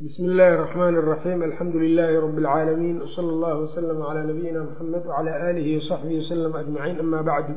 bsmi 0.00 0.27
illaahi 0.31 0.53
الرحmn 0.55 0.95
الرaxيim 1.01 1.41
alxamdu 1.43 1.77
لilaahi 1.79 2.15
rb 2.25 2.37
اlcaalamiin 2.39 2.97
wslى 3.05 3.29
اllah 3.35 3.53
wslm 3.67 3.99
عlى 4.09 4.21
nabiyina 4.31 4.61
mxamed 4.69 5.03
wعlى 5.11 5.31
alihi 5.49 5.77
وصaxbihi 5.79 6.19
wslm 6.23 6.53
ajmaciin 6.61 6.99
ama 7.03 7.19
bacdu 7.29 7.53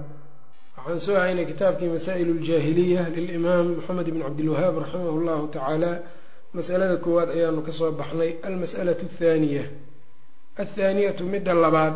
waxaan 0.76 0.98
soo 1.06 1.14
haynay 1.24 1.46
kitaabkii 1.52 1.88
masaa'il 1.96 2.28
اljaahiliya 2.36 3.02
lilimaam 3.16 3.66
moxamed 3.76 4.06
bn 4.14 4.20
cabdilwahaab 4.26 4.74
raximah 4.82 5.12
اllahu 5.18 5.44
tacaala 5.56 5.92
masalada 6.58 6.96
koowaad 7.04 7.30
ayaanu 7.36 7.60
kasoo 7.68 7.90
baxnay 8.00 8.30
almas'alaة 8.48 9.00
الthaaniya 9.08 9.64
athaaniyatu 10.62 11.22
midda 11.34 11.54
labaad 11.64 11.94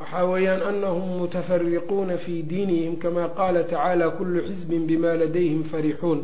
waxaa 0.00 0.24
weeyaan 0.32 0.62
anahum 0.70 1.08
mutafariquuna 1.22 2.16
fi 2.24 2.34
diinihim 2.52 2.94
kama 3.02 3.24
qaala 3.38 3.60
tacaala 3.72 4.06
kulu 4.18 4.40
xisbin 4.48 4.82
bima 4.90 5.12
ladayhim 5.22 5.62
farixuun 5.72 6.20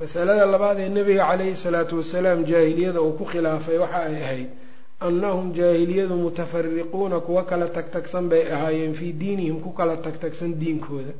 masalada 0.00 0.46
labaad 0.46 0.78
ee 0.80 0.88
nabiga 0.88 1.24
calayhi 1.30 1.56
salaatu 1.56 1.94
wasalaam 2.00 2.44
jaahiliyada 2.50 3.00
uu 3.06 3.12
ku 3.18 3.24
khilaafay 3.32 3.78
waxa 3.84 4.00
ay 4.08 4.16
ahayd 4.24 4.48
annahum 5.08 5.46
jaahiliyadu 5.58 6.14
mutafariquuna 6.24 7.20
kuwa 7.26 7.42
kala 7.50 7.66
tagtagsan 7.76 8.28
bay 8.28 8.42
ahaayeen 8.56 8.94
fii 8.94 9.12
diinihim 9.12 9.60
ku 9.64 9.70
kala 9.78 9.96
tagtagsan 9.96 10.50
diinkooda. 10.60 11.12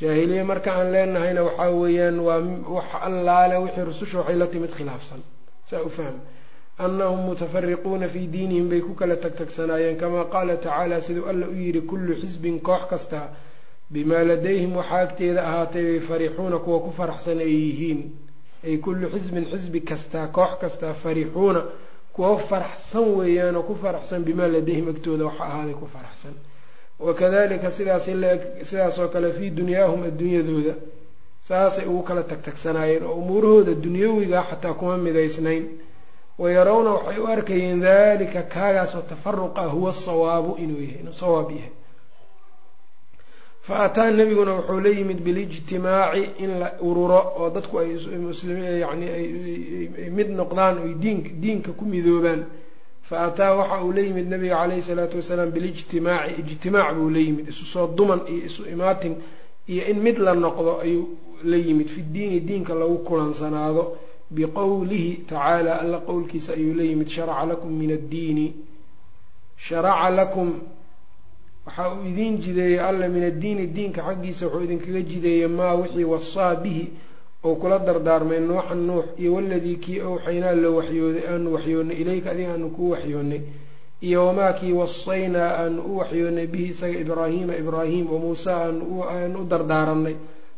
Jaahiliye 0.00 0.42
marka 0.50 0.70
aan 0.78 0.92
leenahayna 0.92 1.42
waxaa 1.48 1.70
weeyaan 1.82 2.18
waa 2.20 2.40
wax 2.76 2.88
allaale 3.08 3.56
wixii 3.64 3.84
rususha 3.90 4.18
waxay 4.20 4.36
la 4.42 4.46
timid 4.46 4.72
khilaafsan 4.78 5.20
saa 5.70 5.80
u 5.88 5.90
fahma 5.96 6.20
annahum 6.78 7.20
mutafariquuna 7.28 8.08
fii 8.14 8.26
diinihim 8.34 8.68
bay 8.68 8.80
ku 8.80 8.92
kala 9.00 9.16
tagtagsanaayeen 9.24 9.96
kamaa 10.02 10.24
qaala 10.34 10.56
tacaala 10.56 11.00
siduu 11.00 11.24
alla 11.32 11.46
u 11.48 11.54
yidhi 11.64 11.80
kullu 11.90 12.12
xisbin 12.22 12.60
koox 12.60 12.82
kasta 12.92 13.20
bimaa 13.90 14.24
ladayhim 14.30 14.72
waxaa 14.76 15.00
agteeda 15.06 15.42
ahaatay 15.48 15.82
bay 15.82 16.00
farixuuna 16.08 16.58
kuwa 16.64 16.78
ku 16.80 16.90
faraxsan 16.98 17.38
ay 17.46 17.52
yihiin 17.64 18.00
ay 18.66 18.76
kullu 18.84 19.06
xisbin 19.14 19.44
xisbi 19.52 19.80
kastaa 19.80 20.26
koox 20.36 20.52
kastaa 20.60 20.94
farixuuna 21.02 21.62
kuwa 22.12 22.38
faraxsan 22.50 23.06
weeyaanoo 23.18 23.62
ku 23.68 23.74
faraxsan 23.82 24.20
bimaa 24.26 24.48
ladayhim 24.54 24.88
agtooda 24.92 25.24
waxa 25.28 25.44
ahaaday 25.44 25.74
ku 25.80 25.86
faraxsan 25.94 26.34
wakadalika 26.98 27.70
sidaas 27.70 28.04
sidaasoo 28.68 29.08
kale 29.14 29.32
fii 29.32 29.50
dunyaahum 29.50 30.02
adduunyadooda 30.08 30.74
saasay 31.48 31.86
ugu 31.86 32.02
kala 32.02 32.22
tagtagsanaayeen 32.22 33.04
oo 33.04 33.14
umuurahooda 33.22 33.74
dunyawiga 33.84 34.40
xataa 34.50 34.74
kuma 34.78 34.96
midaysnayn 34.98 35.64
wayarawna 36.38 36.90
waxay 36.90 37.18
u 37.22 37.26
arkayeen 37.26 37.80
dalika 37.80 38.42
kaagaasoo 38.42 39.00
tafaruqa 39.10 39.62
huwa 39.74 39.92
sawaabu 39.92 40.56
inuu 40.62 40.80
yahay 40.82 41.00
inuu 41.00 41.12
sawaab 41.12 41.50
yahay 41.50 41.70
fa 43.66 43.74
ataa 43.86 44.10
nebiguna 44.10 44.52
wuxuu 44.58 44.80
la 44.80 44.88
yimid 44.90 45.20
bilijtimaaci 45.26 46.22
in 46.44 46.58
la 46.60 46.68
ururo 46.88 47.20
oo 47.40 47.50
dadku 47.50 47.78
ay 47.78 47.90
yani 48.84 49.06
ay 49.18 50.10
mid 50.16 50.28
noqdaan 50.38 50.76
oy 50.84 50.94
diin 51.02 51.18
diinka 51.42 51.72
ku 51.78 51.84
midoobaan. 51.84 52.42
Fa 53.08 53.16
ataa 53.26 53.54
waxa 53.58 53.82
uu 53.84 53.92
la 53.92 54.00
yimid 54.00 54.28
nabiga 54.30 54.56
caleyhi 54.60 54.82
salaatu 54.82 55.16
wasalaam 55.16 55.50
bilijtimaaci 55.50 56.32
ijtimaac 56.42 56.94
buu 56.96 57.10
la 57.10 57.18
yimid 57.18 57.48
isu 57.48 57.64
soo 57.64 57.86
duman 57.96 58.20
iyo 58.28 58.46
isu 58.46 58.62
imaatin 58.74 59.14
iyo 59.72 59.82
in 59.90 59.98
mid 60.06 60.18
la 60.18 60.32
noqdo 60.34 60.72
ayuu 60.84 61.04
la 61.44 61.56
yimid 61.56 61.88
fi 61.88 62.00
diini 62.02 62.40
diinka 62.40 62.74
lagu 62.74 62.98
kulansanaado 63.08 63.82
biqowlihi 64.30 65.10
tacaala 65.28 65.80
alla 65.82 65.98
qowlkiisa 66.08 66.52
ayuu 66.52 66.74
la 66.74 66.82
yimid 66.84 67.08
sharaca 67.08 67.46
lakum 67.50 67.70
min 67.80 67.90
addiini 67.98 68.46
sharaca 69.56 70.10
lakum 70.10 70.48
waxa 71.66 71.84
uu 71.94 72.04
idiin 72.10 72.34
jideeyey 72.44 72.80
alla 72.88 73.08
min 73.08 73.24
addiini 73.30 73.66
diinka 73.76 74.02
xaggiisa 74.08 74.46
wuxuu 74.46 74.64
idinkaga 74.66 75.00
jideeyey 75.10 75.48
maa 75.58 75.74
wixii 75.80 76.04
wasaa 76.14 76.54
bihi 76.62 76.84
oo 77.46 77.54
kula 77.60 77.78
dardaarmay 77.78 78.40
nuuxan 78.48 78.80
nuux 78.88 79.04
iyo 79.20 79.30
waladii 79.34 79.76
kii 79.84 80.00
owxaynaa 80.10 80.54
la 80.62 80.68
waxyooday 80.78 81.24
aanu 81.32 81.48
waxyoonnay 81.54 81.96
ilayka 82.02 82.28
adiga 82.32 82.52
aanu 82.54 82.68
kuu 82.76 82.90
waxyoonnay 82.94 83.40
iyo 84.06 84.18
wamaa 84.26 84.52
kii 84.58 84.72
wasaynaa 84.80 85.50
aanu 85.62 85.80
u 85.90 85.98
waxyoonnay 86.00 86.46
bihi 86.52 86.66
isaga 86.74 86.98
ibraahiima 87.04 87.54
ibraahim 87.62 88.04
wa 88.12 88.18
muusa 88.24 88.50
aanu 88.64 89.40
u 89.42 89.44
dardaaranay 89.52 90.14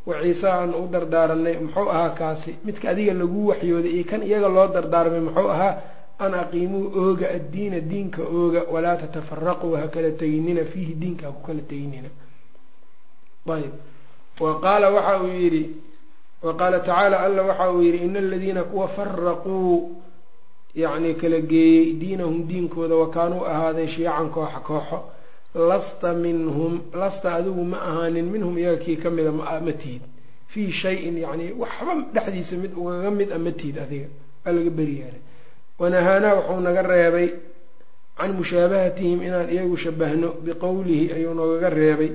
wa 0.09 0.15
ciise 0.23 0.47
aanu 0.51 0.75
u 0.85 0.89
dardaaranay 0.95 1.55
muxuu 1.65 1.89
ahaa 1.95 2.11
kaasi 2.21 2.51
midka 2.65 2.87
adiga 2.93 3.13
lagu 3.21 3.41
waxyooday 3.51 3.93
iyo 3.97 4.05
kan 4.11 4.23
iyaga 4.29 4.49
loo 4.57 4.67
dardaarmay 4.77 5.21
muxuu 5.27 5.49
ahaa 5.55 5.75
an 6.25 6.33
aqiimuu 6.43 6.85
ooga 7.03 7.27
addiina 7.37 7.81
diinka 7.91 8.23
ooga 8.39 8.61
walaa 8.75 8.97
tatafaraquu 9.03 9.69
ha 9.81 9.89
kala 9.95 10.11
teginina 10.21 10.65
fiihi 10.73 10.95
diinka 11.03 11.27
ha 11.27 11.33
ku 11.37 11.43
kala 11.47 11.61
teginina 11.71 12.09
ayb 13.57 13.73
wa 14.41 14.61
qaala 14.65 14.91
waxa 14.97 15.23
uu 15.23 15.33
yidhi 15.43 15.65
wa 16.43 16.53
qaala 16.61 16.79
tacaala 16.81 17.17
alla 17.27 17.43
waxa 17.43 17.73
uu 17.73 17.83
yidhi 17.83 17.99
ina 18.07 18.19
aladiina 18.19 18.63
kuwa 18.65 18.89
faraquu 18.89 19.57
yacni 20.75 21.15
kala 21.15 21.41
geeyey 21.41 21.93
diinahum 22.01 22.47
diinkooda 22.49 22.95
wa 23.03 23.09
kaanuu 23.11 23.45
ahaaday 23.53 23.89
shiican 23.89 24.29
kooxa 24.31 24.61
kooxo 24.69 24.99
lasta 25.71 26.13
minhum 26.15 26.73
lasta 27.01 27.35
adigu 27.39 27.65
ma 27.65 27.79
ahaanin 27.91 28.27
minhum 28.35 28.59
iyaga 28.59 28.79
kii 28.85 28.97
ka 29.03 29.11
mida 29.11 29.33
ma 29.33 29.73
tihid 29.83 30.03
fii 30.53 30.71
shayin 30.73 31.17
yacni 31.25 31.47
waxba 31.63 31.93
dhexdiisa 32.15 32.55
mid 32.63 32.73
ugaga 32.77 33.11
mid 33.11 33.31
a 33.33 33.39
ma 33.39 33.51
tihid 33.61 33.77
adiga 33.85 34.09
waa 34.45 34.53
laga 34.57 34.71
beriyaalay 34.79 35.23
wanahaanaa 35.79 36.35
wuxuu 36.39 36.61
naga 36.67 36.83
reebay 36.83 37.29
can 38.19 38.33
mushaabahatihim 38.39 39.19
inaan 39.27 39.49
iyagu 39.55 39.77
shabahno 39.85 40.29
biqowlihi 40.45 41.05
ayuu 41.17 41.35
noogaga 41.39 41.71
reebay 41.71 42.11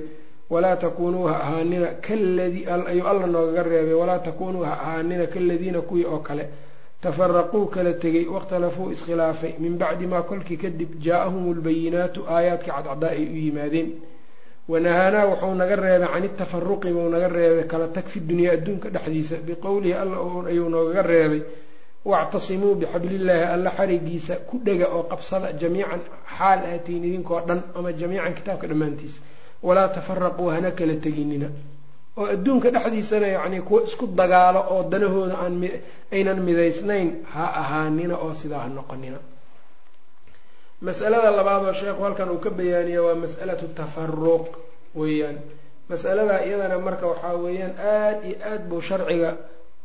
walaa 0.52 0.76
takuunuu 0.76 1.24
ha 1.30 1.34
ahaanina 1.44 1.86
kaladii 2.06 2.64
ayuu 2.90 3.06
alla 3.10 3.26
noogaga 3.26 3.62
reebay 3.70 3.94
walaa 4.02 4.18
takuunuu 4.18 4.62
ha 4.68 4.72
ahaanina 4.84 5.26
kaladiina 5.26 5.80
kuwii 5.80 6.04
oo 6.04 6.18
kale 6.18 6.44
tafaraquu 7.02 7.66
kala 7.74 7.92
tegay 8.02 8.26
wakhtalafuu 8.34 8.90
iskhilaafay 8.94 9.52
min 9.58 9.74
bacdi 9.78 10.06
maa 10.12 10.22
kolkii 10.22 10.56
kadib 10.64 10.90
jaa-ahum 11.04 11.44
lbayinaatu 11.58 12.20
aayaadkii 12.36 12.70
cadcadaa 12.76 13.10
ay 13.16 13.24
u 13.24 13.36
yimaadeen 13.46 13.88
wanahaanaa 14.68 15.24
wuxuu 15.30 15.54
naga 15.60 15.76
reebay 15.76 16.08
can 16.12 16.24
itafaruqi 16.24 16.88
buu 16.96 17.08
naga 17.14 17.28
reebay 17.28 17.64
kala 17.72 17.86
tag 17.96 18.06
fi 18.12 18.18
dunyaa 18.20 18.52
adduunka 18.56 18.88
dhexdiisa 18.94 19.36
biqowlihi 19.46 19.94
alla 20.02 20.16
ayuu 20.52 20.68
noogaga 20.74 21.02
reebay 21.12 21.40
wactasimuu 22.12 22.74
bixablillaahi 22.80 23.44
alla 23.54 23.70
xarigiisa 23.78 24.34
ku 24.48 24.54
dhega 24.66 24.86
oo 24.96 25.02
qabsada 25.12 25.48
jamiican 25.60 26.00
xaal 26.38 26.60
aatiin 26.72 27.04
idinkoo 27.08 27.40
dhan 27.48 27.60
ama 27.78 27.90
jamiican 28.00 28.34
kitaabka 28.38 28.66
dhammaantiisa 28.70 29.20
walaa 29.66 29.88
tafaraquu 29.96 30.44
hana 30.54 30.70
kala 30.78 30.94
teginina 31.04 31.48
oo 32.20 32.26
adduunka 32.34 32.68
dhexdiisana 32.74 33.26
yacnii 33.36 33.60
kuwa 33.68 33.80
isku 33.88 34.04
dagaalo 34.20 34.60
oo 34.74 34.82
danahooda 34.92 35.36
aan 35.44 35.54
aynan 36.16 36.38
midaysnayn 36.48 37.08
ha 37.34 37.44
ahaanina 37.62 38.14
oo 38.24 38.32
sidaa 38.40 38.62
ha 38.64 38.68
noqonina 38.78 39.18
masalada 40.86 41.30
labaad 41.38 41.62
oo 41.68 41.74
sheekhu 41.80 42.02
halkan 42.06 42.28
uu 42.34 42.38
ka 42.44 42.50
bayaaniya 42.58 43.00
waa 43.06 43.14
mas'alatu 43.24 43.66
tafaruq 43.78 44.46
weeyaan 45.00 45.36
masaladaa 45.90 46.40
iyadana 46.46 46.76
marka 46.86 47.06
waxaa 47.12 47.34
weeyaan 47.44 47.72
aada 47.94 48.26
iyo 48.28 48.36
aad 48.50 48.62
buu 48.70 48.80
sharciga 48.88 49.30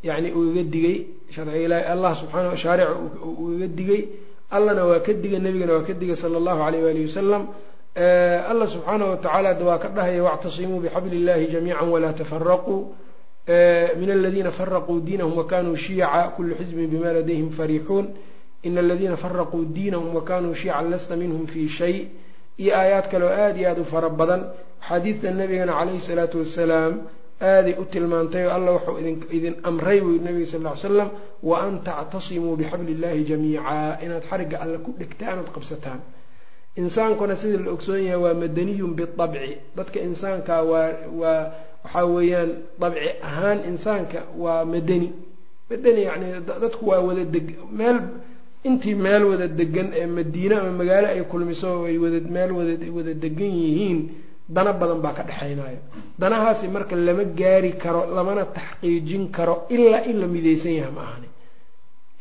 yacni 0.03 0.29
ugaga 0.31 0.63
digay 0.73 0.97
sharciga 1.35 1.59
ilaahi 1.65 1.85
allah 1.93 2.11
subxaana 2.21 2.57
shaarica 2.57 2.93
ugaga 3.43 3.67
digay 3.67 4.01
allana 4.51 4.85
waa 4.89 4.99
ka 5.05 5.13
digay 5.13 5.39
nebigana 5.39 5.73
waa 5.77 5.87
ka 5.87 5.93
digay 5.93 6.15
sala 6.15 6.37
allahu 6.41 6.61
alayh 6.67 6.81
waalihi 6.85 7.07
wasalam 7.11 7.43
allah 8.51 8.67
subxaana 8.73 9.03
watacaala 9.11 9.49
waa 9.69 9.77
ka 9.83 9.87
dhahaya 9.89 10.23
wactasimuu 10.23 10.79
bixabli 10.83 11.15
illahi 11.21 11.47
jamiica 11.53 11.83
walaa 11.93 12.13
tafaraquu 12.13 12.77
min 13.99 14.09
aladiina 14.11 14.51
faraquu 14.51 14.99
diinahum 15.01 15.37
wakanuu 15.37 15.75
shiyaca 15.75 16.31
kulu 16.35 16.55
xizbin 16.59 16.87
bima 16.87 17.13
ladayhim 17.13 17.49
farixuun 17.51 18.05
ina 18.63 18.79
aladiina 18.81 19.17
faraquu 19.17 19.65
diinahum 19.75 20.15
wakanuu 20.15 20.53
shiyacan 20.53 20.89
lasta 20.91 21.15
minhum 21.15 21.47
fi 21.47 21.67
shay. 21.67 22.07
Iyo 22.59 22.75
aayaad 22.75 23.09
kale 23.11 23.23
oo 23.25 23.31
aada 23.33 23.57
iyo 23.59 23.69
aada 23.69 23.81
u 23.81 23.85
fara 23.85 24.09
badan. 24.09 24.41
Xadiidta 24.87 25.31
nabigana 25.31 25.73
calayhi 25.79 26.01
salaatu 26.01 26.39
wasalaam 26.43 26.93
aaday 27.41 27.75
u 27.81 27.85
tilmaantay 27.85 28.45
oo 28.47 28.53
alla 28.57 28.71
wuxuu 28.75 28.97
idin 29.37 29.55
amray 29.63 29.99
buu 30.01 30.19
nabiga 30.25 30.45
sal 30.51 30.61
ly 30.65 30.75
slam 30.75 31.09
wa 31.43 31.55
an 31.65 31.73
tactasimuu 31.87 32.55
bixabli 32.59 32.91
illahi 32.95 33.23
jamiica. 33.29 33.99
Inaad 34.03 34.23
xarigga 34.29 34.57
alle 34.63 34.77
ku 34.85 34.91
dhegtaan 34.99 35.39
ood 35.39 35.51
qabsataan. 35.55 35.99
Insaankuna 36.75 37.35
sida 37.35 37.57
la 37.65 37.71
ogsoon 37.71 38.01
yahay 38.03 38.21
waa 38.23 38.33
madaniyun 38.33 38.93
biabci 38.97 39.57
dadka 39.75 39.99
insaanka 39.99 40.63
waa 40.63 40.89
waa 41.21 41.51
waxaa 41.83 42.05
weeyaan 42.15 42.49
dabci 42.81 43.09
ahaan 43.27 43.59
insaanka 43.71 44.19
waa 44.43 44.65
madani. 44.65 45.09
Madani 45.69 46.01
yani 46.09 46.25
dadku 46.61 46.83
waa 46.89 47.01
wada 47.07 47.23
deg 47.25 47.47
meel 47.79 47.97
intii 48.63 48.95
meel 48.95 49.23
wada 49.31 49.47
degan 49.47 49.89
ee 49.99 50.05
madiine 50.05 50.55
ama 50.55 50.71
magaalo 50.79 51.07
ay 51.07 51.21
kulmiso 51.31 51.85
ay 51.89 51.97
wada 52.03 52.19
meel 52.35 52.51
wada 52.57 52.73
wada 52.97 53.13
degan 53.23 53.51
yihiin 53.61 53.99
dana 54.55 54.71
badan 54.73 54.99
baa 55.05 55.13
ka 55.17 55.23
dhexaynayo 55.29 55.79
danahaasi 56.21 56.67
marka 56.75 56.95
lama 57.07 57.23
gaari 57.39 57.71
karo 57.83 58.01
lamana 58.15 58.43
taxqiijin 58.57 59.23
karo 59.31 59.55
ilaa 59.75 60.01
in 60.09 60.17
la 60.21 60.27
midaysan 60.27 60.73
yaha 60.79 60.91
ma 60.97 61.01
ahani. 61.07 61.27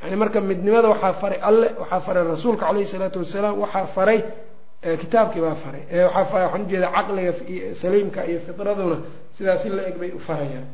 Yani 0.03 0.17
marka 0.23 0.41
midnimada 0.41 0.89
waxaa 0.95 1.15
faray 1.23 1.39
alle 1.49 1.69
waxaa 1.81 2.01
faray 2.07 2.25
rasuulka 2.33 2.65
caleyhi 2.67 2.87
salaatu 2.95 3.19
wasalaam 3.25 3.57
waxaa 3.65 3.87
faray 3.97 4.21
kitaabkii 5.03 5.41
baa 5.47 5.55
faray 5.65 5.83
waxaan 6.17 6.63
ujeeda 6.67 6.89
caqliga 6.97 7.33
saliimka 7.81 8.21
iyo 8.31 8.41
fitraduna 8.47 8.97
sidaas 9.37 9.65
in 9.69 9.73
la 9.77 9.83
eg 9.91 9.97
bay 10.01 10.11
u 10.19 10.21
farayaan. 10.29 10.67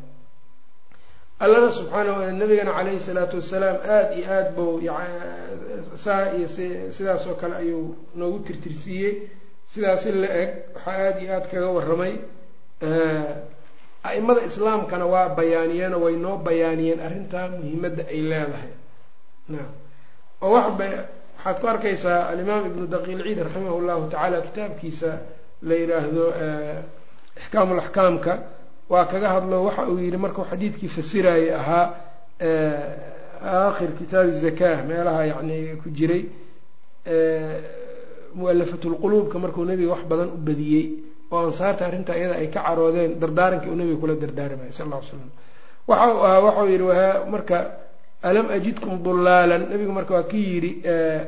Allana 1.45 1.71
subxaana 1.79 2.33
nabigana 2.41 2.73
calayhi 2.79 3.01
salaatu 3.09 3.37
wasalaam 3.41 3.77
aada 3.95 4.15
iyo 4.19 4.27
aada 4.37 4.51
bou 4.57 4.81
saa 6.05 6.35
iyo 6.39 6.49
sidaas 6.97 7.27
oo 7.31 7.35
kale 7.41 7.55
ayuu 7.63 7.85
noogu 8.19 8.39
tirtirsiiyey 8.47 9.13
sidaasi 9.75 10.11
la 10.23 10.29
eg 10.43 10.51
waxaa 10.75 10.97
aada 11.07 11.21
iyo 11.23 11.33
aada 11.35 11.49
kaga 11.53 11.69
warramay 11.77 12.15
a'imada 14.09 14.41
islaamkana 14.49 15.07
waa 15.15 15.29
bayaaniyeen 15.39 15.95
oo 15.95 16.01
way 16.07 16.17
noo 16.25 16.37
bayaaniyeen 16.47 17.01
arrintaa 17.07 17.47
muhiimadda 17.57 18.03
ay 18.15 18.21
leedahay. 18.31 18.71
Naam. 19.53 19.71
Oo 20.43 20.51
waxba 20.57 20.85
waxaad 21.37 21.57
ku 21.61 21.67
arkaysaa 21.73 22.21
alimaam 22.33 22.63
ibnu 22.71 22.85
daqiilciid 22.95 23.39
raximah 23.47 23.73
llahu 23.89 24.03
tacaala 24.13 24.39
kitaabkiisa 24.47 25.11
la 25.69 25.75
yidhaahdo 25.81 26.25
ixkaamu 27.41 27.73
laxkaamka 27.81 28.33
waa 28.93 29.05
kaga 29.13 29.29
hadlo 29.35 29.57
waxa 29.67 29.83
uu 29.91 29.99
yihi 29.99 30.17
markuu 30.25 30.45
xadiidkii 30.51 30.89
fasirayay 30.97 31.49
ahaa 31.61 31.85
aakhir 33.59 33.91
kitaabi 33.99 34.33
zaka 34.45 34.69
meelaha 34.89 35.23
yani 35.33 35.59
ku 35.83 35.89
jiray 35.99 36.23
mualafat 38.35 38.85
lquluubka 38.93 39.37
markuu 39.39 39.65
nebiga 39.65 39.91
wax 39.95 40.03
badan 40.11 40.29
u 40.37 40.39
badiyey 40.47 40.85
oo 41.33 41.47
ansaarta 41.47 41.87
arrinta 41.87 42.13
iyada 42.19 42.35
ay 42.43 42.49
ka 42.55 42.61
caroodeen 42.67 43.19
dardaarankii 43.21 43.71
uu 43.71 43.77
nebiga 43.81 43.97
kula 44.03 44.15
dardaarmay 44.23 44.71
sal 44.73 44.87
lla 44.91 44.99
ly 45.01 45.07
slam 45.09 45.31
waxa 45.89 46.07
uu 46.15 46.23
ahaa 46.27 46.41
waxau 46.47 47.31
marka 47.35 47.57
alam 48.25 48.47
ajidkum 48.57 49.03
dulaalan 49.05 49.63
nebigu 49.71 49.93
marka 49.93 50.15
waa 50.15 50.23
kii 50.31 50.47
yidhi 50.55 50.71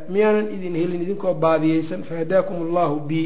miyaanan 0.08 0.46
idin 0.56 0.74
helin 0.80 1.02
idinkoo 1.04 1.34
baadiyeysan 1.34 2.02
fahadaakum 2.08 2.56
allahu 2.66 3.00
bi. 3.08 3.22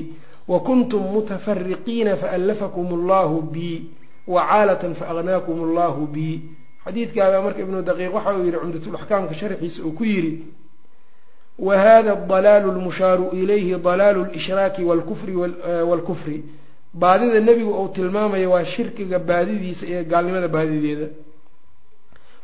Wa 0.51 0.59
kuntum 0.67 1.03
mutafariqiina 1.15 2.17
faallafakum 2.17 2.87
allahu 2.99 3.43
bi. 3.55 3.87
Wacaalatan 4.27 4.95
faaqnaakum 4.99 5.57
allahu 5.71 6.07
bi. 6.15 6.29
Xadiidkaabaa 6.85 7.43
marka 7.47 7.61
ibnu 7.63 7.83
daqiiq 7.83 8.11
waxa 8.15 8.35
uu 8.35 8.43
yihi 8.47 8.59
cumdatulaxkaamka 8.59 9.35
sharxiisa 9.35 9.83
uu 9.87 9.93
ku 9.95 10.05
yidhi 10.05 10.33
wa 11.67 11.79
hada 11.79 12.15
dalaalu 12.31 12.69
lmushaaru 12.73 13.31
ilayhi 13.41 13.75
dalaalu 13.89 14.25
lishraaki 14.35 14.83
walkufri 14.91 15.35
waalkufri 15.91 16.37
baadida 16.95 17.41
nebigu 17.41 17.71
uu 17.83 17.89
tilmaamayo 17.89 18.51
waa 18.51 18.65
shirkiga 18.65 19.19
baadidiisa 19.19 19.87
iyo 19.87 20.05
gaalnimada 20.05 20.49
baadideeda 20.49 21.07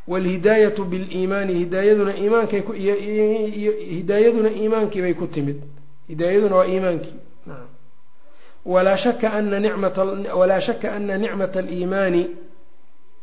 waalhidaayatu 0.09 0.85
biliimaani 0.85 1.55
hidaayaduna 1.55 2.13
iimaankay 2.17 2.63
hidaayaduna 3.97 4.51
iimaankii 4.61 5.01
bay 5.03 5.15
ku 5.15 5.27
timid 5.27 5.57
hidaayaduna 6.09 6.57
waa 6.57 6.67
iimaankii 6.67 7.15
walaa 8.67 8.97
shaka 8.97 9.33
ana 9.33 9.61
nicmat 9.61 9.97
walaa 10.39 10.61
shaka 10.61 10.93
ana 10.93 11.19
nicmata 11.19 11.59
aliimaani 11.59 12.27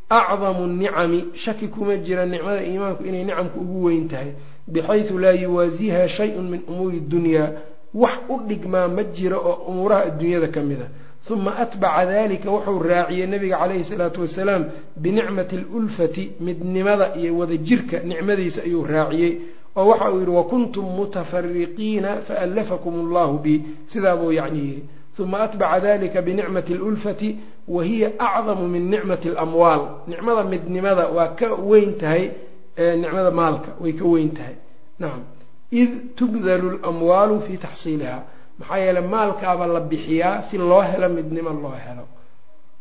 acdamu 0.10 0.68
nicami 0.68 1.26
shaki 1.34 1.68
kuma 1.68 1.96
jira 1.98 2.26
nicmada 2.26 2.64
iimaanku 2.64 3.04
inay 3.06 3.24
nicamku 3.24 3.60
ugu 3.60 3.84
weyn 3.86 4.08
tahay 4.08 4.32
bixaysu 4.68 5.18
laa 5.20 5.32
yuwaasiiha 5.44 6.08
shayun 6.08 6.50
min 6.50 6.62
umuuri 6.68 7.00
dunyaa 7.00 7.50
wax 7.94 8.14
u 8.30 8.40
dhigmaa 8.48 8.88
ma 8.88 9.04
jiro 9.04 9.38
oo 9.38 9.56
umuuraha 9.72 10.04
adduunyada 10.10 10.48
ka 10.48 10.62
mid 10.62 10.82
a 10.82 10.88
huma 11.30 11.52
atbaca 11.58 12.06
dalika 12.06 12.50
wuxuu 12.52 12.80
raaciyey 12.84 13.28
nabiga 13.28 13.58
calayhi 13.58 13.84
salaatu 13.84 14.22
wasalaam 14.22 14.64
binicmati 14.98 15.56
alulfati 15.56 16.32
midnimada 16.40 17.16
iyo 17.16 17.38
wadajirka 17.38 18.00
nicmadiisa 18.00 18.62
ayuu 18.64 18.84
raaciyey 18.86 19.32
oo 19.76 19.88
waxa 19.88 20.12
uu 20.12 20.20
yidhi 20.20 20.32
wakuntum 20.32 20.86
mutafariqiina 20.96 22.18
faallafakum 22.28 22.94
allahu 23.08 23.38
bi 23.40 23.62
sidaa 23.88 24.16
buu 24.16 24.32
yacni 24.32 24.60
yidhi 24.60 24.84
uma 25.20 25.40
atbaca 25.46 25.80
dalika 25.80 26.22
binicmati 26.22 26.74
alulfati 26.74 27.36
wa 27.68 27.84
hiya 27.84 28.10
acdamu 28.20 28.68
min 28.68 28.90
nicmati 28.90 29.30
alamwaal 29.30 29.82
nicmada 30.08 30.44
midnimada 30.44 31.08
waa 31.08 31.28
ka 31.40 31.54
weyn 31.56 31.98
tahay 31.98 32.30
nicmada 32.78 33.32
maalka 33.32 33.70
way 33.82 33.94
ka 33.94 34.06
weyn 34.06 34.32
tahay. 34.38 34.56
Nacam 35.00 35.24
id 35.72 35.92
tubdalu 36.18 36.70
lamwaalu 36.84 37.36
fii 37.46 37.58
taxsiiliha 37.66 38.18
maxaa 38.60 38.78
yeele 38.84 39.02
maalkaaba 39.02 39.68
la 39.68 39.80
bixiyaa 39.80 40.44
si 40.48 40.58
loo 40.58 40.82
helo 40.82 41.10
midnimo 41.10 41.50
loo 41.64 41.76
helo. 41.86 42.06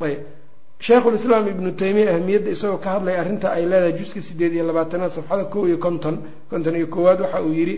Ayb. 0.01 0.21
Sheikhulislaam 0.87 1.45
ibnu 1.53 1.71
taymiya 1.81 2.15
ahmiyadda 2.17 2.51
isagoo 2.51 2.77
ka 2.85 2.91
hadlaya 2.95 3.21
arrinta 3.23 3.49
ay 3.57 3.65
leedahay 3.71 3.93
juska 3.99 4.21
sideed 4.23 4.53
iyo 4.55 4.65
labaatanaad 4.67 5.11
safxada 5.17 5.45
kow 5.53 5.63
iyo 5.69 5.79
konton 5.79 6.17
konton 6.51 6.75
iyo 6.77 6.87
koowaad 6.95 7.21
waxa 7.25 7.41
uu 7.47 7.53
yidhi 7.59 7.77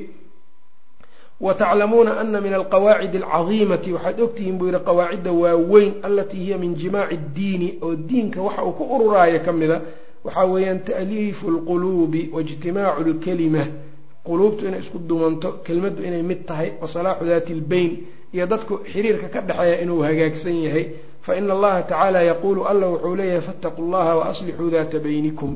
wataclamuuna 1.41 2.21
ana 2.21 2.41
min 2.41 2.55
alqawaacidi 2.55 3.19
alcadiimati 3.19 3.93
waxaad 3.93 4.21
ogtihiin 4.21 4.57
buu 4.59 4.67
yihi 4.71 4.79
qawaacidda 4.89 5.33
waaweyn 5.33 5.93
alatii 6.03 6.37
hiya 6.45 6.59
min 6.59 6.75
jimaaci 6.81 7.17
ddiini 7.17 7.69
oo 7.83 7.95
diinka 7.95 8.41
waxa 8.43 8.63
uu 8.65 8.73
ku 8.73 8.85
ururaayo 8.95 9.41
ka 9.47 9.53
mida 9.53 9.81
waxaa 10.25 10.47
weeyaan 10.53 10.81
ta'liifu 10.89 11.47
lquluubi 11.57 12.23
waijtimaacu 12.35 13.01
lkalima 13.11 13.65
quluubtu 14.27 14.63
inay 14.69 14.81
isku 14.85 14.99
dumanto 15.09 15.49
kelmaddu 15.67 16.01
inay 16.09 16.23
mid 16.31 16.41
tahay 16.49 16.69
wa 16.81 16.87
salaaxu 16.95 17.25
daati 17.31 17.53
lbeyn 17.55 17.93
iyo 18.35 18.47
dadku 18.47 18.75
xiriirka 18.93 19.29
ka 19.35 19.41
dhexeeya 19.49 19.81
inuu 19.83 20.01
hagaagsan 20.03 20.57
yahay. 20.67 20.87
Fa 21.25 21.37
ina 21.37 21.53
allaha 21.57 21.83
tacaala 21.83 22.23
yaquulu 22.31 22.61
alla 22.71 22.87
wuxuu 22.93 23.15
leeyahay 23.17 23.41
fattaquu 23.49 23.83
llaha 23.93 24.13
wa 24.17 24.33
daata 24.75 24.99
baynikum. 25.05 25.53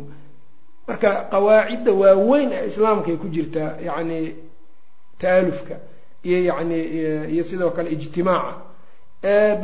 Marka 0.88 1.10
qawaacidda 1.32 1.92
waaweyn 1.92 2.50
ee 2.52 2.66
islaamkaay 2.70 3.16
ku 3.16 3.28
jirtaa 3.28 3.70
yacni 3.86 4.34
taalufka 5.20 5.74
iyo 6.24 6.38
yani 6.48 6.78
iyo 7.32 7.44
sidoo 7.44 7.70
kale 7.70 7.90
ijtimaaca. 7.90 8.54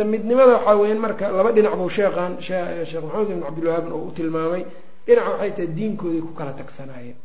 Midnimada 0.05 0.53
waxaa 0.57 0.77
weyan 0.81 0.99
marka 0.99 1.31
laba 1.31 1.53
dhinac 1.53 1.77
buu 1.77 1.89
sheekhan 1.89 2.33
sheekh 2.41 3.03
maxamed 3.05 3.31
ibn 3.31 3.43
cabdilwahaabn 3.47 3.93
oo 3.93 4.05
u 4.09 4.11
tilmaamay 4.17 4.63
dhinac 5.07 5.27
waxay 5.33 5.51
tahay 5.57 5.69
diinkooday 5.79 6.21
ku 6.27 6.33
kala 6.39 6.53
tagsanaayeen 6.61 7.17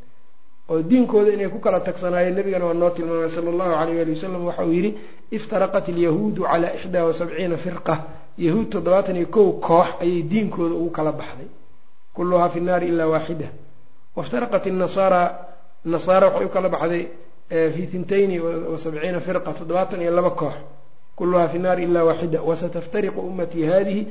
oo 0.69 0.81
diinkooda 0.89 1.31
inay 1.35 1.49
ku 1.53 1.59
kala 1.65 1.79
tagsanaayeen 1.87 2.35
nabigana 2.37 2.65
waa 2.69 2.73
noo 2.81 2.89
tilmaamay 2.95 3.29
sala 3.35 3.49
allahu 3.53 3.73
alayh 3.81 4.01
ali 4.03 4.11
wasalam 4.15 4.45
waxa 4.49 4.63
uu 4.65 4.73
yidhi 4.77 4.91
iftaraqat 5.37 5.85
alyahuudu 5.93 6.41
calaa 6.49 6.73
ixdaa 6.77 7.03
wa 7.07 7.13
sabciina 7.19 7.57
firqa. 7.57 7.95
Yahuud 8.45 8.69
toddobaatan 8.73 9.15
iyo 9.19 9.27
kow 9.35 9.47
koox 9.67 9.87
ayay 10.03 10.21
diinkooda 10.31 10.75
ugu 10.75 10.89
kala 10.97 11.11
baxday. 11.11 11.47
Kulluhaa 12.15 12.49
fi 12.53 12.59
nnaari 12.59 12.87
ilaa 12.87 13.07
waaxida. 13.13 13.47
Waftaraqat 14.15 14.65
inasaara 14.65 15.21
nasaara 15.85 16.27
waxay 16.27 16.45
u 16.45 16.49
kala 16.49 16.69
baxday 16.69 17.03
fi 17.75 17.81
tintayni 17.91 18.39
wa 18.39 18.77
sabciina 18.77 19.19
firqa 19.19 19.51
toddobaatan 19.59 20.01
iyo 20.01 20.11
laba 20.17 20.29
koox. 20.41 20.53
Kulluhaa 21.17 21.47
fi 21.51 21.57
nnaari 21.59 21.83
ilaa 21.83 22.03
waaxida 22.09 22.39
wasataftariqu 22.41 23.19
ummatii 23.29 23.65
hadihi 23.71 24.01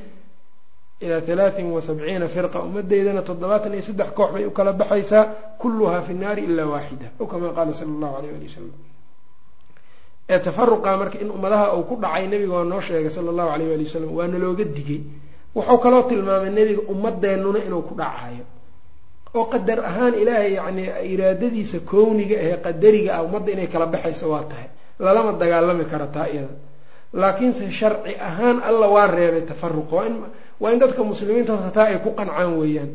ilaa 1.04 1.20
halaatin 1.28 1.66
wa 1.74 1.80
sabciina 1.86 2.26
firqa 2.34 2.58
ummadeydana 2.66 3.22
toddobaatan 3.28 3.72
iyo 3.76 3.82
saddex 3.88 4.10
koox 4.18 4.30
bay 4.34 4.44
u 4.46 4.50
kala 4.58 4.72
baxaysaa 4.80 5.24
kulluhaa 5.60 6.02
fi 6.06 6.12
nnaari 6.18 6.42
ilaa 6.50 6.66
waaxida 6.74 7.06
ow 7.20 7.26
kamaa 7.32 7.52
qaala 7.56 7.72
sala 7.78 7.90
allahu 7.96 8.14
alayh 8.18 8.30
ali 8.36 8.46
wasalam 8.50 8.72
ee 10.32 10.38
tafaruqa 10.46 10.90
marka 11.00 11.16
in 11.24 11.30
ummadaha 11.36 11.66
uu 11.76 11.84
ku 11.88 11.94
dhacay 12.02 12.24
nebiga 12.32 12.52
waa 12.58 12.64
noo 12.72 12.80
sheegay 12.86 13.10
sala 13.16 13.28
allahu 13.32 13.50
alayh 13.54 13.68
ali 13.76 13.84
wasalam 13.88 14.10
waana 14.18 14.38
looga 14.44 14.64
digay. 14.76 15.00
Wuxuu 15.56 15.78
kaloo 15.84 16.02
tilmaamay 16.10 16.50
nebiga 16.58 16.82
ummadeennuna 16.92 17.58
inuu 17.66 17.82
ku 17.88 17.94
dhacayo. 18.00 18.44
Oo 19.36 19.44
qadar 19.52 19.78
ahaan 19.90 20.14
ilaahay 20.22 20.52
yacni 20.58 20.82
iraadadiisa 21.14 21.78
kowniga 21.90 22.36
ahee 22.42 22.56
qadariga 22.66 23.10
ah 23.16 23.22
ummadda 23.26 23.50
inay 23.54 23.68
kala 23.72 23.86
baxayso 23.94 24.26
waa 24.32 24.44
tahay. 24.50 24.68
Lalama 25.04 25.32
dagaalami 25.40 25.84
kara 25.92 26.06
taa 26.14 26.28
iyada 26.32 26.54
laakiinse 27.12 27.70
sharci 27.70 28.16
ahaan 28.20 28.60
alla 28.62 28.86
waa 28.88 29.06
reebay 29.06 29.42
tafaruq 29.42 29.92
waa 30.60 30.72
in 30.72 30.78
dadka 30.78 31.02
muslimiinta 31.04 31.52
horta 31.52 31.70
taa 31.70 31.86
ay 31.92 31.98
ku 31.98 32.10
qancaan 32.18 32.58
weeyaan. 32.58 32.90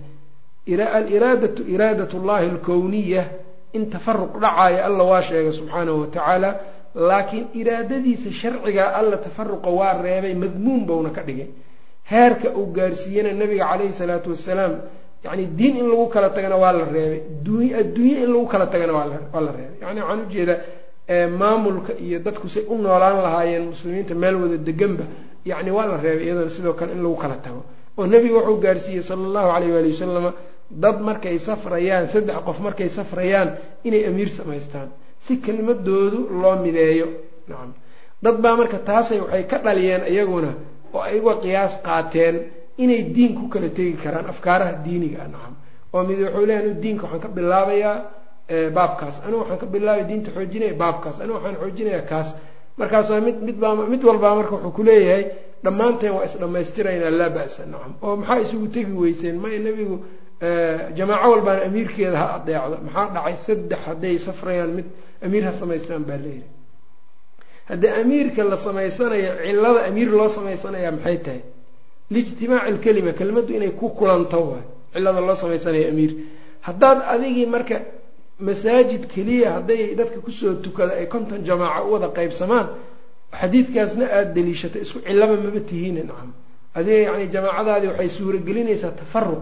Aliraadatu 0.67 1.63
iraadat 1.67 2.13
llahi 2.13 2.49
alkowniya 2.49 3.23
in 3.73 3.89
tafaruq 3.89 4.39
dhacaayo 4.39 4.83
alla 4.85 5.03
waa 5.03 5.21
sheegay 5.21 5.51
subxaanahu 5.51 5.99
watacaala 6.01 6.49
laakiin 6.95 7.47
iraadadiisa 7.53 8.31
sharciga 8.31 8.93
alla 8.99 9.17
tafaruqa 9.17 9.69
waa 9.69 10.01
reebay 10.01 10.33
madmuun 10.35 10.85
bowna 10.85 11.09
ka 11.09 11.21
dhigay. 11.23 11.47
Heerka 12.11 12.49
uu 12.55 12.67
gaarsiiyena 12.71 13.33
nabiga 13.33 13.65
caleyhi 13.71 13.93
salaatu 13.93 14.29
wasalaam 14.29 14.73
yani 15.23 15.45
diin 15.57 15.77
in 15.77 15.87
lagu 15.89 16.07
kala 16.09 16.29
tagana 16.29 16.55
waa 16.57 16.71
la 16.73 16.85
reebay. 16.85 17.21
Adduunye 17.81 18.23
in 18.23 18.29
lagu 18.33 18.47
kala 18.47 18.67
tagana 18.67 18.93
waa 18.93 19.07
la 19.07 19.51
reebay. 19.57 19.77
Yani 19.81 19.99
waxaan 20.01 20.19
u 20.21 20.29
jeedaa 20.33 20.57
maamulka 21.09 21.93
iyo 21.99 22.19
dadku 22.19 22.47
say 22.49 22.63
u 22.67 22.77
noolaan 22.77 23.17
lahaayeen 23.23 23.65
muslimiinta 23.71 24.15
meel 24.15 24.35
wada 24.35 24.57
deganba 24.57 25.03
yani 25.45 25.71
waa 25.71 25.85
la 25.85 25.97
reebay 25.97 26.25
iyadana 26.25 26.49
sidoo 26.49 26.73
kale 26.73 26.91
in 26.93 27.03
lagu 27.03 27.15
kala 27.15 27.35
tago. 27.35 27.63
Oo 27.97 28.05
nebiga 28.07 28.35
wuxuu 28.39 28.59
gaarsiiyey 28.61 29.03
sala 29.03 29.23
allahu 29.27 29.49
alayh 29.55 29.69
waali 29.75 29.91
wasalama 29.91 30.33
dad 30.71 31.01
markay 31.01 31.39
safrayaan 31.39 32.07
saddex 32.07 32.37
qof 32.45 32.59
markay 32.59 32.89
safrayaan 32.89 33.49
inay 33.83 34.05
amiir 34.07 34.29
samaystaan. 34.29 34.89
Si 35.19 35.37
kelimadoodu 35.37 36.29
loo 36.41 36.55
mideeyo. 36.63 37.07
Nacam 37.47 37.73
dad 38.23 38.37
baa 38.41 38.55
marka 38.55 38.77
taasay 38.79 39.19
waxay 39.19 39.43
ka 39.47 39.57
dhaliyeen 39.59 40.03
iyaguna 40.07 40.51
oo 40.93 41.01
ay 41.01 41.19
uga 41.19 41.35
qiyaas 41.43 41.77
qaateen 41.83 42.35
inay 42.77 43.03
diin 43.15 43.35
ku 43.35 43.47
kala 43.51 43.69
tegi 43.69 43.93
karaan 44.03 44.25
afkaaraha 44.31 44.79
diiniga 44.85 45.19
ah 45.23 45.27
nacam 45.27 45.53
oo 45.93 46.03
mid 46.07 46.19
wuxuu 46.23 46.45
leeya 46.47 46.73
diinka 46.83 47.03
waxaan 47.03 47.19
ka 47.21 47.27
bilaabayaa 47.27 47.95
baabkaas. 48.49 49.15
Anigu 49.25 49.39
waxaan 49.41 49.59
ka 49.59 49.65
bilaabaya 49.65 50.03
diinta 50.09 50.31
xoojinaya 50.35 50.73
baabkaas. 50.73 51.19
Anigu 51.21 51.33
waxaan 51.37 51.55
xoojinayaa 51.61 52.01
kaas. 52.11 52.29
Markaasoo 52.77 53.21
mid 53.21 53.37
midbaa 53.47 53.75
mid 53.75 54.03
walbaa 54.03 54.35
marka 54.35 54.55
wuxuu 54.55 54.71
kuleeyahay 54.77 55.23
dhammaanteen 55.63 56.13
waa 56.17 56.25
isdhammaystiraynaa 56.25 57.11
laa 57.19 57.29
ba'sa 57.37 57.61
nacam 57.71 57.93
oo 58.05 58.15
maxaa 58.15 58.39
isugu 58.45 58.67
tegi 58.67 58.91
weyseen? 59.01 59.35
Maya 59.43 59.59
nebigu 59.59 59.95
jamaaco 60.97 61.27
walbaana 61.31 61.61
amiirkeeda 61.67 62.17
ha 62.17 62.27
adeecdo. 62.37 62.77
Maxaa 62.85 63.07
dhacay? 63.15 63.35
Saddex 63.45 63.79
hadday 63.87 64.15
safrayaan 64.27 64.71
mid 64.77 64.85
amiir 65.25 65.43
ha 65.47 65.51
samaystaan 65.59 66.03
baa 66.09 66.17
leeyihi 66.17 66.43
haddii 67.69 67.91
amiirka 68.01 68.43
la 68.43 68.57
samaysanayo 68.57 69.31
cilada 69.45 69.81
amiir 69.89 70.09
loo 70.17 70.29
samaysanaya 70.29 70.91
maxay 70.91 71.17
tahay? 71.25 71.41
Liijtimaaci 72.11 72.71
lkelima 72.75 73.11
kelimaddu 73.19 73.53
inay 73.57 73.71
ku 73.79 73.89
kulanto 73.97 74.39
waay. 74.51 74.65
Cilada 74.93 75.21
loo 75.21 75.35
samaysanayo 75.35 75.87
amiir. 75.93 76.11
Haddaad 76.67 76.99
adigii 77.13 77.45
marka 77.45 77.77
masaajid 78.39 79.07
keliya 79.13 79.51
hadday 79.57 79.95
dadka 79.95 80.19
ku 80.19 80.31
soo 80.31 80.53
tukada 80.55 80.93
ay 80.99 81.07
konton 81.07 81.43
jamaaco 81.45 81.87
u 81.89 81.91
wada 81.93 82.07
qaybsamaan 82.17 82.67
xadiidkaasna 83.39 84.05
aada 84.17 84.33
daliishato 84.35 84.77
isku 84.79 84.99
cilaba 85.07 85.35
maba 85.37 85.59
tihiin 85.59 85.95
nacam. 86.07 86.29
Adiga 86.75 86.97
yani 87.07 87.27
jamaacadaadii 87.33 87.87
waxay 87.91 88.09
suuragelinaysaa 88.09 88.91
tafaruq 89.01 89.41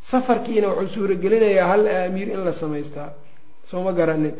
safarkiina 0.00 0.68
wuxuu 0.68 0.94
suuragelinayaa 0.94 1.66
hal 1.72 1.82
amiir 1.88 2.28
in 2.34 2.44
la 2.44 2.52
samaystaa. 2.52 3.10
Soo 3.64 3.82
ma 3.82 3.92
garanin. 3.92 4.34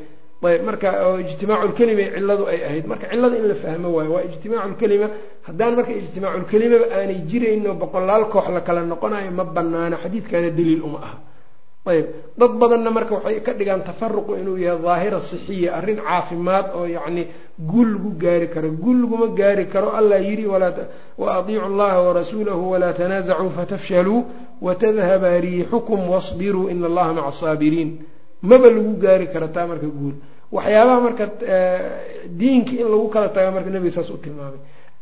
Ayb 0.44 0.62
marka 0.68 0.88
oo 1.08 1.18
ijtimaaculkelima 1.24 2.04
cilladu 2.14 2.44
ay 2.52 2.60
ahayd. 2.68 2.86
Marka 2.86 3.06
cillada 3.10 3.36
in 3.36 3.46
la 3.48 3.54
fahmo 3.54 3.88
waayo 3.96 4.10
waa 4.12 4.22
ijtimaaculkelima 4.28 5.08
haddaan 5.46 5.74
marka 5.76 5.92
ijtimaaculkelimaba 5.92 6.86
aanay 6.96 7.18
jirayno 7.30 7.74
boqolaal 7.74 8.24
koox 8.32 8.46
la 8.56 8.60
kala 8.60 8.80
noqonayo 8.92 9.30
ma 9.38 9.44
banaana 9.44 9.96
xadiidkana 10.02 10.50
daliil 10.50 10.82
uma 10.82 10.98
aha 11.06 11.16
ayb 11.92 12.06
dad 12.40 12.52
badanna 12.60 12.90
marka 12.96 13.12
waxay 13.18 13.40
ka 13.46 13.52
dhigaan 13.58 13.82
tafaruqu 13.88 14.32
inuu 14.40 14.56
yahay 14.66 14.80
daahira 14.86 15.20
sixiya 15.30 15.70
arrin 15.78 15.98
caafimaad 16.06 16.66
oo 16.78 16.86
yacni 16.96 17.22
guul 17.70 17.88
lagu 17.94 18.10
gaari 18.22 18.48
karo. 18.54 18.68
Guul 18.82 18.98
laguma 19.02 19.26
gaari 19.40 19.64
karo 19.74 19.88
allah 19.98 20.18
yidhi 20.28 20.46
wa 20.46 20.58
adiicu 21.38 21.68
llaha 21.78 21.98
warasuulahu 22.06 22.62
walaa 22.72 22.92
tanaasacuu 23.00 23.50
fatafshaluu 23.58 24.20
watadhaba 24.66 25.30
riixukum 25.44 26.00
wasbiruu 26.12 26.68
ina 26.72 26.86
allaha 26.90 27.12
maca 27.16 27.28
asaabiriin 27.32 27.90
maba 28.42 28.68
lagu 28.76 28.92
gaari 29.04 29.26
karo 29.34 29.48
taa 29.56 29.66
marka 29.70 29.86
guul. 29.98 30.14
Waxyaabaha 30.56 31.00
marka 31.06 31.24
diinka 32.40 32.72
in 32.80 32.88
lagu 32.92 33.06
kala 33.14 33.28
tagaa 33.36 33.52
marka 33.56 33.70
nebiga 33.74 33.92
saas 33.96 34.10
u 34.10 34.16
tilmaamay. 34.24 34.60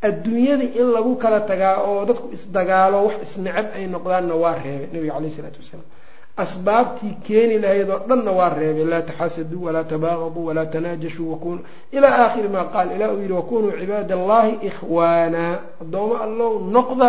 Adduunyada 0.09 0.65
in 0.81 0.89
lagu 0.97 1.13
kala 1.23 1.39
tagaa 1.51 1.75
oo 1.89 2.05
dadku 2.09 2.27
isdagaalo 2.37 2.99
wax 3.07 3.17
isnecab 3.27 3.67
ay 3.79 3.85
noqdaanna 3.95 4.35
waa 4.43 4.55
reebay 4.65 4.89
nebiga 4.95 5.13
caleyh 5.17 5.31
isalaatu 5.33 5.59
wasalaam 5.63 5.89
asbaabtii 6.37 7.15
keeni 7.27 7.59
lahayd 7.59 7.89
oo 7.91 7.99
dhanna 8.09 8.31
waa 8.39 8.49
reebay 8.59 8.85
laa 8.85 9.03
taxaasaduu 9.09 9.65
walaa 9.67 9.85
tabaaqaduu 9.85 10.45
walaa 10.49 10.67
tanaajashuu 10.75 11.31
wakunu 11.33 11.61
ilaa 11.93 12.15
aakhiri 12.25 12.49
maa 12.49 12.65
qaal 12.75 12.89
ilaa 12.97 13.11
uu 13.13 13.21
yihi 13.21 13.33
wakunuu 13.33 13.73
cibaada 13.81 14.15
allahi 14.21 14.53
ikhwaana. 14.69 15.45
Addooma 15.83 16.17
allow 16.27 16.53
noqda 16.77 17.09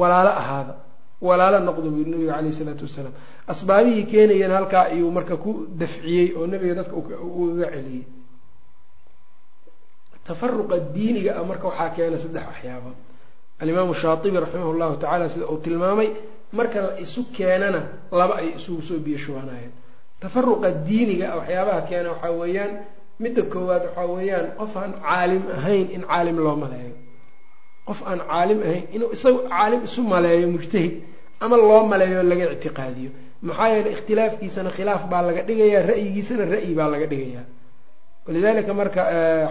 walaalo 0.00 0.30
ahaada 0.42 0.74
walaalo 1.26 1.58
noqda 1.68 1.88
buu 1.90 1.98
yiri 2.00 2.10
nabiga 2.10 2.32
caleyh 2.36 2.52
isalaatu 2.54 2.84
wasalaam. 2.88 3.14
Asbaabihii 3.52 4.04
keenayana 4.12 4.54
halkaa 4.58 4.84
ayuu 4.92 5.10
marka 5.16 5.36
ku 5.36 5.50
dafciyey 5.80 6.26
oo 6.36 6.46
nabiga 6.46 6.74
dadka 6.78 6.94
ugaga 6.96 7.66
celiyey. 7.74 8.04
Tafaruqa 10.26 10.76
diiniga 10.94 11.32
ah 11.40 11.44
marka 11.50 11.66
waxaa 11.70 11.90
keena 11.96 12.18
saddex 12.18 12.44
waxyaabood 12.50 12.96
alimaamu 13.62 13.94
shaatibi 13.94 14.36
raximah 14.44 14.72
llahu 14.80 14.96
tacala 15.02 15.28
sida 15.32 15.46
uu 15.52 15.58
tilmaamay 15.64 16.08
marka 16.52 16.78
la 16.86 16.90
isu 17.04 17.20
keenana 17.36 17.80
laba 18.12 18.34
ay 18.40 18.48
isugu 18.58 18.82
soo 18.88 18.98
biyo 19.04 19.18
shubanayeen 19.18 19.72
tafaruqa 20.20 20.70
diiniga 20.88 21.26
ah 21.32 21.36
waxyaabaha 21.40 21.80
keena 21.88 22.08
waxaa 22.12 22.32
weeyaan 22.40 22.72
midda 23.22 23.42
koowaad 23.52 23.82
waxaa 23.88 24.06
weeyaan 24.14 24.46
qof 24.58 24.72
aan 24.82 24.92
caalim 25.06 25.42
ahayn 25.56 25.86
in 25.96 26.02
caalim 26.10 26.36
loo 26.44 26.56
maleeyo. 26.62 26.94
Qof 27.88 28.00
aan 28.10 28.20
caalim 28.30 28.58
ahayn 28.66 28.84
inuu 28.94 29.10
isagu 29.16 29.38
caalim 29.52 29.80
isu 29.88 30.00
maleeyo 30.12 30.46
mujtahid 30.54 30.94
ama 31.40 31.56
loo 31.56 31.80
maleeyo 31.92 32.22
laga 32.30 32.44
ictiqaadiyo. 32.56 33.10
Maxaa 33.48 33.68
yeele 33.72 33.90
ikhtilaafkiisana 33.96 34.70
khilaaf 34.76 35.02
baa 35.12 35.22
laga 35.28 35.42
dhigayaa 35.48 35.82
ra'yigiisana 35.90 36.44
ra'yi 36.54 36.72
baa 36.78 36.88
laga 36.94 37.06
dhigayaa. 37.12 37.44
Walidalika 38.26 38.72
marka 38.80 39.00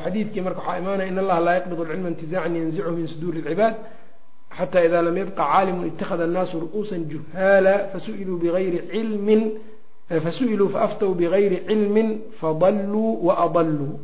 xadiidkii 0.04 0.42
marka 0.48 0.60
waxaa 0.62 0.80
imaanaya 0.82 1.08
in 1.12 1.18
allaha 1.24 1.42
laa 1.48 1.56
yaqbid 1.60 1.80
lcilma 1.80 2.10
intizaacan 2.14 2.54
yanzichu 2.60 2.92
min 2.98 3.08
suduuri 3.12 3.40
lcibaad 3.46 3.75
xata 4.58 4.86
ida 4.86 5.02
lam 5.02 5.18
yabqa 5.18 5.44
caalimun 5.52 5.86
itakada 5.92 6.24
annaasu 6.28 6.56
ru'uusa 6.64 6.96
juhaala 7.12 7.74
fasu'iluu 7.94 8.38
bigayri 8.44 8.80
cilmin 8.92 9.42
fasu'iluu 10.26 10.70
faaftow 10.76 11.12
bigayri 11.22 11.58
cilmin 11.68 12.10
fadalluu 12.40 13.12
waadalluu 13.28 13.96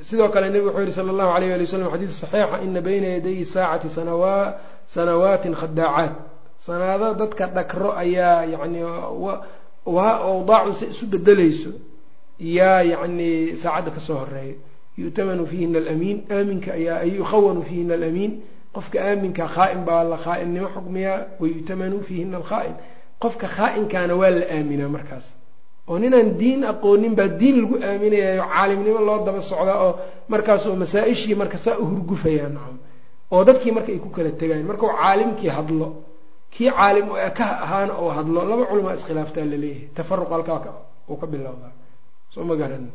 sidoo 0.00 0.28
kale 0.28 0.48
nebigu 0.50 0.68
wuxuu 0.68 0.80
yihi 0.86 0.92
sala 0.92 1.10
allahu 1.12 1.32
alayh 1.36 1.54
ali 1.54 1.64
wasalam 1.64 1.90
xadiid 1.94 2.12
saxiixa 2.12 2.62
ina 2.64 2.80
bayna 2.80 3.08
yaday 3.16 3.44
saacati 3.44 3.88
sanawa 3.90 4.32
sanawaatin 4.94 5.54
khadaacaat 5.60 6.14
sanaado 6.66 7.14
dadka 7.14 7.46
dhakro 7.56 7.90
ayaa 8.02 8.44
yani 8.52 8.80
awdaacu 9.86 10.74
si 10.78 10.84
isu 10.92 11.04
bedelayso 11.06 11.70
yaa 12.38 12.82
yani 12.82 13.56
saacadda 13.56 13.90
ka 13.90 14.00
soo 14.00 14.18
horreeya 14.22 14.54
yu'tamanu 15.02 15.42
fiihina 15.50 15.78
alamiin 15.82 16.18
aaminka 16.36 16.70
ayaa 16.78 17.02
yukhawanu 17.18 17.60
fiihina 17.68 17.94
alamiin 17.98 18.32
qofka 18.76 18.98
aaminka 19.08 19.44
khaa'in 19.56 19.80
baa 19.88 20.02
la 20.12 20.16
khaainnimo 20.24 20.68
xukmiyaa 20.76 21.18
wayu'tamanu 21.40 21.96
fiihina 22.08 22.36
alkhaa'in 22.40 22.74
qofka 23.22 23.46
khaa'inkaana 23.56 24.14
waa 24.20 24.30
la 24.38 24.44
aaminaa 24.56 24.88
markaas 24.96 25.26
oo 25.90 25.96
ninaan 26.02 26.28
diin 26.40 26.62
aqoonin 26.72 27.14
baa 27.18 27.28
diin 27.40 27.56
lagu 27.62 27.76
aaminayayo 27.88 28.44
caalimnimo 28.54 29.00
loo 29.08 29.18
daba 29.26 29.40
socdaa 29.50 29.78
oo 29.86 29.92
markaasoo 30.32 30.74
masaa-ishii 30.82 31.34
marka 31.42 31.58
saa 31.64 31.76
u 31.82 31.84
hurgufayaa 31.90 32.48
nacam 32.56 32.76
oo 33.34 33.42
dadkii 33.48 33.72
marka 33.76 33.90
ay 33.94 33.98
ku 34.04 34.10
kala 34.16 34.30
tegayan 34.40 34.66
markau 34.70 34.88
caalimkii 35.00 35.48
hadlo 35.58 35.88
kii 36.54 36.70
caalim 36.78 37.06
ka 37.38 37.44
ahaana 37.64 37.92
oo 38.02 38.10
hadlo 38.18 38.40
laba 38.50 38.64
culamaa 38.70 38.94
iskhilaaftaa 38.98 39.44
la 39.52 39.56
leeyahay 39.62 39.88
tafaruq 39.96 40.30
halkaa 40.36 40.74
uu 41.10 41.16
ka 41.22 41.26
bilowdaa 41.32 41.72
soo 42.34 42.42
ma 42.48 42.54
garanin 42.60 42.92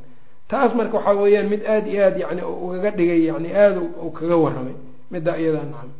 taas 0.52 0.72
marka 0.78 0.96
waxaa 1.00 1.16
weeyaan 1.24 1.48
mid 1.54 1.62
aada 1.74 1.88
iyo 1.94 2.02
aad 2.08 2.18
yani 2.24 2.42
ugaga 2.66 2.90
dhigay 2.98 3.22
yani 3.32 3.50
aada 3.64 3.80
u 3.80 4.10
kaga 4.18 4.36
warramay 4.44 4.76
middaa 5.12 5.38
iyadaa 5.42 5.66
nacam 5.72 5.92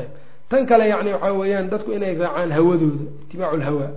ayb. 0.00 0.10
Tan 0.50 0.62
kale 0.70 0.84
yani 0.92 1.10
waxaa 1.14 1.34
weeyaan 1.40 1.66
dadku 1.72 1.90
inay 1.96 2.14
raacaan 2.22 2.50
hawadooda 2.56 3.04
itibaacu 3.26 3.56
lhawaa 3.62 3.90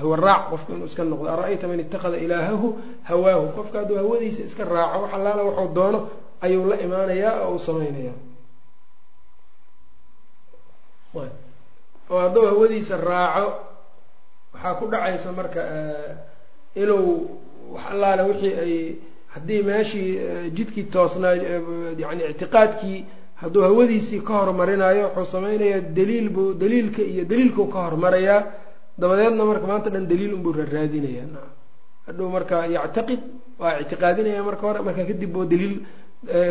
hawa 0.00 0.16
raac 0.24 0.42
qofku 0.50 0.68
inuu 0.74 0.88
iska 0.90 1.02
noqdo 1.10 1.28
ara-ayta 1.34 1.64
man 1.70 1.80
ittakhada 1.84 2.16
ilaahahu 2.24 2.68
hawaahu? 3.08 3.44
Qofka 3.56 3.76
hadduu 3.84 3.96
hawadiisa 4.02 4.42
iska 4.48 4.64
raaco 4.74 4.98
wax 5.04 5.12
allaala 5.16 5.42
waxuu 5.48 5.70
doono 5.76 5.98
ayuu 6.44 6.64
la 6.70 6.76
imaanayaa 6.86 7.34
oo 7.44 7.52
uu 7.56 7.58
samaynayaa. 7.66 8.16
Oo 12.10 12.18
hadduu 12.24 12.46
hawadiisa 12.50 12.96
raaco 12.96 13.46
waxaa 14.54 14.74
ku 14.78 14.84
dhacaysa 14.92 15.28
marka 15.38 15.60
inuu 16.82 17.08
wax 17.74 17.84
allaale 17.92 18.22
wixii 18.30 18.54
ay 18.64 18.74
haddii 19.34 19.62
meeshii 19.68 20.10
jidkii 20.56 20.84
toosnaa 20.94 21.34
yani 22.02 22.22
ictiqaadkii 22.30 22.98
hadduu 23.42 23.62
hawadiisii 23.68 24.20
ka 24.28 24.32
hormarinayo 24.40 25.04
wuxuu 25.16 25.32
samaynayaa 25.34 25.80
daliil 25.98 26.28
buu 26.36 26.48
daliilka 26.62 27.02
iyo 27.12 27.24
daliilkuu 27.30 27.66
ka 27.74 27.78
hormarayaa. 27.86 28.40
Dabadeedna 29.00 29.44
marka 29.50 29.66
maanta 29.70 29.88
dhan 29.94 30.04
daliil 30.10 30.32
unbuu 30.36 30.52
raaraadinaya 30.58 31.24
hadhuu 32.06 32.28
marka 32.36 32.56
yactaqid 32.76 33.20
waa 33.62 33.74
ictiqaadinaya 33.82 34.42
marka 34.48 34.62
hore 34.68 34.80
marka 34.86 35.02
kadib 35.10 35.30
buu 35.34 35.44
daliil 35.52 35.74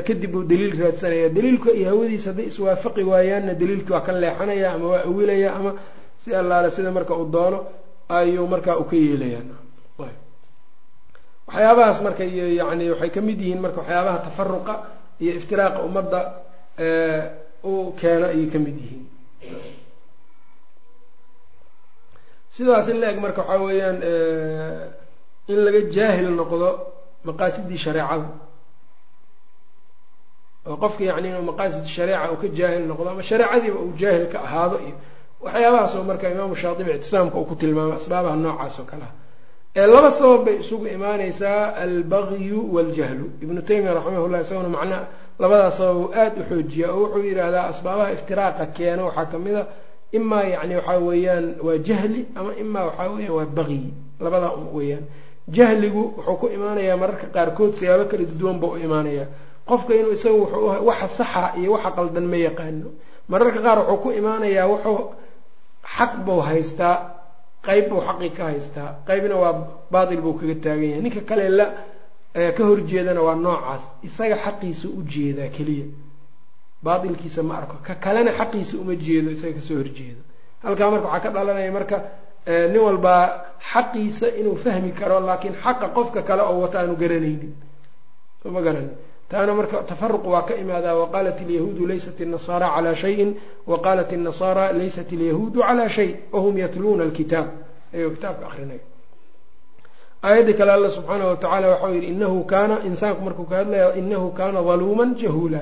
kadib 0.07 0.31
buu 0.33 0.43
daliil 0.51 0.73
raadsanaya 0.81 1.29
daliilka 1.37 1.69
iyo 1.79 1.87
hawadiisa 1.91 2.27
hadday 2.31 2.47
iswaafaqi 2.51 3.03
waayaanna 3.11 3.53
daliilkii 3.61 3.93
waa 3.95 4.05
ka 4.07 4.11
leexanaya 4.23 4.67
ama 4.75 4.85
waa 4.93 5.03
awilaya 5.09 5.49
ama 5.57 5.71
si 6.23 6.29
allaale 6.41 6.69
sida 6.75 6.91
marka 6.97 7.13
uu 7.21 7.27
doono 7.35 7.59
ayuu 8.17 8.47
marka 8.53 8.71
u 8.81 8.83
ka 8.89 8.95
yeelayaa 8.95 9.43
waxyaabahaas 11.53 11.99
marka 12.05 12.23
yani 12.23 12.85
waxay 12.91 13.09
ka 13.15 13.21
mid 13.21 13.39
yihiin 13.41 13.61
marka 13.65 13.79
waxyaabaha 13.81 14.17
tafaruqa 14.27 14.73
iyo 15.23 15.31
iftiraaqa 15.39 15.79
ummadda 15.87 16.19
u 17.63 17.93
keeno 17.99 18.25
ayay 18.33 18.47
ka 18.53 18.59
mid 18.65 18.77
yihiin. 18.83 19.03
Sidaas 22.51 22.87
in 22.91 22.99
la 22.99 23.07
eg 23.11 23.19
marka 23.19 23.41
waxaa 23.41 23.63
weeyaan 23.65 23.99
in 25.51 25.59
laga 25.65 25.81
jaahil 25.95 26.29
noqdo 26.39 26.69
maqaasidii 27.27 27.77
shareecada 27.85 28.27
oo 30.69 30.77
qofka 30.83 31.03
yani 31.09 31.27
inuu 31.29 31.43
maqaasid 31.51 31.85
shareeca 31.95 32.31
uu 32.31 32.37
ka 32.41 32.47
jaahil 32.59 32.83
noqdo 32.91 33.09
ama 33.09 33.23
shareecadiiba 33.29 33.79
uu 33.85 33.93
jaahil 34.01 34.25
ka 34.33 34.39
ahaado 34.47 34.77
iyo 34.87 34.95
waxyaabahaas 35.45 35.93
oo 35.97 36.03
marka 36.09 36.25
imaamu 36.33 36.55
shaatibi 36.61 36.91
ictisaamka 36.97 37.35
uu 37.39 37.45
ku 37.49 37.55
tilmaamay 37.61 37.95
asbaabaha 37.99 38.35
noocaas 38.43 38.75
oo 38.79 38.85
kale. 38.91 39.03
ah 39.09 39.13
ee 39.75 39.85
laba 39.93 40.11
sabab 40.11 40.41
bay 40.45 40.55
isugu 40.63 40.85
imaaneysaa 40.87 41.73
albagyu 41.83 42.59
waljahlu. 42.75 43.25
Ibnu 43.43 43.61
taymiya 43.67 43.93
raximah 43.97 44.27
llah 44.31 44.41
isaguna 44.45 44.69
macnaa 44.75 45.03
labadaas 45.41 45.77
sabab 45.77 45.95
uu 46.01 46.09
aada 46.21 46.39
u 46.41 46.43
xoojiya 46.49 46.87
oo 46.93 46.99
wuxuu 47.03 47.23
yidhaahdaa 47.29 47.65
asbaabaha 47.71 48.11
iftiraaqa 48.15 48.65
keena 48.75 49.03
waxaa 49.07 49.25
ka 49.31 49.37
mid 49.45 49.55
a 49.55 49.63
imaa 50.17 50.43
yani 50.53 50.75
waxaa 50.79 50.99
weeyaan 51.07 51.45
waa 51.65 51.77
jahli 51.87 52.21
ama 52.39 52.51
imaa 52.63 52.83
waxaa 52.89 53.09
weeyaan 53.15 53.35
waa 53.37 53.45
bagyi 53.57 53.83
labadaa 54.23 54.51
un 54.59 54.67
weeyaan. 54.77 55.03
Jahligu 55.55 56.03
wuxuu 56.17 56.35
ku 56.41 56.45
imaanayaa 56.57 56.97
mararka 57.01 57.27
qaarkood 57.35 57.71
siyaabo 57.79 58.05
kala 58.11 58.23
duwan 58.39 58.57
ba 58.61 58.67
u 58.67 58.77
imaanaya 58.87 59.25
qofka 59.69 59.91
inuu 59.99 60.11
isaga 60.17 60.35
wuxuu 60.41 60.85
waxa 60.89 61.07
saxa 61.17 61.43
iyo 61.59 61.69
waxa 61.75 61.91
qaldan 61.97 62.25
ma 62.31 62.37
yaqaano. 62.47 62.89
Mararka 63.31 63.59
qaar 63.65 63.77
wuxuu 63.79 63.97
ku 64.03 64.09
imaanayaa 64.19 64.67
wuxuu 64.71 64.99
xaq 65.95 66.11
buu 66.25 66.41
haystaa 66.47 66.95
qeyb 67.65 67.89
buu 67.89 68.01
xaqii 68.07 68.31
ka 68.37 68.43
haystaa. 68.51 68.89
Qeybna 69.07 69.35
waa 69.43 69.53
baatil 69.91 70.21
buu 70.21 70.33
kaga 70.39 70.55
taagan 70.63 70.89
yahay. 70.89 71.01
Ninka 71.01 71.21
kale 71.29 71.49
la 71.49 71.65
ka 72.57 72.63
horjeedana 72.69 73.21
waa 73.27 73.35
noocaas. 73.35 73.81
Isaga 74.07 74.35
xaqiisa 74.45 74.87
u 74.87 75.01
jeedaa 75.13 75.49
keliya. 75.55 75.85
Baatilkiisa 76.83 77.43
ma 77.43 77.53
arko. 77.57 77.75
Ka 77.83 77.95
kalena 77.95 78.31
xaqiisa 78.39 78.77
uma 78.77 78.95
jeedo 78.95 79.29
isaga 79.31 79.53
ka 79.53 79.61
soo 79.67 79.77
horjeedo. 79.77 80.21
Halkaa 80.63 80.89
marka 80.91 81.07
waxaa 81.07 81.23
ka 81.25 81.29
dhalanaya 81.35 81.71
marka 81.71 81.97
nin 82.71 82.81
walbaa 82.87 83.23
xaqiisa 83.71 84.27
inuu 84.39 84.55
fahmi 84.63 84.91
karo 84.99 85.19
laakiin 85.19 85.55
xaqa 85.63 85.87
qofka 85.95 86.21
kale 86.23 86.41
oo 86.41 86.59
wata 86.63 86.79
aanu 86.79 86.95
garanaynin. 86.95 87.53
Ma 88.53 88.61
garanin 88.61 88.89
taana 89.30 89.52
marka 89.58 89.76
tafaruq 89.90 90.24
waa 90.32 90.42
ka 90.48 90.54
imaadaa 90.62 90.94
waqaalat 91.02 91.38
alyahuudu 91.44 91.82
laysat 91.90 92.18
الnasaara 92.26 92.68
calى 92.74 92.92
shayin 93.02 93.30
waqaalat 93.72 94.10
الnasaara 94.18 94.64
laysat 94.80 95.10
alyahuudu 95.18 95.58
calى 95.68 95.84
shay 95.96 96.10
wahum 96.34 96.54
yatluuna 96.64 97.02
alkitaab 97.08 97.46
ayagoo 97.94 98.14
kitaabka 98.16 98.44
akrinaya 98.50 98.82
aayaddii 100.28 100.54
kale 100.58 100.72
alla 100.76 100.90
subxaanaه 100.96 101.28
watacala 101.32 101.66
waxau 101.72 101.92
yihi 101.94 102.06
inahu 102.14 102.38
kaana 102.52 102.74
insaanku 102.88 103.20
markuu 103.26 103.46
ka 103.50 103.56
hadlaya 103.60 103.88
inahu 104.00 104.28
kaana 104.38 104.58
daluuma 104.68 105.04
jahuula 105.22 105.60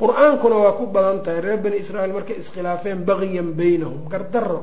qur-aankuna 0.00 0.56
waa 0.64 0.72
ku 0.78 0.84
badan 0.94 1.18
tahay 1.24 1.40
reer 1.46 1.58
bani 1.64 1.76
israiil 1.82 2.12
markay 2.18 2.36
iskhilaafeen 2.42 2.98
bagiyan 3.08 3.48
baynahum 3.60 4.00
gardaro 4.12 4.60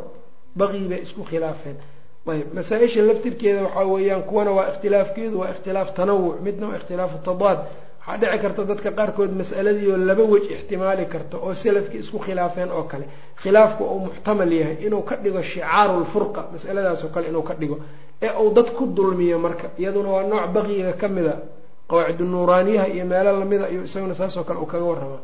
baqyi 0.59 0.85
bay 0.91 0.99
isku 1.05 1.21
khilaafeen 1.29 1.77
ayb 2.33 2.47
masaa-isha 2.57 3.01
laftirkeeda 3.09 3.61
waxaa 3.65 3.85
weeyaan 3.93 4.23
kuwana 4.29 4.51
waa 4.57 4.67
ikhtilaafkeedu 4.71 5.35
waa 5.41 5.49
ikhtilaaf 5.53 5.89
tanawuc 5.99 6.35
midna 6.45 6.65
waa 6.69 6.77
ikhtilaafu 6.79 7.17
tadaad 7.29 7.59
waxaa 8.06 8.18
dhici 8.20 8.38
karta 8.42 8.62
dadka 8.70 8.90
qaarkood 8.98 9.30
mas'aladiioo 9.40 9.96
laba 10.08 10.22
wej 10.32 10.44
ixtimaali 10.56 11.04
karta 11.12 11.36
oo 11.46 11.54
salafkii 11.54 11.98
isku 12.04 12.18
khilaafeen 12.24 12.70
oo 12.78 12.82
kale. 12.90 13.04
Khilaafku 13.42 13.82
uu 13.84 13.98
muxtamal 14.06 14.52
yahay 14.60 14.76
inuu 14.86 15.02
ka 15.08 15.14
dhigo 15.22 15.40
shicaaru 15.42 15.94
lfurqa 16.04 16.40
masaladaasoo 16.52 17.08
kale 17.14 17.26
inuu 17.32 17.42
ka 17.48 17.54
dhigo 17.60 17.76
ee 18.22 18.30
uu 18.42 18.50
dad 18.56 18.68
ku 18.76 18.84
dulmiyo 18.96 19.38
marka. 19.38 19.66
Iyaduna 19.80 20.08
waa 20.14 20.22
nooc 20.30 20.46
baqyiga 20.54 20.92
ka 21.00 21.08
mida 21.08 21.34
qawaacidu 21.90 22.24
nuuraaniyaha 22.24 22.86
iyo 22.94 23.04
meelo 23.12 23.30
lamida 23.40 23.66
iyo 23.72 23.82
isaguna 23.88 24.14
saasoo 24.14 24.44
kale 24.48 24.58
uu 24.60 24.66
kaga 24.72 24.84
warramaa 24.90 25.22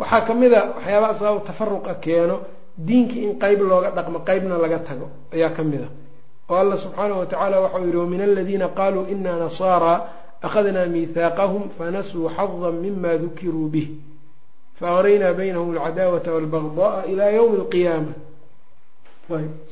waxaa 0.00 0.20
ka 0.28 0.32
mid 0.40 0.52
a 0.54 0.60
waxyaabaha 0.76 1.14
sabab 1.20 1.44
tafaruqa 1.48 1.94
keeno 2.04 2.36
diinkii 2.86 3.22
in 3.26 3.32
qeyb 3.42 3.60
looga 3.70 3.90
dhaqmo 3.96 4.18
qeybna 4.28 4.56
laga 4.64 4.78
tago 4.88 5.06
ayaa 5.34 5.50
ka 5.56 5.62
mid 5.70 5.82
a 5.84 5.88
oo 6.50 6.56
alla 6.62 6.76
subxaanahu 6.76 7.18
watacala 7.22 7.56
waxau 7.64 7.84
yihi 7.86 7.96
wamin 8.02 8.20
aladiina 8.26 8.68
qaluu 8.78 9.04
ina 9.14 9.32
nasaara 9.42 9.94
akhadnaa 10.46 10.86
miihaaqahum 10.94 11.64
fanasuu 11.78 12.28
xada 12.36 12.68
mima 12.82 13.12
dukiruu 13.22 13.68
bih 13.74 13.88
faaqraynaa 14.80 15.32
baynahum 15.38 15.70
alcadaawata 15.76 16.30
walbagda'a 16.36 17.00
ilaa 17.12 17.30
ywmi 17.38 17.56
alqiyaama 17.62 18.12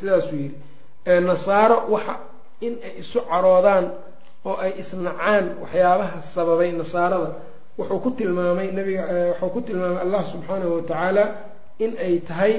sidaasuu 0.00 0.36
yihi 0.36 1.20
nasaaro 1.28 1.76
waxa 1.94 2.14
in 2.66 2.74
ay 2.86 2.92
isu 3.02 3.18
caroodaan 3.30 3.86
oo 4.48 4.56
ay 4.64 4.72
isnacaan 4.82 5.44
waxyaabaha 5.62 6.16
sababay 6.34 6.70
nasaarada 6.80 7.30
wuxuu 7.78 7.98
ku 8.04 8.10
tilmaamay 8.18 8.68
nabiga 8.78 9.02
wuxuu 9.40 9.50
ku 9.54 9.60
tilmaamay 9.66 10.00
allah 10.06 10.22
subxaanahu 10.32 10.72
watacaala 10.78 11.24
in 11.84 11.92
ay 12.06 12.14
tahay 12.28 12.54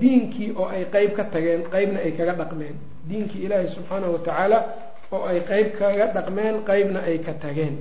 diinkii 0.00 0.50
oo 0.60 0.66
ay 0.74 0.84
qeyb 0.94 1.10
ka 1.16 1.24
tageen 1.32 1.62
qeybna 1.72 1.98
ay 2.06 2.12
kaga 2.18 2.32
dhaqmeen 2.40 2.76
diinkii 3.08 3.42
ilaahi 3.46 3.68
subxaanahu 3.76 4.12
watacaala 4.16 4.58
oo 5.14 5.24
ay 5.30 5.38
qeyb 5.50 5.68
kaga 5.78 6.06
dhaqmeen 6.16 6.56
qeybna 6.68 7.00
ay 7.08 7.18
ka 7.26 7.32
tageen. 7.42 7.76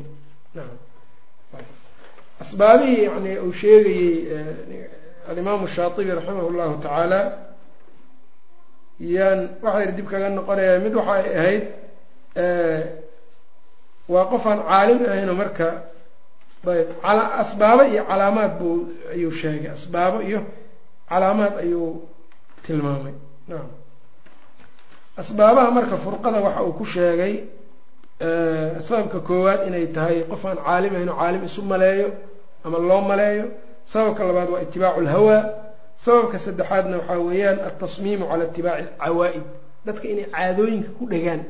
Asbaabihii 2.43 3.03
yani 3.07 3.31
uu 3.39 3.53
sheegayey 3.53 4.15
alimaamu 5.29 5.67
shaatibi 5.67 6.11
raximah 6.17 6.45
llahu 6.57 6.75
tacaala 6.83 7.21
yaan 8.99 9.41
waxay 9.63 9.87
dib 9.97 10.07
kaga 10.11 10.29
noqonayaa 10.37 10.79
mid 10.85 10.93
waxa 10.99 11.13
ay 11.19 11.27
ahayd 11.39 11.63
waa 14.13 14.25
qof 14.31 14.43
aan 14.51 14.59
caalim 14.69 14.99
ahayno 15.09 15.33
marka 15.41 15.67
ayb 16.71 16.89
asbaabo 17.43 17.83
iyo 17.93 18.03
calaamaad 18.09 18.53
buu 18.59 18.75
ayuu 19.13 19.31
sheegay 19.41 19.69
asbaabo 19.77 20.17
iyo 20.29 20.39
calaamaad 21.09 21.53
ayuu 21.63 21.89
tilmaamay. 22.65 23.13
Nacam 23.49 23.69
asbaabaha 25.21 25.71
marka 25.71 25.95
furqada 25.97 26.39
waxa 26.45 26.61
uu 26.67 26.73
ku 26.79 26.85
sheegay 26.85 27.33
sababka 28.87 29.19
koowaad 29.27 29.61
inay 29.67 29.87
tahay 29.95 30.23
qof 30.31 30.43
aan 30.45 30.57
caalim 30.65 30.93
ahayn 30.95 31.09
oo 31.09 31.17
caalim 31.21 31.43
isu 31.49 31.61
maleeyo 31.71 32.07
ama 32.65 32.77
loo 32.79 33.01
maleeyo. 33.11 33.45
Sababka 33.91 34.23
labaad 34.27 34.49
waa 34.53 34.61
itibaacu 34.65 35.01
lhawaa 35.07 35.41
sababka 36.05 36.37
saddexaadna 36.45 36.97
waxaa 36.99 37.19
weeyaan 37.27 37.59
altasmiimu 37.67 38.25
cala 38.31 38.43
itibaaci 38.49 38.83
alcawaa'id. 38.99 39.43
Dadka 39.85 40.05
inay 40.13 40.25
caadooyinka 40.35 40.89
ku 40.97 41.03
dhegaan 41.11 41.41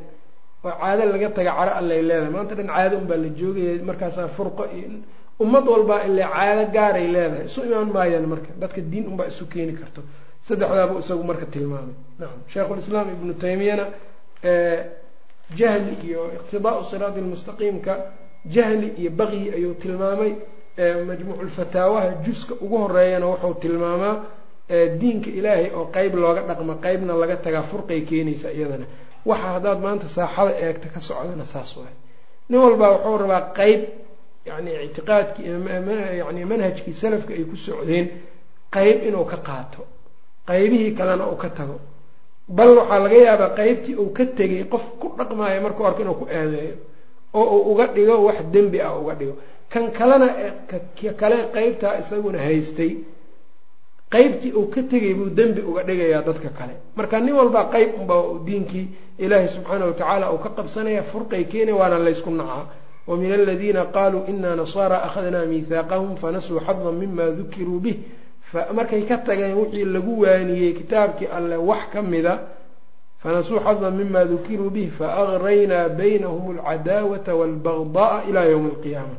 oo 0.65 0.71
caado 0.81 1.03
laga 1.13 1.29
taga 1.37 1.51
caro 1.57 1.71
allay 1.79 2.01
leedahay. 2.09 2.31
Maanta 2.35 2.53
dhan 2.57 2.67
caado 2.75 2.95
unbaa 3.01 3.17
la 3.23 3.29
joogaya 3.39 3.73
markaasaa 3.89 4.27
furqo 4.35 4.63
iyo 4.77 4.87
ummad 5.43 5.65
walbaa 5.73 6.01
ilaa 6.09 6.29
caado 6.35 6.63
gaaray 6.75 7.07
leedahay. 7.15 7.45
Isu 7.49 7.59
imaan 7.67 7.89
maayaan 7.95 8.25
marka 8.33 8.49
dadka 8.61 8.79
diin 8.91 9.05
unbaa 9.11 9.27
isu 9.31 9.43
keeni 9.53 9.73
karto 9.79 10.01
saddexdaabuu 10.47 10.99
isagu 11.03 11.23
marka 11.29 11.45
tilmaamay. 11.53 11.95
Nacam 12.19 12.39
sheikhulislaam 12.53 13.07
ibnu 13.15 13.33
taymiyana 13.43 13.85
jahli 15.59 15.93
iyo 16.07 16.21
iqtidaau 16.37 16.83
siraati 16.89 17.19
lmustaqiimka 17.25 17.93
jahli 18.55 18.87
iyo 19.01 19.11
baqyi 19.19 19.43
ayuu 19.57 19.73
tilmaamay. 19.83 20.31
Majmuuculfataawaha 21.07 22.09
juska 22.25 22.53
ugu 22.63 22.77
horeeyana 22.83 23.25
wuxuu 23.31 23.53
tilmaamaa 23.63 24.15
diinka 24.99 25.29
ilaahay 25.39 25.67
oo 25.79 25.85
qeyb 25.95 26.13
looga 26.23 26.41
dhaqma 26.49 26.75
qeybna 26.85 27.13
laga 27.21 27.35
tagaa 27.45 27.63
furqay 27.71 28.01
keenaysa 28.09 28.49
iyadana. 28.57 28.85
Waxa 29.29 29.47
haddaad 29.53 29.79
maanta 29.85 30.07
saaxada 30.17 30.51
eegta 30.65 30.87
ka 30.93 30.99
socdana 30.99 31.45
saas 31.53 31.69
waay. 31.77 31.93
Nin 32.49 32.59
walbaa 32.63 32.91
wuxuu 32.95 33.17
rabaa 33.23 33.41
qeyb 33.59 33.81
yani 34.49 34.71
ictiqaadkii 34.85 35.45
yani 36.21 36.41
manhajkii 36.51 36.93
salafka 37.01 37.31
ay 37.37 37.43
ku 37.51 37.55
socdeen 37.67 38.05
qeyb 38.75 38.97
inuu 39.07 39.25
ka 39.31 39.37
qaato 39.47 39.81
qeybihii 40.47 40.91
kalena 40.97 41.25
uu 41.31 41.35
ka 41.43 41.49
tago. 41.49 41.77
Bal 42.57 42.69
waxaa 42.77 42.99
laga 43.03 43.17
yaabaa 43.27 43.49
qeybtii 43.59 43.95
uu 44.01 44.09
ka 44.17 44.25
tegay 44.37 44.63
qof 44.73 44.83
ku 44.99 45.07
dhaqmaayo 45.17 45.61
markuu 45.65 45.85
arko 45.87 46.01
inuu 46.03 46.17
ku 46.21 46.25
aadeeyo 46.37 46.75
oo 47.33 47.45
uu 47.57 47.71
uga 47.71 47.85
dhigo 47.95 48.15
wax 48.27 48.37
dembi 48.53 48.79
ah 48.81 48.93
uga 49.01 49.13
dhigo. 49.19 49.35
Kan 49.71 49.91
kalena 49.97 50.27
kale 51.19 51.37
qeybtaa 51.55 51.93
isaguna 52.01 52.39
haystay 52.47 52.91
qeybtii 54.13 54.51
uu 54.59 54.67
ka 54.73 54.81
tegay 54.91 55.13
buu 55.13 55.29
dembi 55.37 55.61
uga 55.61 55.83
dhigayaa 55.83 56.21
dadka 56.27 56.49
kale. 56.57 56.73
Marka 56.95 57.19
nin 57.19 57.33
walbaa 57.33 57.65
qeyb 57.73 57.89
unba 57.99 58.15
diinkii 58.45 58.87
ilaahi 59.19 59.47
subxaana 59.47 59.85
watacaala 59.85 60.31
uu 60.33 60.37
ka 60.37 60.49
qabsanaya 60.57 61.03
furqay 61.03 61.43
keena 61.51 61.73
waana 61.75 61.97
laysku 61.99 62.29
nacaa 62.29 62.65
wamin 63.07 63.31
aladiina 63.31 63.85
qaluu 63.95 64.23
ina 64.31 64.55
nasaara 64.55 64.97
akhadnaa 65.07 65.45
miihaaqahum 65.51 66.15
fanasuu 66.21 66.59
xada 66.67 66.91
mima 66.91 67.25
dukiruu 67.37 67.79
bih 67.79 67.97
markay 68.73 69.01
ka 69.09 69.17
tageen 69.17 69.53
wixii 69.57 69.85
lagu 69.85 70.21
waaniyey 70.21 70.73
kitaabkii 70.73 71.27
alleh 71.37 71.59
wax 71.69 71.83
ka 71.93 72.01
mida 72.01 72.39
fanasuu 73.21 73.59
xada 73.59 73.91
mima 73.91 74.25
dukiruu 74.25 74.69
bih 74.69 74.89
faaqraynaa 74.97 75.89
baynahum 75.89 76.57
alcadaawata 76.59 77.35
walbagda'a 77.35 78.23
ilaa 78.29 78.45
ywmi 78.53 78.69
alqiyaama. 78.75 79.15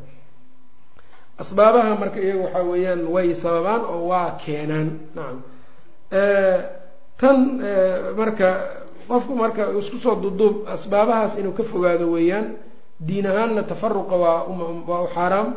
Asbaabaha 1.39 1.95
marka 2.01 2.21
iyaga 2.21 2.43
waxaa 2.45 2.63
weeyaan 2.71 3.03
way 3.15 3.35
sababaan 3.35 3.83
oo 3.85 4.07
waa 4.09 4.31
keenaan. 4.45 4.89
Nacam 5.15 5.39
tan 7.21 7.39
marka 8.17 8.49
qofku 9.09 9.33
marka 9.35 9.63
isku 9.81 9.99
soo 9.99 10.17
duduub 10.17 10.57
asbaabahaas 10.75 11.35
inuu 11.39 11.53
ka 11.59 11.65
fogaado 11.65 12.07
weeyaan 12.15 12.47
diin 13.01 13.27
ahaanna 13.27 13.63
tafaruqa 13.63 14.17
waa 14.17 14.47
waa 14.89 15.03
u 15.05 15.09
xaaraam. 15.15 15.49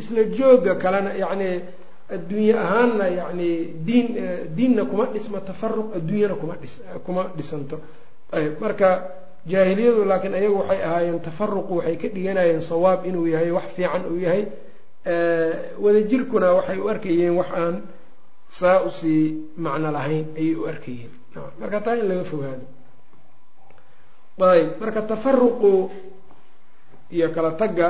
Isla 0.00 0.22
jooga 0.36 0.74
kalena 0.82 1.10
yacni 1.22 1.50
adduunye 2.14 2.54
ahaanna 2.64 3.06
yacni 3.18 3.50
diin 3.86 4.06
diinna 4.56 4.84
kuma 4.90 5.04
dhisma 5.14 5.40
tafaruq 5.40 5.88
adduunyana 5.96 6.34
kuma 6.40 6.54
dhis 6.62 6.74
kuma 7.06 7.22
dhisanto. 7.36 7.76
Ayb 8.32 8.60
marka 8.60 8.88
jaahiliyadu 9.46 10.04
laakiin 10.10 10.34
ayagu 10.34 10.56
waxay 10.60 10.80
ahaayeen 10.88 11.20
tafaruqu 11.20 11.72
waxay 11.78 11.96
ka 12.02 12.08
dhiganayeen 12.14 12.60
sawaab 12.60 13.06
inuu 13.08 13.26
yahay 13.26 13.50
wax 13.56 13.66
fiican 13.76 14.02
uu 14.12 14.18
yahay. 14.26 14.42
Wadajirkuna 15.84 16.48
waxay 16.58 16.78
u 16.78 16.88
arkayeen 16.88 17.34
wax 17.40 17.50
aan 17.60 17.74
saa 18.48 18.82
u 18.84 18.90
sii 18.90 19.52
macno 19.56 19.90
lahayn 19.92 20.26
ayay 20.36 20.54
u 20.56 20.66
arkayeen. 20.66 21.12
Marka 21.60 21.80
taa 21.80 21.96
in 22.00 22.08
laga 22.08 22.24
fogaado. 22.24 22.64
Ayb 24.40 24.80
marka 24.80 25.02
tafaruqu 25.02 25.90
iyo 27.10 27.28
kala 27.34 27.50
tagga 27.60 27.88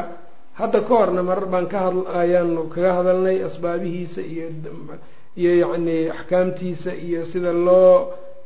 hadda 0.60 0.80
ka 0.88 0.94
horna 1.00 1.22
marar 1.28 1.46
baan 1.52 1.66
ka 1.72 1.78
had 1.86 1.96
ayaanu 2.22 2.62
kaga 2.74 2.90
hadalnay 2.98 3.36
asbaabihiisa 3.48 4.20
iyo 4.32 4.46
iyo 5.40 5.52
yacni 5.62 5.96
axkaamtiisa 6.16 6.90
iyo 7.06 7.20
sida 7.32 7.52
loo 7.66 7.94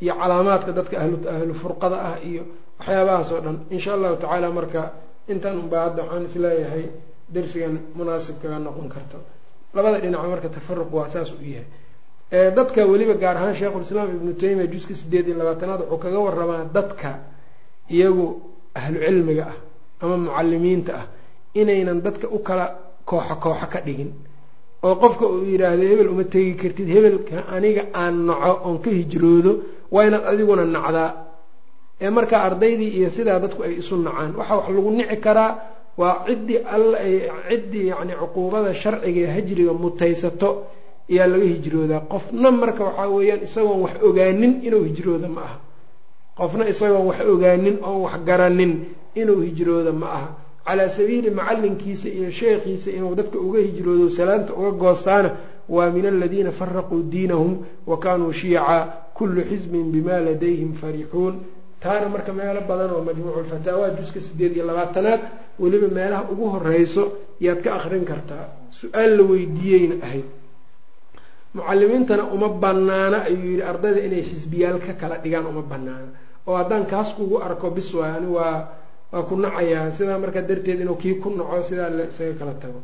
iyo 0.03 0.14
calaamaadka 0.20 0.70
dadka 0.79 0.94
ahlu 1.03 1.16
ahlu 1.35 1.53
furqada 1.62 1.96
ah 2.11 2.16
iyo 2.31 2.42
waxyaabahaas 2.79 3.29
oo 3.35 3.40
dhan. 3.44 3.57
Insha 3.75 3.90
allahu 3.96 4.16
tacaala 4.22 4.48
marka 4.59 4.83
intan 5.33 5.55
unbaa 5.62 5.83
hadda 5.88 6.03
waxaan 6.05 6.25
is 6.29 6.37
leeyahay 6.44 6.85
darsigan 7.35 7.75
munaasib 7.98 8.37
kaga 8.42 8.59
noqon 8.66 8.88
karto. 8.94 9.18
Labada 9.75 9.98
dhinac 10.05 10.25
marka 10.33 10.48
tafaruq 10.57 10.90
waa 10.96 11.09
saas 11.14 11.31
u 11.33 11.38
yahay. 11.55 11.66
Dadka 12.57 12.81
weliba 12.92 13.14
gaar 13.22 13.37
ahaan 13.40 13.55
sheikhulislaam 13.61 14.09
ibnu 14.16 14.33
taymiya 14.42 14.66
juska 14.75 14.94
sideed 15.01 15.27
iyo 15.29 15.37
labaatanaad 15.40 15.81
wuxuu 15.88 15.98
kaga 16.05 16.18
waramaa 16.27 16.64
dadka 16.77 17.11
iyagu 17.96 18.27
ahlu 18.81 18.98
cilmiga 19.07 19.44
ah 19.53 19.57
ama 20.03 20.16
mucalimiinta 20.25 20.92
ah 21.01 21.07
inaynan 21.61 21.99
dadka 22.05 22.27
u 22.29 22.38
kala 22.47 22.65
kooxo 23.11 23.35
kooxo 23.45 23.67
ka 23.73 23.81
dhigin 23.87 24.11
oo 24.87 24.95
qofka 25.03 25.25
uu 25.27 25.45
yidhaahdo 25.51 25.83
hebel 25.91 26.09
uma 26.15 26.25
tegi 26.25 26.53
kartid. 26.61 26.88
Hebelka 26.95 27.37
aniga 27.57 27.83
aan 28.01 28.17
naco 28.27 28.53
oon 28.67 28.79
ka 28.85 28.91
hijroodo 28.91 29.53
waa 29.95 30.05
inaad 30.09 30.25
adiguna 30.31 30.65
nacdaa. 30.77 31.11
Ee 32.05 32.11
markaa 32.11 32.43
ardaydii 32.49 32.91
iyo 32.99 33.11
sidaa 33.17 33.38
dadku 33.45 33.62
ay 33.67 33.75
isu 33.81 33.95
nacaan. 34.07 34.33
Waxa 34.38 34.55
wax 34.59 34.69
lagu 34.75 34.91
nici 34.91 35.17
karaa 35.27 35.51
waa 36.01 36.25
ciddii 36.27 36.59
alla 36.75 36.99
ciddii 37.49 37.87
yacni 37.91 38.12
cuquubada 38.21 38.75
sharciga 38.75 39.31
hajriga 39.37 39.73
mutaysato 39.83 40.49
ayaa 41.11 41.27
laga 41.33 41.47
hijroodaa. 41.55 42.01
Qofna 42.12 42.49
marka 42.61 42.83
waxaa 42.88 43.09
weeyaan 43.17 43.43
isagoon 43.47 43.81
wax 43.87 43.95
ogaanin 44.09 44.53
inuu 44.67 44.83
hijrooda 44.88 45.29
ma 45.37 45.41
aha. 45.47 45.57
Qofna 46.38 46.65
isagoon 46.73 47.07
wax 47.11 47.19
ogaanin 47.33 47.77
oon 47.88 48.01
wax 48.07 48.15
garanin 48.29 48.73
inuu 49.21 49.41
hijrooda 49.47 49.93
ma 50.01 50.07
aha 50.17 50.29
calaa 50.66 50.88
sabiili 50.88 51.31
macalinkiisa 51.31 52.09
iyo 52.09 52.31
sheekhiisa 52.31 52.90
inuu 52.96 53.14
dadka 53.14 53.38
uga 53.38 53.59
hijroodo 53.66 54.11
salaanta 54.11 54.53
uga 54.55 54.70
goostaana 54.83 55.31
waa 55.68 55.90
min 55.90 56.07
aladiina 56.07 56.51
faraquu 56.53 57.03
diinahum 57.12 57.53
wa 57.87 57.96
kaanuu 57.98 58.33
shiica 58.33 58.77
kullu 59.14 59.40
xisbin 59.51 59.92
bima 59.92 60.20
ladayhim 60.27 60.72
farixuun. 60.75 61.35
Taana 61.83 62.09
marka 62.09 62.33
meelo 62.33 62.61
badan 62.68 62.90
oo 62.96 63.03
majmuuculfataawa 63.09 63.90
juska 63.98 64.20
sideed 64.20 64.53
iyo 64.57 64.64
labaatanaad 64.66 65.20
weliba 65.61 65.88
meelaha 65.96 66.22
ugu 66.33 66.46
horeyso 66.55 67.03
yaad 67.40 67.61
ka 67.64 67.70
akrin 67.79 68.05
kartaa. 68.05 68.44
Su'aal 68.70 69.11
la 69.18 69.22
weydiiyeyna 69.31 69.94
ahayd. 70.07 70.25
Mucalimiintana 71.55 72.25
uma 72.35 72.48
banaana 72.48 73.25
ayuu 73.29 73.51
yihi 73.51 73.62
ardayda 73.62 74.01
inay 74.07 74.22
xisbiyaal 74.31 74.79
ka 74.87 74.92
kala 75.01 75.16
dhigaan 75.22 75.46
uma 75.53 75.62
banaana 75.62 76.09
oo 76.46 76.55
haddaan 76.57 76.87
kaas 76.87 77.12
kugu 77.16 77.37
arko 77.42 77.70
bis 77.70 77.92
waay 77.94 78.12
ani 78.18 78.27
waa 78.37 78.68
waa 79.12 79.22
ku 79.29 79.35
nacayaa 79.44 79.90
sidaa 79.96 80.18
markaa 80.25 80.44
darteed 80.48 80.81
inuu 80.85 80.96
kii 81.03 81.14
ku 81.22 81.29
naco 81.38 81.62
sidaa 81.68 81.88
isaga 82.11 82.35
kala 82.40 82.55
tago. 82.62 82.81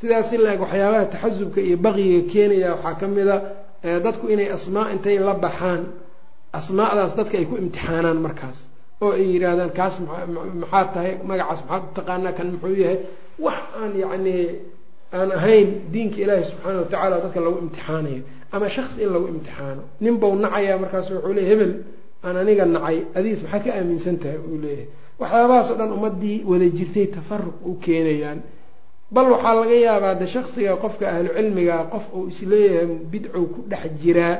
Sidaas 0.00 0.32
in 0.34 0.40
la 0.44 0.50
eg 0.54 0.60
waxyaabaha 0.64 1.04
taxasubka 1.12 1.60
iyo 1.68 1.76
baqiga 1.84 2.20
keenaya 2.32 2.70
waxaa 2.74 2.94
ka 3.00 3.06
mid 3.16 3.28
a 3.28 3.38
dadku 4.04 4.24
inay 4.34 4.48
asmaa 4.56 4.86
intay 4.94 5.18
la 5.28 5.34
baxaan. 5.44 5.82
Asmaadaas 6.58 7.12
dadka 7.18 7.36
ay 7.38 7.46
ku 7.50 7.54
imtixaanaan 7.62 8.18
markaas 8.26 8.58
oo 9.04 9.12
ay 9.18 9.24
yidhaahdaan 9.34 9.70
kaas 9.78 9.94
maxaa 10.00 10.84
tahay? 10.94 11.12
Magacaas 11.28 11.60
maxaad 11.68 11.82
u 11.88 11.92
taqaanaa? 11.98 12.32
Kan 12.38 12.46
muxuu 12.52 12.76
yahay? 12.82 12.98
Wax 13.44 13.60
aan 13.80 13.92
yacni 14.02 14.34
aan 15.16 15.30
ahayn 15.38 15.68
diinka 15.92 16.18
ilaahi 16.24 16.44
subxaana 16.50 16.78
watacala 16.82 17.16
dadka 17.24 17.40
lagu 17.44 17.58
imtixaanayo. 17.64 18.22
Ama 18.54 18.66
shaksi 18.76 18.96
in 19.04 19.10
lagu 19.14 19.26
imtixaano. 19.34 19.82
Nin 20.02 20.14
bau 20.22 20.32
nacayaa 20.44 20.78
markaas 20.82 21.06
wuxuu 21.12 21.32
leey 21.36 21.46
hebel 21.50 21.72
aan 22.26 22.36
aniga 22.42 22.64
nacay. 22.74 22.96
Adiis 23.18 23.40
maxaa 23.44 23.60
ka 23.64 23.70
aaminsan 23.78 24.16
tahay 24.22 24.38
uu 24.48 24.58
leeyahay 24.64 24.86
waxyaabahaas 25.20 25.68
oo 25.70 25.76
dhan 25.80 25.92
ummadii 25.96 26.38
wada 26.50 26.66
jirtay 26.78 27.06
tafaruq 27.16 27.56
u 27.68 27.72
keenayaan. 27.84 28.38
Bal 29.14 29.26
waxaa 29.34 29.54
laga 29.60 29.76
yaabaa 29.86 30.14
de 30.20 30.26
shaksiga 30.34 30.76
qofka 30.82 31.04
ahlu 31.14 31.28
cilmiga 31.36 31.76
qof 31.92 32.04
uu 32.16 32.26
is 32.32 32.40
leeyahay 32.50 32.86
bidcow 33.12 33.44
ku 33.54 33.60
dhex 33.70 33.84
jiraa 34.02 34.36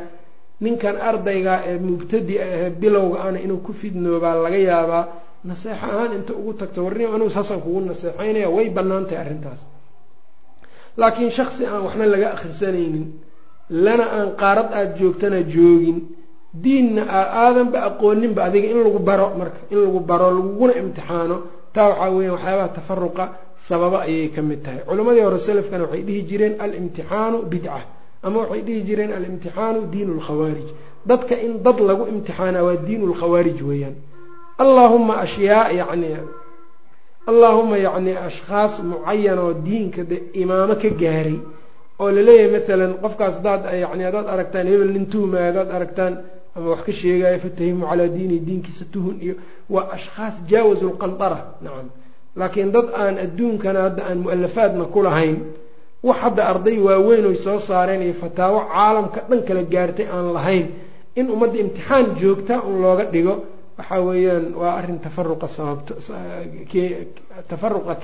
ninkan 0.64 0.96
ardayga 1.08 1.54
ee 1.70 1.78
mubtadi-a 1.88 2.44
ahee 2.54 2.70
bilowga 2.80 3.18
ana 3.26 3.38
inuu 3.44 3.60
ku 3.66 3.72
fidnoobaa 3.80 4.34
laga 4.44 4.58
yaabaa 4.70 5.04
naseexo 5.48 5.84
ahaan 5.86 6.12
inta 6.18 6.32
ugu 6.40 6.52
tagto 6.60 6.78
warni 6.84 7.04
anuu 7.14 7.30
saasaan 7.36 7.60
kugu 7.64 7.80
naseexeynaya 7.90 8.48
way 8.56 8.66
bannaan 8.76 9.04
tahay 9.08 9.20
arrintaas. 9.24 9.60
Laakiin 11.00 11.30
shaksi 11.38 11.62
aan 11.66 11.82
waxna 11.86 12.06
laga 12.14 12.28
akhrisanaynin 12.36 13.06
lana 13.84 14.04
aan 14.18 14.28
qaarad 14.40 14.68
aada 14.78 14.92
joogtana 15.00 15.38
joogin 15.54 15.98
diinna 16.54 17.02
aadanba 17.08 17.78
aqooninba 17.88 18.40
adiga 18.44 18.68
in 18.72 18.78
lagu 18.84 18.98
baro 18.98 19.26
marka 19.38 19.58
in 19.70 19.78
lagu 19.84 20.00
baro 20.00 20.30
laguguna 20.36 20.72
imtixaano. 20.82 21.36
Taa 21.74 21.88
waxaa 21.88 22.10
weya 22.16 22.32
waxyaabaha 22.34 22.68
tafaruqa 22.76 23.24
sababa 23.68 23.98
ayay 24.02 24.28
ka 24.34 24.42
mid 24.42 24.62
tahay. 24.64 24.82
Culammadii 24.88 25.22
hore 25.26 25.38
selafkana 25.38 25.84
waxay 25.84 26.02
dhihi 26.02 26.22
jireen 26.28 26.54
alimtixaanu 26.60 27.38
bidca 27.50 27.80
ama 28.22 28.38
waxay 28.42 28.62
dhihi 28.66 28.80
jireen 28.88 29.12
alimtixaanu 29.12 29.80
diinu 29.92 30.12
lkhawaarij 30.18 30.68
dadka 31.06 31.34
in 31.46 31.62
dad 31.62 31.78
lagu 31.88 32.04
imtixaana 32.12 32.58
waa 32.66 32.76
diinu 32.76 33.06
lkhawaarij 33.12 33.58
weeyaan. 33.62 33.94
Allaahuma 34.58 35.14
ashyaa 35.24 35.70
yani 35.72 36.10
allaahuma 37.30 37.76
yacni 37.78 38.12
ashkhaas 38.28 38.74
mucayan 38.82 39.38
oo 39.38 39.52
diinka 39.66 40.02
de 40.10 40.16
imaamo 40.42 40.74
ka 40.82 40.90
gaaray 41.02 41.38
oo 42.00 42.10
la 42.10 42.22
leeyahay 42.28 42.50
maalan 42.68 42.92
qofkaas 43.02 43.34
hadaad 43.38 43.62
yani 43.82 44.02
haddaad 44.08 44.26
aragtaan 44.34 44.66
hebel 44.72 44.90
nin 44.96 45.06
tuhmaya 45.12 45.46
haddaad 45.48 45.70
aragtaan 45.76 46.12
ama 46.56 46.66
wax 46.70 46.80
ka 46.86 46.92
sheegaya 46.92 47.38
fatahimu 47.44 47.86
calaa 47.90 48.08
diini 48.16 48.38
diinkiisa 48.46 48.84
tuhun 48.92 49.16
iyo 49.24 49.34
waa 49.74 49.88
ashkhaas 49.96 50.34
jaawazu 50.50 50.86
lqandara 50.92 51.38
nacam 51.64 51.88
laakiin 52.36 52.70
dad 52.72 52.86
aan 53.02 53.14
adduunkana 53.24 53.80
hadda 53.86 54.02
aan 54.08 54.18
mu'alafaadna 54.24 54.84
ku 54.94 55.00
wax 56.08 56.16
hadda 56.24 56.42
arday 56.52 56.78
waaweyn 56.86 57.26
oy 57.30 57.36
soo 57.36 57.58
saareen 57.58 58.02
iyo 58.02 58.14
fataawo 58.22 58.58
caalamka 58.72 59.20
dhan 59.30 59.40
kala 59.48 59.62
gaartay 59.74 60.06
aan 60.16 60.26
lahayn 60.36 60.66
in 61.18 61.26
ummadda 61.34 61.58
imtixaan 61.64 62.06
joogta 62.20 62.54
un 62.68 62.76
looga 62.84 63.04
dhigo 63.14 63.34
waxaa 63.78 64.00
weeyaan 64.08 64.46
waa 64.60 64.72
arrin 64.78 64.98
tafaruqa 65.06 65.48
sababto 65.48 65.92
tafaruqa 67.48 67.94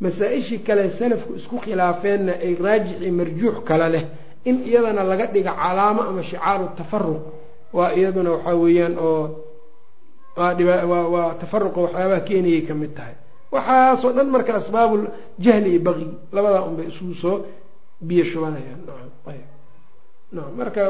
masaa-ishii 0.00 0.58
kale 0.66 0.90
salafku 0.90 1.34
isku 1.40 1.56
khilaafeenna 1.64 2.32
ay 2.46 2.54
raajix 2.64 2.96
iyo 3.02 3.12
marjuux 3.12 3.56
kale 3.68 3.88
leh 3.94 4.04
in 4.48 4.56
iyadana 4.68 5.02
laga 5.04 5.26
dhiga 5.34 5.52
calaamo 5.52 6.02
ama 6.08 6.22
shicaaru 6.22 6.66
tafaruq 6.78 7.22
waa 7.76 7.92
iyaduna 7.98 8.30
waxaa 8.40 8.56
weeyaan 8.62 8.94
oo 8.98 9.22
waa 10.36 11.34
tafaruqa 11.40 11.78
waxyaabaha 11.90 12.20
keenayay 12.28 12.62
ka 12.68 12.74
mid 12.74 12.92
tahay. 12.96 13.14
Waxaasoo 13.52 14.12
dhan 14.16 14.28
marka 14.30 14.52
asbaabul 14.62 15.04
jahli 15.38 15.70
iyo 15.76 15.80
baqyi 15.86 16.06
labadaa 16.32 16.62
unbay 16.70 16.86
isugu 16.88 17.14
soo 17.22 17.36
biyo 18.00 18.24
shubanayaan. 18.24 18.80
Marka 20.56 20.82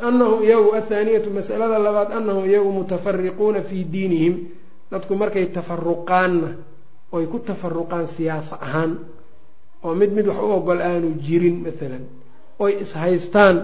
anahum 0.00 0.40
iyagu 0.42 0.72
athaaniyatu 0.74 1.28
masalada 1.30 1.78
labaad 1.78 2.10
anahum 2.18 2.44
iyagu 2.48 2.70
mutafariquuna 2.72 3.60
fii 3.62 3.84
diinihim. 3.84 4.34
Dadku 4.90 5.14
markay 5.16 5.46
tafaruqaanna 5.52 6.48
oy 7.12 7.26
ku 7.30 7.38
tafaruqaan 7.38 8.06
siyaasa 8.10 8.58
ahaan 8.58 8.98
oo 9.84 9.94
mid 9.94 10.10
mid 10.16 10.26
wax 10.26 10.40
u 10.40 10.50
ogol 10.56 10.80
aanu 10.82 11.14
jirin 11.20 11.62
maalan 11.62 12.04
oy 12.58 12.72
ishaystaan 12.84 13.56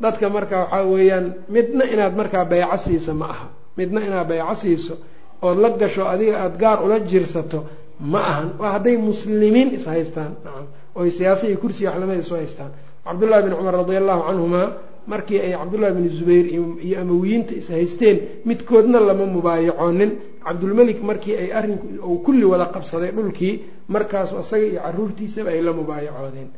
dadka 0.00 0.28
marka 0.30 0.56
waxaa 0.64 0.84
weeyaan 0.92 1.26
midna 1.48 1.84
inaad 1.84 2.14
markaa 2.16 2.44
bayco 2.44 2.76
siisa 2.84 3.14
ma 3.14 3.26
aha. 3.34 3.46
Midna 3.76 4.00
inaad 4.06 4.28
bayco 4.28 4.54
siiso 4.54 4.94
ood 5.42 5.58
la 5.58 5.70
gasho 5.70 6.04
adiga 6.08 6.34
aada 6.44 6.56
gaar 6.62 6.78
ula 6.84 6.98
jirsato 7.00 7.64
ma 8.00 8.20
ahan. 8.30 8.48
Waa 8.60 8.72
hadday 8.76 8.96
muslimiin 8.96 9.74
ishaystaan 9.78 10.32
nacam. 10.44 10.66
Oy 10.94 11.10
siyaasa 11.10 11.46
iyo 11.48 11.58
kursiga 11.58 11.90
waxlamada 11.90 12.20
isu 12.20 12.34
haystaan. 12.34 12.70
Cabdullahi 13.04 13.42
bin 13.46 13.52
cumar 13.58 13.74
radi 13.74 13.96
allahu 13.96 14.22
canhumaa 14.28 14.68
markii 15.06 15.38
ay 15.40 15.52
cabdullahi 15.60 15.92
bin 15.96 16.06
zubayr 16.18 16.46
iyo 16.86 16.96
amawiyiinta 17.00 17.52
ishaysteen 17.54 18.16
midkoodna 18.44 18.98
lama 19.00 19.26
mubaayacoonin 19.26 20.10
cabdulmelik 20.44 21.00
markii 21.02 21.34
ay 21.42 21.48
arrinku 21.58 21.86
uu 22.02 22.18
kulli 22.26 22.44
wada 22.44 22.66
qabsaday 22.74 23.10
dhulkii 23.16 23.54
markaasu 23.88 24.34
isaga 24.42 24.66
iyo 24.66 24.80
caruurtiisaba 24.82 25.50
ay 25.54 25.60
la 25.62 25.72
mubaayacoodeen 25.72 26.48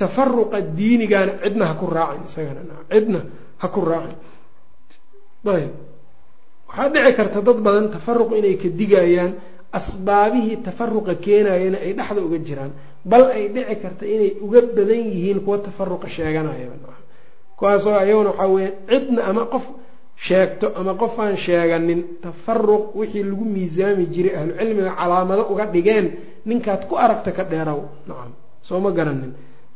tafaruqa 0.00 0.58
diinigaana 0.78 1.32
cidna 1.44 1.64
ha 1.70 1.74
ku 1.80 1.86
raacin 1.96 2.24
isagana. 2.28 2.60
Nacam 2.68 2.86
cidna 2.92 3.20
ha 3.62 3.66
ku 3.74 3.80
raacin. 3.90 4.18
Ayb. 5.56 5.72
Waxaa 6.68 6.88
dhici 6.94 7.12
karta 7.18 7.40
dad 7.46 7.58
badan 7.66 7.86
tafaruq 7.96 8.30
inay 8.38 8.56
ka 8.62 8.68
digayaan 8.80 9.32
asbaabihii 9.78 10.62
tafaruqa 10.66 11.14
keenayana 11.24 11.78
ay 11.84 11.92
dhexda 11.98 12.20
uga 12.26 12.38
jiraan. 12.46 12.72
Bal 13.10 13.24
ay 13.36 13.44
dhici 13.54 13.74
karta 13.82 14.04
inay 14.14 14.30
uga 14.44 14.60
badan 14.76 15.00
yihiin 15.12 15.38
kuwa 15.44 15.58
tafaruqa 15.66 16.08
sheeganayaba 16.08 16.76
kuwaasoo 17.58 17.92
ayaguna 18.02 18.30
waxaa 18.32 18.48
weya 18.54 18.70
cidna 18.88 19.20
ama 19.28 19.44
qof 19.52 19.64
sheegto 20.16 20.66
ama 20.80 20.92
qofaan 21.02 21.36
sheeganin 21.36 22.00
tafaruq 22.24 22.84
wixii 22.96 23.24
lagu 23.30 23.44
miisaami 23.44 24.04
jiray 24.14 24.34
ahlu 24.38 24.52
cilmiga 24.58 24.92
calaamado 24.96 25.42
uga 25.52 25.64
dhigeen 25.74 26.06
ninkaad 26.48 26.88
ku 26.88 26.94
aragta 26.96 27.30
ka 27.36 27.44
dheerow. 27.44 27.80
Nacam. 28.08 28.32
Soo 28.62 28.80
ma 28.80 28.90
garanin 28.96 29.32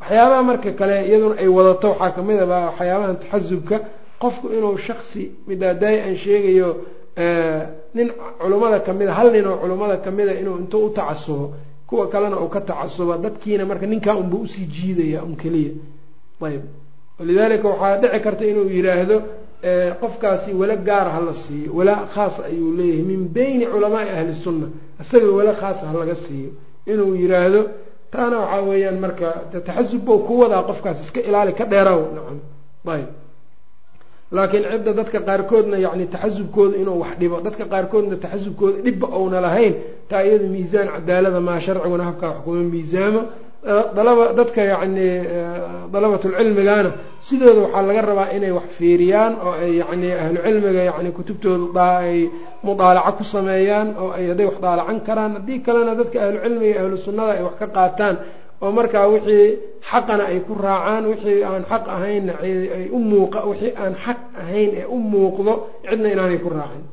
waxyaabaha 0.09 0.43
marka 0.43 0.73
kale 0.73 1.07
iyaduna 1.09 1.37
ay 1.41 1.49
wadato 1.49 1.89
waxaa 1.91 2.11
ka 2.17 2.23
mid 2.23 2.39
a 2.41 2.47
waxyaabahan 2.47 3.17
taxasubka. 3.23 3.81
Qofku 4.21 4.49
inuu 4.57 4.77
shaksi 4.79 5.31
midaadaay 5.49 5.97
aan 6.01 6.17
sheegayo 6.17 6.69
nin 7.95 8.09
culummada 8.41 8.81
kamida 8.81 9.13
hal 9.13 9.31
nin 9.33 9.47
oo 9.47 9.57
culummada 9.63 9.97
kamida 9.97 10.33
inuu 10.41 10.59
intuu 10.59 10.87
u 10.87 10.91
tacasubo 10.91 11.53
kuwa 11.87 12.09
kalena 12.09 12.37
uu 12.41 12.49
ka 12.49 12.61
tacasubo 12.61 13.17
dadkiina 13.19 13.65
marka 13.65 13.87
ninkaa 13.87 14.15
unba 14.17 14.37
u 14.37 14.47
sii 14.47 14.67
jiidaya 14.67 15.23
un 15.25 15.37
keliya. 15.37 15.73
Ayb 16.43 16.63
walidaalika 17.19 17.69
waxaa 17.69 17.97
dhici 18.01 18.21
karta 18.21 18.45
inuu 18.47 18.69
yiraahdo 18.71 19.23
qofkaasi 20.01 20.53
wala 20.55 20.77
gaara 20.77 21.11
hala 21.11 21.35
siiyo 21.35 21.73
wala 21.75 21.95
khaas 22.15 22.41
ayuu 22.41 22.73
leeyahay 22.77 23.03
min 23.03 23.29
beyni 23.29 23.67
culamaai 23.67 24.09
ahli 24.09 24.35
sunna. 24.35 24.67
Isaga 25.01 25.27
wala 25.39 25.53
khaasa 25.55 25.87
ha 25.87 25.93
laga 25.99 26.15
siiyo. 26.15 26.51
Inuu 26.87 27.15
yiraahdo 27.17 27.61
taana 28.15 28.37
waxaa 28.43 28.63
weeyaan 28.69 28.99
marka 29.05 29.29
taxasub 29.67 30.03
bow 30.07 30.19
ku 30.27 30.33
wadaa 30.43 30.63
qofkaas 30.69 30.99
iska 31.05 31.21
ilaali 31.29 31.53
ka 31.59 31.65
dheeraw. 31.73 32.01
Nacam. 32.17 32.39
Ayb. 32.95 33.09
Laakiin 34.37 34.65
cidda 34.73 34.93
dadka 34.99 35.19
qaarkoodna 35.29 35.77
yani 35.87 36.05
taxasubkooda 36.15 36.77
inuu 36.83 36.99
wax 37.03 37.15
dhibo 37.21 37.37
dadka 37.47 37.65
qaarkoodna 37.73 38.17
taxasubkooda 38.25 38.79
dhibba 38.87 39.07
ouna 39.19 39.39
lahayn 39.47 39.75
taa 40.11 40.23
iyada 40.27 40.47
miisaan 40.55 40.89
cadaalada 40.95 41.41
maa 41.49 41.61
sharciguna 41.65 42.05
habkaa 42.09 42.29
wax 42.33 42.39
kuma 42.45 42.63
miisaamo 42.75 43.21
dadka 43.65 44.63
yacni 44.73 45.09
dalabatulcilmigana 45.93 46.91
sidooda 47.27 47.61
waxaa 47.65 47.83
laga 47.89 48.03
rabaa 48.09 48.33
inay 48.37 48.53
wax 48.59 48.69
fiiriyaan 48.79 49.33
oo 49.47 49.53
ay 49.65 49.73
yani 49.81 50.09
ahlucilmiga 50.13 50.83
yani 50.91 51.11
kutubtooda 51.17 51.87
ay 52.05 52.29
mudaalaco 52.67 53.13
ku 53.19 53.25
sameeyaan 53.25 53.89
oo 54.03 54.11
ay 54.17 54.25
hadday 54.31 54.47
wax 54.51 54.57
daalacan 54.65 54.99
karaan. 55.07 55.33
Haddii 55.37 55.59
kalena 55.67 55.93
dadka 56.01 56.19
ahlucilmiga 56.27 56.81
ahlu 56.83 56.97
sunnada 57.05 57.33
ay 57.39 57.43
wax 57.49 57.55
ka 57.61 57.67
qaataan 57.77 58.17
oo 58.63 58.71
markaa 58.79 59.07
wixii 59.13 59.49
xaqana 59.91 60.25
ay 60.31 60.39
ku 60.47 60.53
raacaan 60.65 61.05
wixii 61.11 61.41
aan 61.51 61.63
xaq 61.71 61.85
ahaynna 61.97 62.33
ay 62.45 62.53
u 62.93 62.99
muuqa 63.11 63.41
wixii 63.51 63.73
aan 63.83 63.95
xaq 64.05 64.21
ahayn 64.43 64.71
ee 64.81 64.87
u 64.95 64.97
muuqdo 65.13 65.53
cidna 65.89 66.09
inaanay 66.15 66.39
ku 66.45 66.49
raacin. 66.57 66.85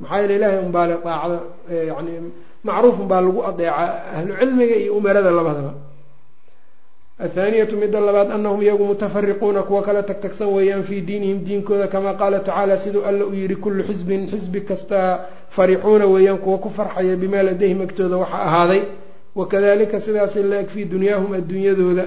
Maxaa 0.00 0.18
yeele 0.20 0.34
ilahay 0.38 0.58
unbaa 0.66 0.86
le 0.90 0.96
daacda 1.06 1.36
yani 1.90 2.12
macruuf 2.66 2.96
unbaa 3.04 3.20
lagu 3.24 3.40
adeeca 3.50 3.84
ahlu 4.16 4.32
cilmiga 4.40 4.76
iyo 4.82 4.92
umarada 4.98 5.30
labadaba 5.38 5.72
athaaniyatu 7.18 7.76
midda 7.76 8.00
labaad 8.00 8.30
anahum 8.32 8.62
iyagu 8.62 8.84
mutafariquuna 8.84 9.62
kuwa 9.62 9.82
kala 9.82 10.02
tagtagsan 10.02 10.48
weeyaan 10.48 10.82
fii 10.84 11.00
diinihim 11.00 11.44
diinkooda 11.44 11.86
kamaa 11.86 12.14
qaala 12.14 12.40
tacaala 12.40 12.78
siduu 12.78 13.02
alla 13.04 13.24
u 13.26 13.34
yihi 13.34 13.56
kullu 13.56 13.82
xisbin 13.84 14.30
xisbi 14.30 14.60
kastaa 14.60 15.20
farixuuna 15.50 16.06
weeyaan 16.06 16.38
kuwa 16.38 16.58
ku 16.58 16.70
farxaya 16.70 17.16
bimaa 17.16 17.42
ladayhim 17.42 17.80
agtooda 17.82 18.16
waxa 18.16 18.38
ahaaday 18.42 18.82
wakadalika 19.34 20.00
sidaasi 20.00 20.42
la-eg 20.42 20.68
fii 20.68 20.84
dunyaahum 20.84 21.32
adduunyadooda 21.32 22.04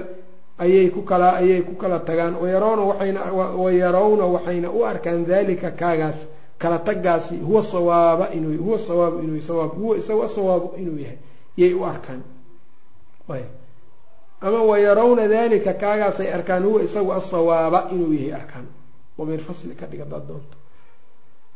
ayay 0.58 0.88
ku 0.90 1.02
kala 1.02 1.36
ayay 1.36 1.60
ku 1.62 1.74
kala 1.74 1.98
tagaan 1.98 2.34
wayarawna 2.42 2.82
waxayna 2.82 3.20
wayarawna 3.64 4.24
waxayna 4.34 4.70
u 4.70 4.84
arkaan 4.84 5.24
dalika 5.26 5.70
kaagaas 5.70 6.18
kala 6.58 6.78
tagaasi 6.78 7.36
huwa 7.36 7.62
sawaaba 7.62 8.28
inuu 8.36 8.62
huwa 8.64 8.78
sawaabu 8.78 9.18
inuu 9.24 9.40
sawaab 9.40 9.70
huwa 9.80 9.96
isaga 9.96 10.24
asawaabu 10.24 10.68
inuu 10.80 10.98
yahay 10.98 11.16
yay 11.56 11.72
u 11.74 11.84
arkaan 11.86 12.20
ama 14.40 14.62
wayarawna 14.62 15.28
dalika 15.28 15.72
kaagaasay 15.74 16.32
arkaan 16.32 16.62
huwa 16.64 16.82
isagu 16.82 17.12
asawaaba 17.12 17.88
inuu 17.92 18.12
yahay 18.12 18.32
arkaan. 18.40 18.66
Damiir 19.18 19.40
fasli 19.40 19.74
ka 19.74 19.86
dhiga 19.86 20.04
daad 20.04 20.26
doonto. 20.28 20.56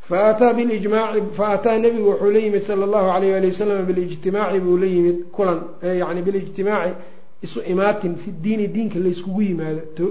Faataa 0.08 0.52
bilijmaaci 0.54 1.20
faataa 1.38 1.78
nebigu 1.78 2.08
wuxuu 2.10 2.30
la 2.30 2.38
yimid 2.38 2.62
sala 2.62 2.84
allahu 2.84 3.08
alayh 3.10 3.36
ali 3.36 3.46
wasalam 3.48 3.86
bilijtimaaci 3.86 4.60
buu 4.60 4.76
la 4.76 4.86
yimid 4.86 5.18
kulan 5.32 5.60
yani 5.82 6.22
bilijtimaaci 6.22 6.92
isu 7.42 7.60
imaatin 7.72 8.16
fi 8.16 8.30
diini 8.32 8.66
diinka 8.68 8.98
layskugu 8.98 9.42
yimaado 9.42 10.06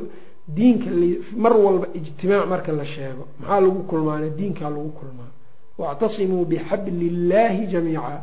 diinka 0.48 0.90
mar 1.36 1.54
walba 1.58 1.88
ijtimaac 1.94 2.48
marka 2.48 2.72
la 2.72 2.86
sheego. 2.86 3.28
Maxaa 3.40 3.62
lagu 3.62 3.84
kulmaana 3.84 4.30
diinkaa 4.30 4.70
lagu 4.70 4.90
kulmaa 5.00 5.32
wactasimuu 5.78 6.46
bixabli 6.46 7.08
illaahi 7.08 7.68
jamiica. 7.68 8.22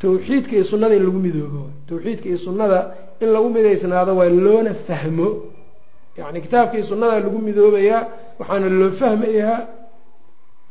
Tawxiidka 0.00 0.52
iyo 0.52 0.64
sunnada 0.64 0.94
in 0.96 1.04
lagu 1.04 1.18
midoobo 1.18 1.70
tawxiidka 1.88 2.26
iyo 2.28 2.38
sunnada 2.38 2.78
in 3.20 3.28
lagu 3.32 3.48
midaysnaado 3.50 4.16
waa 4.16 4.28
loona 4.28 4.74
fahmo. 4.74 5.28
Yani 6.16 6.40
kitaabka 6.40 6.76
iyo 6.76 6.86
sunnadaa 6.86 7.20
lagu 7.20 7.38
midoobayaa 7.38 8.06
waxaana 8.38 8.68
loo 8.68 8.90
fahmayaa 8.90 9.66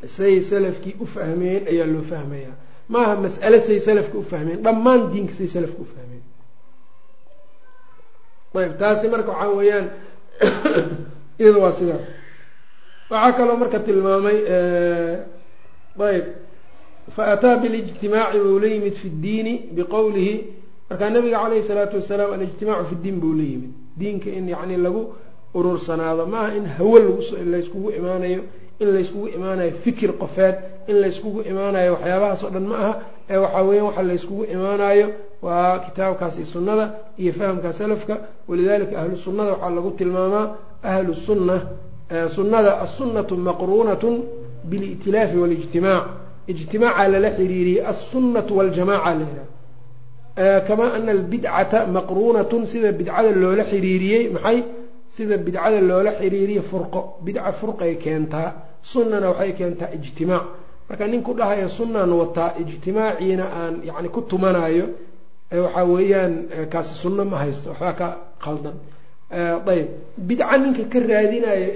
say 0.06 0.42
salafkii 0.42 0.96
u 1.00 1.06
fahmeen 1.06 1.68
ayaa 1.68 1.88
loo 1.88 2.02
fahmayaa 2.02 2.56
maaha 2.90 3.16
mas'ale 3.16 3.60
say 3.62 3.80
salafka 3.80 4.18
u 4.18 4.24
fahmeen 4.24 4.64
dhammaan 4.64 5.12
diinka 5.12 5.34
say 5.34 5.48
salafka 5.48 5.82
u 5.82 5.86
fahmeen. 5.86 6.24
Ayb 8.56 8.78
taasi 8.78 9.08
marka 9.08 9.32
waxaa 9.32 9.56
weeyaan 9.56 9.90
iyada 11.40 11.60
waa 11.60 11.72
sidaas. 11.72 12.06
Waxaa 13.10 13.38
kaloo 13.38 13.58
marka 13.58 13.80
tilmaamay 13.80 14.40
ayb 16.10 16.26
faataa 17.16 17.58
bilijtimaaci 17.58 18.40
buu 18.40 18.60
la 18.60 18.68
yimid 18.68 18.96
fi 18.96 19.10
ddiini 19.10 19.54
biqowlihi 19.76 20.57
markaa 20.90 21.10
nabiga 21.10 21.38
caleyhi 21.44 21.64
salaatu 21.64 21.96
wasalaam 21.96 22.34
alijtimaacu 22.34 22.86
fi 22.90 22.96
ddiin 22.96 23.20
buu 23.20 23.34
la 23.34 23.44
yimid. 23.44 23.72
Diinka 24.00 24.30
in 24.30 24.50
yani 24.50 24.78
lagu 24.78 25.14
urursanaado 25.54 26.26
maaha 26.28 26.56
in 26.56 26.66
hawo 26.78 27.00
layskugu 27.46 27.92
imaanayo 27.92 28.42
in 28.80 28.88
layskugu 28.94 29.28
imaanayo 29.28 29.72
fikir 29.84 30.12
qofeed 30.22 30.56
in 30.88 30.96
layskugu 31.02 31.42
imaanayo 31.42 31.94
waxyaabahaas 31.94 32.42
dhan 32.54 32.66
ma 32.68 32.76
aha 32.78 32.94
ee 33.30 33.38
waxaa 33.38 33.64
weeyaan 33.64 33.86
waxa 33.88 34.04
layskugu 34.04 34.44
imaanayo 34.46 35.08
waa 35.42 35.80
kitaabkaas 35.80 36.36
iyo 36.38 36.46
sunnada 36.46 36.86
iyo 37.18 37.34
fahamka 37.34 37.74
salafka. 37.74 38.18
Walidalika 38.48 39.02
ahlu 39.02 39.18
sunnada 39.18 39.52
waxaa 39.52 39.70
lagu 39.76 39.92
tilmaamaa 39.92 40.56
ahlu 40.84 41.16
sunna 41.16 41.62
sunnada 42.36 42.82
assunnatu 42.82 43.38
maqruunatun 43.38 44.16
bili'tilaafi 44.70 45.38
walijtimaac. 45.38 46.04
Ijtimaaca 46.48 47.08
lala 47.08 47.30
xiriiriyey 47.38 47.86
assunnatu 47.92 48.58
waljamaca 48.58 49.06
la 49.20 49.26
yidhaha 49.26 49.57
kamaa 50.68 50.94
ana 50.98 51.12
albidcata 51.12 51.88
maqruunatun 51.88 52.68
sida 52.68 52.92
bidcada 52.92 53.32
loola 53.32 53.64
xiriiriyey 53.72 54.30
maxay? 54.36 54.64
Sida 55.10 55.38
bidcada 55.38 55.82
loola 55.82 56.12
xiriiriye 56.20 56.62
furqo. 56.62 57.02
Bidca 57.26 57.52
furqay 57.60 57.94
keentaa 58.04 58.50
sunnana 58.84 59.28
waxay 59.32 59.52
keentaa 59.60 59.90
ijtimaac. 59.98 60.46
Marka 60.90 61.08
nin 61.08 61.22
ku 61.24 61.34
dhahaya 61.34 61.68
wataa 62.22 62.54
ijtimaaciina 62.62 63.44
aan 63.60 63.82
yani 63.84 64.10
ku 64.10 64.22
tumanayo 64.22 64.86
waxaa 65.52 65.86
weeyaan 65.86 66.34
kaasi 66.72 66.94
sunno 66.94 67.26
ma 67.26 67.38
haysto 67.38 67.70
waxbaa 67.70 67.94
ka 67.94 68.08
qaldan 68.44 68.76
ayb 69.32 69.88
bidca 70.18 70.58
ninka 70.58 70.84
ka 70.92 71.00
raadinayo 71.00 71.68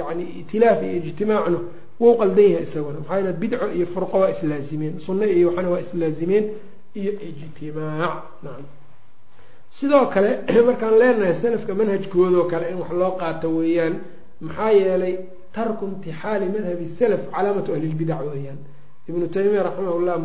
yani 0.00 0.24
itilaaf 0.40 0.82
iyo 0.82 0.96
ijtimaacna 1.02 1.58
wou 2.00 2.16
qaldan 2.20 2.48
yahay 2.52 2.64
isaguna. 2.68 2.98
Maxaa 3.08 3.32
bidco 3.32 3.66
iyo 3.76 3.86
furqo 3.86 4.16
waa 4.22 4.30
islaazimeen 4.34 4.94
sunno 5.00 5.24
iyo 5.24 5.48
waxana 5.48 5.68
waa 5.70 5.80
islaazimeen 5.80 6.44
iyo 6.94 7.12
ijtimaac. 7.12 8.14
Nacam 8.42 8.66
sidoo 9.70 10.06
kale 10.06 10.30
markaan 10.68 10.98
leenahay 10.98 11.34
salafka 11.34 11.74
manhajkoodoo 11.74 12.44
kale 12.50 12.70
in 12.70 12.78
wax 12.78 12.90
loo 12.92 13.12
qaato 13.20 13.48
weeyaan 13.48 14.00
maxaa 14.40 14.70
yeelay 14.70 15.14
tarku 15.52 15.84
imtixaali 15.86 16.46
madhabi 16.56 16.86
salaf 16.86 17.20
calaamatu 17.34 17.72
ahlilbidac 17.74 18.20
weeyaan. 18.32 18.58
Ibnu 19.08 19.28
taymiya 19.28 19.62
raximahullah 19.62 20.16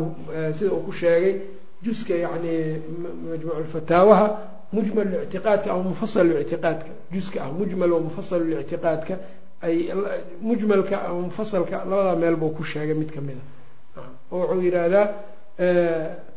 sida 0.58 0.71
uu 0.73 0.84
ku 0.86 0.91
sheegay 0.91 1.41
juska 1.84 2.13
yani 2.15 2.82
majmuuculfataawaha 3.30 4.28
mujmal 4.73 5.08
ictiqaadka 5.23 5.71
ama 5.71 5.84
mufasal 5.84 6.28
ictiqaadka 6.41 6.91
juska 7.12 7.43
ah 7.43 7.51
mujmal 7.51 7.91
wa 7.91 7.99
mufasal 7.99 8.41
ictiqaadka 8.62 9.19
ay 9.62 9.93
mujmalka 10.41 11.06
ama 11.06 11.21
mufasalka 11.30 11.86
labadaa 11.86 12.15
meel 12.15 12.36
buu 12.36 12.49
ku 12.49 12.63
sheegay 12.63 12.95
mid 12.95 13.12
ka 13.12 13.21
mid 13.21 13.38
a 13.95 14.01
oo 14.32 14.39
wuxuu 14.39 14.62
yidhaahdaa 14.62 15.08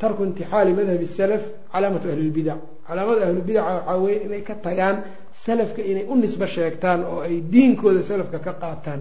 tarku 0.00 0.22
imtixaali 0.24 0.72
madhabi 0.78 1.07
salaf 1.07 1.42
calaamatu 1.72 2.07
ahlilbidac 2.12 2.59
calaamada 2.88 3.20
ahlubidaca 3.26 3.70
waxaa 3.74 3.96
weye 4.04 4.18
inay 4.26 4.42
ka 4.48 4.54
tagaan 4.54 4.96
salafka 5.44 5.83
inay 5.83 6.04
u 6.12 6.14
nisbo 6.16 6.46
sheegtaan 6.46 7.00
oo 7.04 7.20
ay 7.26 7.40
diinkooda 7.52 8.02
salafka 8.02 8.38
ka 8.38 8.52
qaataan. 8.62 9.00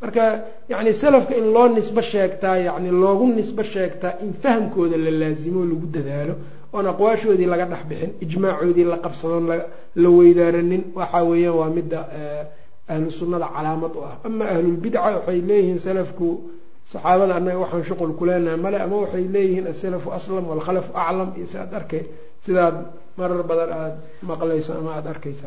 Marka 0.00 0.24
yani 0.68 0.92
salafka 0.94 1.34
in 1.36 1.46
loo 1.54 1.68
nisbo 1.68 2.00
sheegtaa 2.00 2.56
yani 2.58 2.90
loogu 2.90 3.26
nisbo 3.38 3.62
sheegtaa 3.62 4.12
in 4.24 4.32
fahamkooda 4.42 4.96
la 4.96 5.10
laazimo 5.10 5.60
lagu 5.70 5.86
dadaalo 5.96 6.34
oon 6.72 6.86
aqwaashoodii 6.92 7.46
laga 7.52 7.66
dhex 7.72 7.82
bixin 7.90 8.10
ijmaacoodii 8.24 8.84
la 8.84 8.98
qabsadon 9.04 9.46
la 10.02 10.08
weydaaranin 10.18 10.82
waxa 10.94 11.22
weeyaan 11.30 11.56
waa 11.60 11.70
midda 11.76 12.00
ahlu 12.88 13.10
sunnada 13.10 13.46
calaamad 13.56 13.92
u 13.98 14.00
ah. 14.08 14.14
Ama 14.24 14.44
ahlulbidca 14.54 15.00
waxay 15.02 15.40
leeyihiin 15.48 15.78
salafku 15.78 16.26
saxaabada 16.92 17.34
annaga 17.38 17.58
waxaan 17.64 17.84
shuqul 17.88 18.12
ku 18.18 18.24
leenahay 18.28 18.58
male 18.64 18.78
ama 18.84 18.96
waxay 19.04 19.24
leeyihiin 19.34 19.66
asalafu 19.72 20.08
aslam 20.18 20.44
walkhalafu 20.50 20.90
aclam 21.04 21.28
iyo 21.38 21.46
si 21.50 21.56
aad 21.62 21.72
arkay 21.80 22.02
sidaad 22.44 22.76
marar 23.18 23.42
badan 23.50 23.70
aada 23.80 23.96
maqlayso 24.30 24.70
ama 24.80 24.90
aada 24.96 25.08
arkaysa 25.14 25.46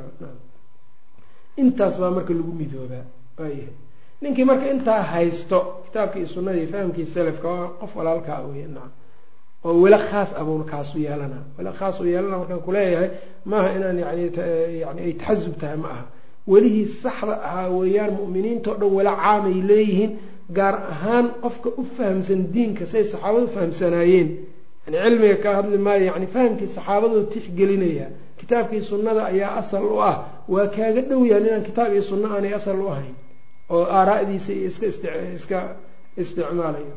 intaas 1.61 1.95
baa 2.01 2.11
marka 2.17 2.33
lagu 2.33 2.51
midoobaa. 2.61 3.05
Waayahay 3.39 3.73
ninkii 4.21 4.45
marka 4.49 4.65
intaa 4.73 5.01
haysto 5.11 5.59
kitaabkii 5.85 6.19
iyo 6.19 6.27
sunnadii 6.35 6.67
fahamkii 6.73 7.05
salafka 7.15 7.47
waa 7.55 7.67
qof 7.81 7.91
walaalkaa 7.99 8.41
wey 8.47 8.65
nacam 8.75 8.91
oo 9.65 9.73
welo 9.83 9.97
khaas 10.09 10.29
abuun 10.39 10.63
kaasu 10.71 10.95
yeelana. 11.05 11.39
Welo 11.57 11.71
khaas 11.79 11.95
u 12.01 12.05
yeelana 12.11 12.37
markaan 12.41 12.61
kuleeyahay 12.67 13.09
maaha 13.45 13.69
inaan 13.77 13.97
yani 14.05 14.23
yani 14.83 14.99
ay 15.07 15.13
taxasub 15.21 15.55
tahay 15.61 15.77
ma 15.83 15.89
aha 15.95 16.03
welihii 16.51 16.87
saxda 17.03 17.33
ahaa 17.47 17.69
weeyaan 17.79 18.11
mu'miniinta 18.19 18.69
o 18.71 18.75
dhan 18.81 18.91
welo 18.97 19.13
caamay 19.23 19.57
leeyihiin 19.69 20.11
gaar 20.57 20.75
ahaan 20.93 21.25
qofka 21.43 21.69
u 21.77 21.83
fahamsan 21.97 22.41
diinka 22.53 22.85
say 22.85 23.03
saxaabadu 23.03 23.47
fahamsanaayeen. 23.55 24.29
Yani 24.85 24.97
cilmiga 25.03 25.37
ka 25.43 25.49
hadli 25.57 25.77
maayo 25.77 26.05
yani 26.11 26.27
fahamkii 26.27 26.67
saxaabadoo 26.75 27.23
tixgelinaya 27.33 28.07
kitaabkii 28.39 28.81
sunnada 28.81 29.21
ayaa 29.31 29.55
asal 29.61 29.83
u 29.83 30.01
ah. 30.01 30.15
Waa 30.47 30.67
kaaga 30.75 31.01
dhow 31.09 31.21
yahan 31.25 31.45
inaan 31.47 31.63
kitaab 31.69 31.93
iyo 31.93 32.03
sunno 32.03 32.27
aanay 32.33 32.53
asal 32.59 32.79
u 32.81 32.87
ahayn 32.93 33.15
oo 33.69 33.83
aaraa'diisa 33.97 34.51
iyo 34.53 34.67
iska 34.71 34.87
iska 35.37 35.59
isticmaalayo. 36.17 36.95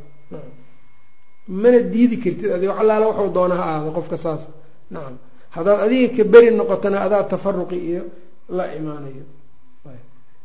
Mana 1.48 1.78
diidi 1.92 2.16
kartid 2.24 2.50
adi 2.56 2.66
wax 2.70 2.78
allaala 2.82 3.06
waxuu 3.10 3.32
doona 3.36 3.54
ha 3.60 3.64
ahaado 3.70 3.90
qofka 3.98 4.16
saas. 4.24 4.42
Nacam 4.90 5.18
haddaad 5.56 5.80
adiga 5.86 6.16
ka 6.16 6.24
beri 6.32 6.50
noqotona 6.50 6.98
adaa 7.06 7.22
tafaruqi 7.32 7.78
iyo 7.90 8.02
la 8.48 8.64
imaanayo 8.78 9.24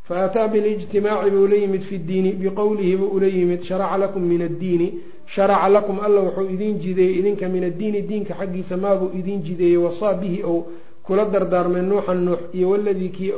fa 0.08 0.16
ataa 0.26 0.48
bilijtimaaci 0.54 1.30
buu 1.36 1.48
la 1.52 1.56
yimid 1.56 1.82
fi 1.90 1.96
ddiini 2.00 2.32
biqowlihi 2.42 2.96
buu 3.00 3.10
ula 3.18 3.28
yimid 3.28 3.62
sharaca 3.64 3.98
lakum 4.04 4.24
min 4.32 4.42
addiini 4.50 4.88
sharaca 5.36 5.70
lakum 5.76 5.98
alla 6.06 6.20
wuxuu 6.28 6.50
idiin 6.56 6.76
jideeyey 6.84 7.20
idinka 7.20 7.46
min 7.56 7.64
addiini 7.70 8.02
diinka 8.10 8.34
xaggiisa 8.40 8.76
maabuu 8.84 9.10
idiin 9.20 9.42
jideeyey 9.48 9.78
wasaa 9.86 10.14
bihi 10.22 10.40
ou 10.52 10.58
kula 11.06 11.26
dardaarmay 11.34 11.82
nuuxan 11.90 12.20
nuux 12.26 12.40
iyo 12.58 12.68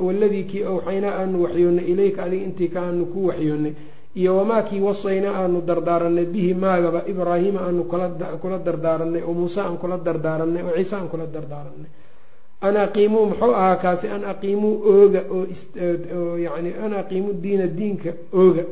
waladii 0.07 0.43
kii 0.49 0.63
awxaynaa 0.71 1.13
aanu 1.21 1.37
waxyoonnay 1.43 1.85
ilayka 1.91 2.19
adiga 2.25 2.43
intii 2.47 2.69
ka 2.73 2.79
aanu 2.85 3.03
ku 3.13 3.19
waxyoonnay 3.29 3.73
iyo 4.19 4.31
wamaa 4.37 4.61
kii 4.69 4.81
wasaynaa 4.89 5.33
aanu 5.41 5.61
dardaaranay 5.69 6.25
bihi 6.33 6.53
maagaba 6.63 6.99
ibraahiima 7.11 7.59
aanu 7.67 7.83
kula 8.41 8.57
dardaaranay 8.67 9.21
oo 9.29 9.33
muuse 9.39 9.59
aan 9.61 9.77
kula 9.81 9.97
dardaaranay 10.07 10.63
oo 10.67 10.73
ciise 10.77 10.95
aan 10.95 11.07
kula 11.11 11.25
dardaaranay 11.35 11.89
an 12.67 12.75
aqiimuu 12.85 13.25
muxuu 13.31 13.53
ahaa 13.61 13.75
kaasi 13.83 14.07
an 14.15 14.23
aqiimuu 14.31 14.73
ooga 14.93 15.21
oo 15.35 16.37
yani 16.45 16.71
an 16.85 16.93
aqiimuu 17.01 17.33
diina 17.43 17.67
diinka 17.67 18.11
ooga 18.41 18.63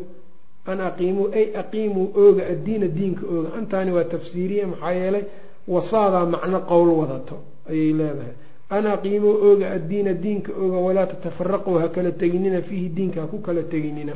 an 0.71 0.79
aqiimuu 0.89 1.27
ay 1.39 1.45
aqiimuu 1.61 2.07
ooga 2.23 2.43
addiina 2.53 2.87
diinka 2.97 3.23
ooga 3.35 3.49
antaani 3.59 3.91
waa 3.97 4.03
tafsiiriya 4.13 4.65
maxaa 4.71 4.91
yeelay 4.99 5.23
wasaadaa 5.73 6.25
macno 6.33 6.59
qowl 6.71 6.89
wadato 7.01 7.35
ayay 7.71 7.91
leedahay 7.99 8.33
an 8.77 8.85
aqiimuu 8.95 9.33
ooga 9.49 9.65
addiina 9.77 10.11
diinka 10.23 10.51
ooga 10.63 10.77
walaa 10.87 11.05
tatafaraquu 11.13 11.71
ha 11.81 11.87
kala 11.95 12.11
teginina 12.21 12.59
fiihi 12.67 12.89
diinka 12.97 13.17
ha 13.21 13.27
ku 13.31 13.37
kala 13.47 13.61
teginina 13.73 14.13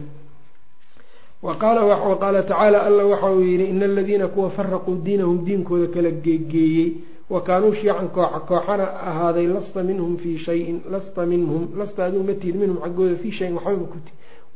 waqaala 1.44 2.44
tacaala 2.44 2.84
alla 2.88 3.04
waxa 3.06 3.30
uu 3.32 3.42
yidhi 3.42 3.66
ina 3.74 3.86
aladiina 3.86 4.28
kuwa 4.28 4.50
faraquu 4.50 4.96
diinahum 5.06 5.46
diinkooda 5.46 5.88
kala 5.96 6.12
geegeeyey 6.12 6.90
wa 7.34 7.40
kaanuu 7.48 7.74
shiican 7.80 8.08
kooxa 8.16 8.40
kooxana 8.50 8.86
ahaaday 9.10 9.48
lasta 9.56 9.80
minhum 9.90 10.12
fii 10.22 10.38
shayin 10.46 10.78
lasta 10.94 11.22
minhum 11.32 11.64
lasta 11.80 12.00
aduu 12.08 12.24
ma 12.28 12.34
tiid 12.42 12.56
minhum 12.62 12.78
xaggooda 12.84 13.16
fii 13.22 13.32
shayin 13.38 13.54
waxbama 13.58 13.88
kuti 13.94 14.12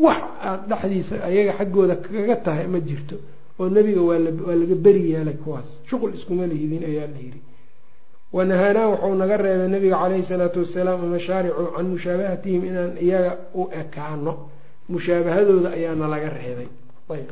wax 0.05 0.17
aad 0.49 0.61
dhexdiisa 0.69 1.15
ayaga 1.29 1.53
xaggooda 1.59 1.95
kaga 2.03 2.35
tahay 2.45 2.67
ma 2.73 2.79
jirto 2.89 3.15
oo 3.59 3.67
nebiga 3.75 4.01
waa 4.09 4.19
laga 4.61 4.75
beri 4.85 5.03
yeelay 5.11 5.38
kuwaas. 5.43 5.69
Shuqul 5.89 6.11
iskuma 6.17 6.43
lihidin 6.51 6.83
ayaa 6.89 7.07
la 7.13 7.19
yidhi. 7.25 7.41
Wanahaanaa 8.35 8.88
wuxuu 8.91 9.15
naga 9.21 9.38
reebay 9.43 9.69
nabiga 9.73 9.95
caleyhi 10.01 10.23
salaatu 10.31 10.59
wasalaam 10.63 11.01
mashaaricu 11.15 11.63
can 11.75 11.85
mushaabahatihim 11.93 12.61
inaan 12.69 12.93
iyaga 13.05 13.31
u 13.55 13.63
ekaano. 13.81 14.33
Mushaabahadooda 14.91 15.69
ayaana 15.77 16.07
laga 16.13 16.29
reebay. 16.38 16.67
Ayb 17.15 17.29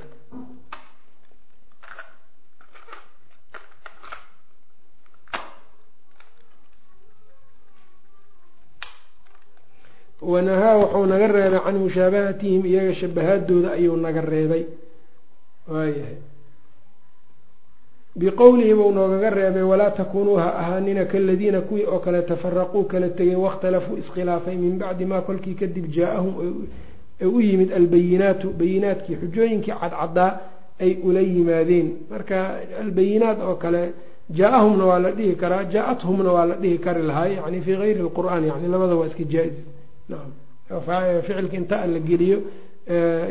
wanahaa 10.32 10.76
wuxuu 10.82 11.06
naga 11.12 11.28
reebay 11.28 11.60
can 11.66 11.76
mushaabahatihim 11.86 12.62
iyaga 12.66 12.94
shabahaadooda 13.02 13.70
ayuu 13.78 13.98
naga 14.06 14.22
reebay. 14.22 14.64
Waayahay. 15.72 16.18
Biqowlihi 18.16 18.74
buu 18.78 18.92
noogaga 18.92 19.30
reebay 19.30 19.64
walaa 19.72 19.92
takuunuu 19.92 20.36
ha 20.38 20.50
ahaanina 20.62 21.06
kaladiina 21.06 21.62
kuwii 21.62 21.86
oo 21.86 22.00
kale 22.00 22.22
tafaraquu 22.22 22.84
kala 22.84 23.10
tegay 23.10 23.36
wakhtalafuu 23.36 23.98
iskhilaafay 23.98 24.56
min 24.56 24.78
bacdi 24.78 25.06
maa 25.06 25.22
kolkii 25.22 25.56
kadib 25.62 25.86
jaa-ahum 25.96 26.34
ee 27.22 27.26
u 27.26 27.40
yimid 27.42 27.72
albayinaatu 27.74 28.48
bayinaadkii 28.60 29.16
xujooyinkii 29.22 29.74
cadcadaa 29.82 30.32
ay 30.84 30.92
ula 31.08 31.22
yimaadeen. 31.22 31.88
Marka 32.12 32.38
albayinaat 32.84 33.40
oo 33.50 33.56
kale 33.56 33.82
jaa-ahumna 34.38 34.86
waa 34.86 35.00
la 35.00 35.12
dhihi 35.12 35.36
karaa 35.36 35.64
jaa-athumna 35.74 36.32
waa 36.38 36.46
la 36.46 36.56
dhihi 36.56 36.78
kari 36.86 37.02
lahaa 37.10 37.28
yani 37.28 37.62
fii 37.66 37.76
gayri 37.82 38.02
lqur'aan 38.08 38.44
yani 38.52 38.68
labada 38.74 38.96
waa 38.96 39.08
iska 39.10 39.24
jaa-is 39.34 39.58
ficilka 41.26 41.56
inta 41.62 41.86
la 41.88 42.00
geliyo 42.00 42.40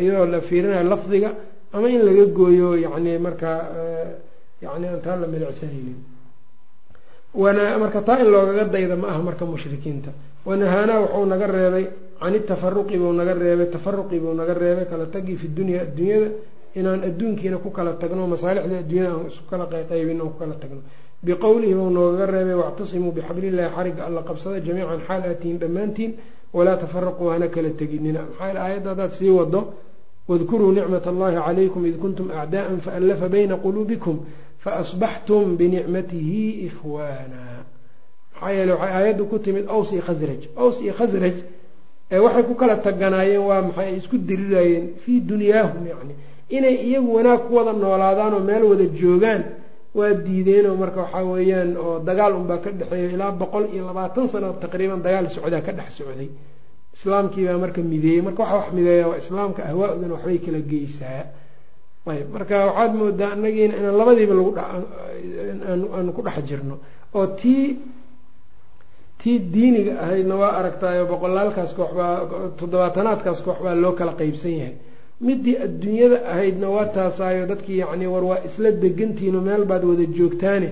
iyadoo 0.02 0.26
la 0.26 0.40
fiirinayo 0.40 0.88
lafdiga 0.88 1.30
ama 1.72 1.88
in 1.88 2.02
laga 2.08 2.24
gooyo 2.26 2.76
yani 2.76 3.18
markaa 3.18 3.58
yani 4.62 4.86
aan 4.86 5.00
taa 5.02 5.16
la 5.16 5.26
milicsanaynin 5.26 5.96
marka 7.34 8.00
taa 8.02 8.20
in 8.20 8.30
loogaga 8.30 8.64
dayda 8.64 8.96
ma 8.96 9.08
aha 9.08 9.22
marka 9.22 9.44
mushrikiinta 9.44 10.10
wanahaanaa 10.44 11.00
wuxuu 11.00 11.26
naga 11.26 11.46
reebay 11.46 11.86
can 12.20 12.34
itafaruqi 12.34 12.96
buu 12.98 13.12
naga 13.12 13.34
reebay 13.34 13.66
tafaruqi 13.70 14.18
buu 14.20 14.34
naga 14.34 14.54
reebay 14.54 14.86
kala 14.86 15.06
tagii 15.06 15.36
fi 15.36 15.48
dunya 15.48 15.82
adduunyada 15.82 16.28
inaan 16.74 17.02
adduunkiina 17.04 17.56
ku 17.58 17.70
kala 17.70 17.92
tagno 17.94 18.26
masaalixda 18.26 18.78
adduunyada 18.78 19.14
aan 19.16 19.26
isku 19.28 19.44
kala 19.50 19.66
qayqaybin 19.66 20.20
aan 20.20 20.28
ku 20.32 20.38
kala 20.38 20.54
tagno 20.62 20.80
biqowlihi 21.24 21.74
buu 21.74 21.90
noogaga 21.90 22.26
reebay 22.34 22.54
wactasimuu 22.54 23.12
bixablillahi 23.12 23.70
xariga 23.76 24.02
alla 24.06 24.22
qabsada 24.28 24.60
jamiican 24.60 25.00
xaal 25.06 25.22
aatihin 25.30 25.58
dhammaantiin 25.58 26.12
walaa 26.52 26.76
tafaraquu 26.76 27.24
hana 27.32 27.48
kala 27.48 27.70
teginina. 27.70 28.20
Maxaa 28.28 28.60
aayadda 28.64 28.88
haddaad 28.90 29.12
sii 29.18 29.30
wado 29.30 29.60
wadkuruu 30.28 30.72
nicmat 30.72 31.06
allahi 31.06 31.36
calaykum 31.46 31.86
id 31.86 31.96
kuntum 32.02 32.26
acdaa'an 32.30 32.78
faallafa 32.86 33.28
bayna 33.28 33.56
quluubikum 33.64 34.16
faasbaxtum 34.64 35.56
binicmatihi 35.56 36.42
ikhwaana. 36.68 37.42
Maxaa 38.34 38.52
yeele 38.56 38.72
waxay 38.72 38.92
aayaddu 38.98 39.24
ku 39.30 39.38
timid 39.38 39.64
aws 39.68 39.88
iyo 39.92 40.02
khasraj 40.08 40.42
aws 40.62 40.76
iyo 40.84 40.92
khasraj 40.98 41.36
waxay 42.24 42.42
ku 42.48 42.54
kala 42.60 42.76
taganaayeen 42.86 43.42
waa 43.48 43.62
maxay 43.68 43.86
ay 43.88 43.96
isku 44.00 44.16
dirirayeen 44.28 44.84
fii 45.04 45.20
dunyaahum 45.20 45.82
yacni 45.92 46.14
inay 46.56 46.74
iyagu 46.88 47.10
wanaag 47.16 47.40
ku 47.48 47.54
wada 47.56 47.72
noolaadaan 47.72 48.34
oo 48.34 48.40
meel 48.48 48.64
wada 48.70 48.84
joogaan 49.00 49.42
waa 49.98 50.12
diideenoo 50.26 50.76
marka 50.82 51.00
waxaa 51.04 51.24
weeyaan 51.32 51.70
oo 51.84 51.98
dagaal 52.08 52.32
unbaa 52.40 52.58
ka 52.64 52.70
dhexeeya 52.78 53.10
ilaa 53.16 53.32
boqol 53.40 53.64
iyo 53.74 53.82
labaatan 53.90 54.26
sano 54.32 54.48
taqriiban 54.62 55.00
dagaal 55.06 55.26
socdaa 55.36 55.60
ka 55.66 55.72
dhex 55.78 55.90
socday. 55.98 56.28
Islaamkiibaa 56.96 57.58
marka 57.64 57.80
mideeyey. 57.92 58.20
Marka 58.26 58.42
waxa 58.42 58.56
wax 58.60 58.68
mideeya 58.78 59.04
waa 59.10 59.18
islaamka 59.22 59.60
ahwaa-duna 59.68 60.14
waxbay 60.16 60.38
kala 60.44 60.60
geysaa. 60.70 61.22
Ayb 62.12 62.26
marka 62.34 62.54
waxaad 62.68 62.92
moodaa 63.00 63.30
anagiina 63.36 63.74
inaan 63.80 63.96
labadiiba 64.00 64.34
lagu 64.38 64.52
aanu 65.96 66.10
ku 66.16 66.20
dhex 66.26 66.36
jirno. 66.48 66.74
Oo 67.16 67.26
tii 67.40 67.64
tii 69.20 69.38
diiniga 69.54 69.92
ahaydna 70.04 70.34
waa 70.42 70.52
aragtaayo 70.58 71.04
boqolaalkaas 71.12 71.72
koox 71.78 71.92
baa 71.98 72.14
toddobaatanaadkaas 72.58 73.40
koox 73.46 73.58
baa 73.64 73.74
loo 73.82 73.92
kala 73.98 74.12
qeybsan 74.20 74.54
yahay 74.60 74.74
midii 75.26 75.56
adduunyada 75.66 76.16
ahaydna 76.32 76.66
waa 76.74 76.86
taasaayo 76.96 77.46
dadkii 77.52 77.78
yacni 77.82 78.06
war 78.14 78.24
waa 78.30 78.40
isla 78.48 78.70
degantihiin 78.82 79.36
oo 79.38 79.42
meel 79.48 79.64
baad 79.70 79.84
wada 79.90 80.04
joogtaane 80.16 80.68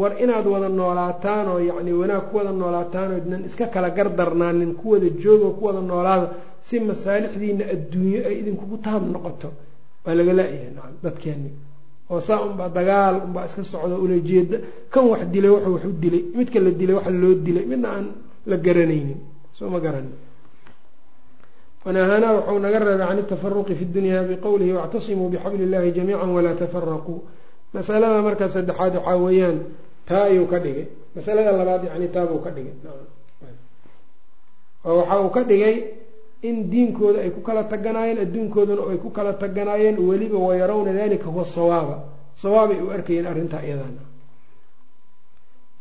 war 0.00 0.12
inaad 0.24 0.46
wada 0.54 0.68
noolaataan 0.80 1.46
oo 1.52 1.60
yacni 1.70 1.92
wanaag 2.00 2.24
ku 2.30 2.34
wada 2.38 2.52
noolaataan 2.60 3.08
oo 3.12 3.18
idnan 3.22 3.42
iska 3.48 3.66
kala 3.74 3.88
gardarnaanin 3.96 4.72
ku 4.80 4.84
wada 4.92 5.08
joogo 5.22 5.48
ku 5.58 5.62
wada 5.66 5.80
noolaada 5.90 6.26
si 6.66 6.74
masaalixdiina 6.88 7.64
adduunyo 7.74 8.20
ay 8.28 8.34
idinkugu 8.40 8.76
taab 8.86 9.02
noqoto. 9.14 9.48
Waa 10.04 10.14
laga 10.18 10.32
la-yahay 10.38 10.70
nacam 10.76 10.94
dadkeeni. 11.04 11.50
Oo 12.10 12.20
saa 12.26 12.40
unbaa 12.46 12.68
dagaal 12.78 13.14
unbaa 13.26 13.44
iska 13.48 13.62
socdo 13.72 13.96
ula 14.04 14.16
jeeda. 14.28 14.56
Kan 14.92 15.04
wax 15.10 15.20
dilay 15.32 15.50
wuxuu 15.54 15.72
wax 15.74 15.84
u 15.90 15.92
dilay. 16.02 16.22
Midka 16.36 16.58
la 16.66 16.70
dilay 16.80 16.94
waxa 16.98 17.10
loo 17.22 17.34
dilay. 17.46 17.64
Midna 17.70 17.88
aan 17.96 18.06
la 18.50 18.56
garanaynin. 18.64 19.18
Soo 19.56 19.68
ma 19.74 19.78
garanin 19.84 20.12
wanahaanaa 21.84 22.32
wuxuu 22.38 22.58
naga 22.64 22.78
reebay 22.78 23.06
can 23.08 23.18
itafaruqi 23.24 23.74
fi 23.78 23.84
dunya 23.94 24.22
biqowlihi 24.28 24.72
wactasimuu 24.78 25.28
bixabli 25.32 25.62
illahi 25.66 25.90
jamiica 25.96 26.26
walaa 26.36 26.54
tafaraquu 26.62 27.14
masalada 27.74 28.22
marka 28.26 28.46
saddexaad 28.54 28.94
waxaa 28.96 29.16
weeyaan 29.24 29.58
taa 30.08 30.24
ayuu 30.30 30.46
ka 30.52 30.58
dhigay 30.64 30.86
masalada 31.16 31.50
labaad 31.58 31.82
yani 31.90 32.08
taabuu 32.14 32.40
ka 32.44 32.50
dhigay 32.56 32.74
oo 34.84 34.96
waxa 35.00 35.16
uu 35.24 35.30
ka 35.36 35.42
dhigay 35.50 35.76
in 36.48 36.56
diinkooda 36.70 37.18
ay 37.24 37.30
ku 37.30 37.40
kala 37.46 37.62
taganaayeen 37.72 38.18
adduunkoodana 38.24 38.82
ay 38.92 38.98
ku 39.04 39.10
kala 39.16 39.32
taganaayeen 39.42 39.96
weliba 40.08 40.38
wayarawna 40.38 40.92
dalika 40.92 41.26
huwa 41.34 41.44
sawaaba 41.56 41.96
sawaabay 42.42 42.78
u 42.86 42.90
arkayeen 42.96 43.26
arrintaa 43.32 43.62
iyadana 43.66 44.02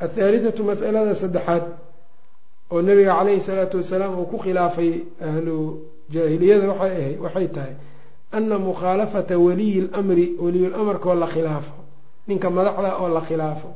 athaalithatu 0.06 0.62
masalada 0.70 1.14
saddexaad 1.16 1.64
oo 2.72 2.82
nabiga 2.82 3.14
caleyhi 3.20 3.42
salaatu 3.48 3.78
wasalaam 3.82 4.14
uu 4.20 4.26
ku 4.32 4.38
khilaafay 4.44 4.91
ahlu 5.30 5.58
jaahiliyada 6.14 6.68
waxay 7.24 7.47
tahay 7.55 7.74
ana 8.38 8.55
mukhaalafata 8.59 9.36
waliyi 9.45 9.82
lamri 9.93 10.26
waliyulamarkaoo 10.43 11.16
la 11.24 11.28
khilaafo 11.34 11.74
ninka 12.28 12.49
madaxda 12.49 12.89
oo 13.01 13.09
la 13.18 13.22
khilaafo. 13.22 13.70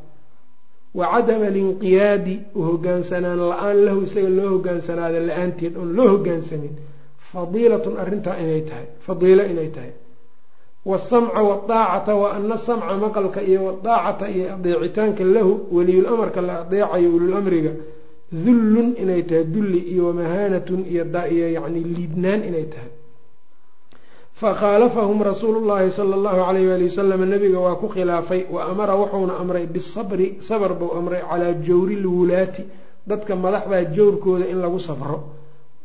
Wa 0.96 1.06
cadama 1.14 1.46
alinqiyaadi 1.52 2.36
u 2.56 2.62
hogaansanaan 2.68 3.40
la'aan 3.52 3.78
lahu 3.86 4.00
isaga 4.08 4.30
loo 4.38 4.50
hogaansanaada 4.56 5.20
la'aanteed 5.30 5.74
oon 5.78 5.90
loo 5.98 6.08
hogaansamin 6.14 6.74
fadiilatun 7.32 7.96
arrintaa 8.04 8.38
inay 8.44 8.62
tahay 8.70 8.86
fadiilo 9.06 9.44
inay 9.52 9.70
tahay. 9.76 9.92
Waasamca 10.86 11.42
waaacata 11.50 12.14
wa 12.22 12.28
ana 12.38 12.58
samca 12.58 12.94
maqalka 13.04 13.42
iyo 13.50 13.60
wadaacata 13.68 14.26
iyo 14.36 14.46
adeecitaanka 14.54 15.24
lahu 15.36 15.52
waliyulamarka 15.76 16.42
la 16.48 16.54
adeecayo 16.64 17.10
ulul-amriga 17.16 17.72
dullun 18.44 18.96
inay 19.00 19.24
tahay 19.24 19.46
dulli 19.48 19.80
iyo 19.94 20.12
wamahaanatun 20.12 20.84
iyo 20.92 21.04
yani 21.56 21.80
liidnaan 21.84 22.44
inay 22.44 22.68
tahay. 22.74 22.92
Fakhaalafahum 24.36 25.24
rasuulu 25.24 25.64
llahi 25.64 25.92
sala 25.96 26.16
allahu 26.20 26.42
alayh 26.44 26.68
waali 26.68 26.92
wasalam 26.92 27.24
nabiga 27.24 27.60
waa 27.60 27.80
ku 27.80 27.88
khilaafay 27.88 28.52
wa 28.52 28.68
amara 28.68 28.96
wuxuuna 29.00 29.40
amray 29.40 29.64
bisabri 29.66 30.44
sabr 30.44 30.76
buu 30.76 30.92
amray 30.92 31.24
calaa 31.24 31.56
jawri 31.64 31.96
lwulaati 31.96 32.68
dadka 33.08 33.36
madaxdaa 33.36 33.96
jawrkooda 33.96 34.52
in 34.52 34.60
lagu 34.60 34.80
safro. 34.80 35.32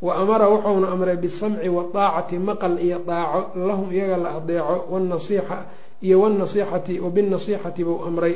Wa 0.01 0.19
amara 0.19 0.51
wuxuuna 0.51 0.91
amray 0.91 1.15
bisamci 1.15 1.69
waaacati 1.69 2.35
maqal 2.43 2.75
iyo 2.83 2.99
daaco 3.07 3.55
lahum 3.55 3.87
iyaga 3.87 4.17
la 4.17 4.29
adeeco 4.35 4.85
wanasiixa 4.91 5.57
iyo 6.03 6.19
wanasixati 6.19 6.99
wa 6.99 7.09
buu 7.09 8.03
amray 8.03 8.35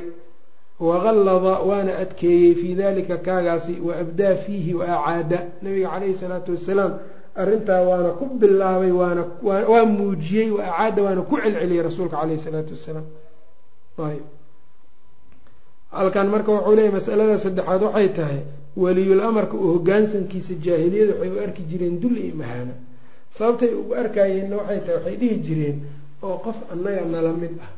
waqallada 0.80 1.60
waana 1.70 1.98
adkeeyey 2.04 2.56
fii 2.56 2.76
dalika 2.76 3.18
kaagaasi 3.18 3.80
wa 3.80 3.96
abdaa 3.98 4.36
fiihi 4.36 4.74
wa 4.74 4.86
acaada 4.86 5.40
nabiga 5.62 5.90
calayhi 5.90 6.16
salaatu 6.16 6.52
wasalaam 6.52 6.94
arrintaa 7.36 7.82
waana 7.90 8.10
ku 8.20 8.26
bilaabay 8.26 8.92
waana 8.92 9.24
waa 9.44 9.86
muujiyey 9.86 10.50
wa 10.52 10.64
acaada 10.68 11.04
waana 11.04 11.22
ku 11.22 11.36
celceliyey 11.38 11.84
rasuulka 11.84 12.18
caleyhi 12.18 12.42
salaatu 12.44 12.74
wasalaam 12.76 13.06
ayb 14.08 14.24
halkan 15.92 16.28
marka 16.34 16.52
wuxuu 16.52 16.76
leeyahy 16.76 16.94
masalada 16.98 17.40
saddexaad 17.40 17.82
waxay 17.84 18.10
tahay 18.18 18.40
weliyul 18.78 19.22
amarka 19.30 19.56
uu 19.58 19.72
hogaansankiisa 19.80 20.54
jaahiliyada 20.66 21.14
waxay 21.16 21.32
u 21.38 21.40
arki 21.48 21.64
jireen 21.72 22.00
dul 22.04 22.18
iyo 22.18 22.36
mahaano 22.36 22.74
sababtay 23.38 23.72
ugu 23.80 23.96
arkayeenna 23.96 24.56
waxay 24.60 24.80
tahay 24.80 24.96
waxay 25.00 25.16
dhihi 25.22 25.36
jireen 25.48 25.78
oo 26.24 26.38
qof 26.46 26.58
annaga 26.74 27.02
nala 27.14 27.32
mid 27.42 27.54
ah 27.66 27.72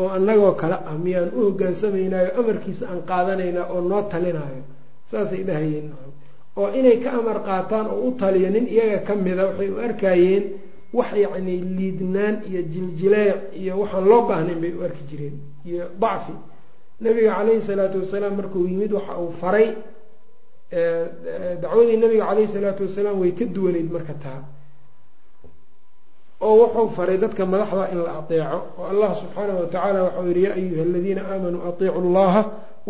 oo 0.00 0.08
annagoo 0.16 0.52
kale 0.60 0.76
ah 0.90 0.96
miyaan 1.04 1.30
u 1.36 1.40
hogaansamaynayo 1.46 2.30
amarkiisa 2.40 2.84
aan 2.90 3.00
qaadanaynaa 3.10 3.66
oo 3.74 3.80
noo 3.90 4.02
talinayo 4.12 4.62
saasay 5.10 5.42
dhahayeen 5.48 5.88
oo 6.60 6.68
inay 6.78 6.96
ka 7.04 7.10
amar 7.18 7.38
qaataan 7.48 7.86
oo 7.94 8.00
u 8.08 8.10
taliyo 8.20 8.48
nin 8.54 8.66
iyaga 8.74 8.98
ka 9.06 9.12
mida 9.24 9.42
waxay 9.48 9.68
u 9.74 9.78
arkayeen 9.88 10.44
wax 10.98 11.10
yacni 11.24 11.54
liidnaan 11.78 12.34
iyo 12.50 12.60
jiljileec 12.72 13.38
iyo 13.60 13.72
waxaan 13.80 14.04
loo 14.10 14.22
baahnayn 14.28 14.60
bay 14.62 14.72
u 14.78 14.84
arki 14.88 15.02
jireen 15.10 15.36
iyo 15.68 15.84
dacfi. 16.02 16.32
Nabiga 17.00 17.30
caleyhi 17.36 17.62
salaatu 17.68 17.96
wasalaam 18.02 18.34
markuu 18.40 18.64
yimid 18.70 18.92
waxa 18.98 19.14
uu 19.22 19.32
faray 19.40 19.68
dacwadii 21.62 21.96
nabiga 21.96 22.24
caleyhi 22.26 22.52
salaatu 22.52 22.82
wasalaam 22.86 23.20
way 23.20 23.32
ka 23.32 23.44
duwaneyd 23.44 23.88
marka 23.92 24.14
taa 24.24 24.40
oo 26.40 26.54
wuxuu 26.62 26.88
faray 26.96 27.18
dadka 27.18 27.42
madaxda 27.52 27.84
in 27.92 27.98
la 28.06 28.12
adeeco 28.20 28.58
oo 28.78 28.84
allah 28.92 29.10
subxaanahu 29.20 29.58
watacaala 29.62 29.98
waxau 30.06 30.26
yihi 30.28 30.42
yaa 30.46 30.54
ayuha 30.60 30.82
aladiina 30.88 31.22
aamanuu 31.32 31.62
atiicu 31.70 32.00
llaha 32.16 32.42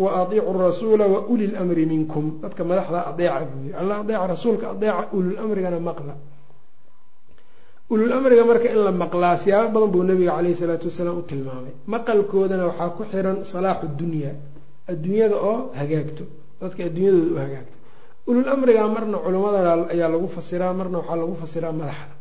wa 0.03 0.09
atiicu 0.21 0.51
rasuula 0.65 1.05
wa 1.13 1.19
uli 1.33 1.47
lmri 1.47 1.85
minkum. 1.85 2.25
Dadka 2.43 2.61
madaxda 2.69 2.99
adeeca 3.11 3.45
buu 3.49 3.59
yiri 3.65 3.75
alla 3.81 3.93
adeeca 4.03 4.27
rasuulka 4.33 4.65
adeeca 4.73 5.01
ululmrigana 5.17 5.79
maqla. 5.79 6.13
Ulul-amriga 7.89 8.43
marka 8.45 8.67
in 8.69 8.83
la 8.83 8.91
maqlaa 8.91 9.37
siyaabo 9.37 9.71
badan 9.79 9.91
buu 9.93 10.03
nabiga 10.03 10.31
caleyhi 10.35 10.55
salaatu 10.59 10.85
wasalaam 10.91 11.17
u 11.17 11.21
tilmaamay. 11.23 11.73
Maqalkoodana 11.87 12.63
waxaa 12.69 12.89
ku 12.97 13.03
xiran 13.11 13.37
salaaxu 13.45 13.87
dunya 13.97 14.31
adduunyada 14.91 15.35
oo 15.49 15.71
hagaagto. 15.79 16.23
Dadka 16.61 16.83
adduunyadooda 16.83 17.31
u 17.33 17.37
hagaagto. 17.43 17.75
Ulul 18.27 18.45
marna 18.95 19.17
culimmada 19.23 19.87
ayaa 19.93 20.09
lagu 20.13 20.27
fasiraa 20.27 20.73
marna 20.79 20.97
waxaa 20.99 21.15
lagu 21.21 21.35
fasiraa 21.41 21.71
madaxda 21.71 22.16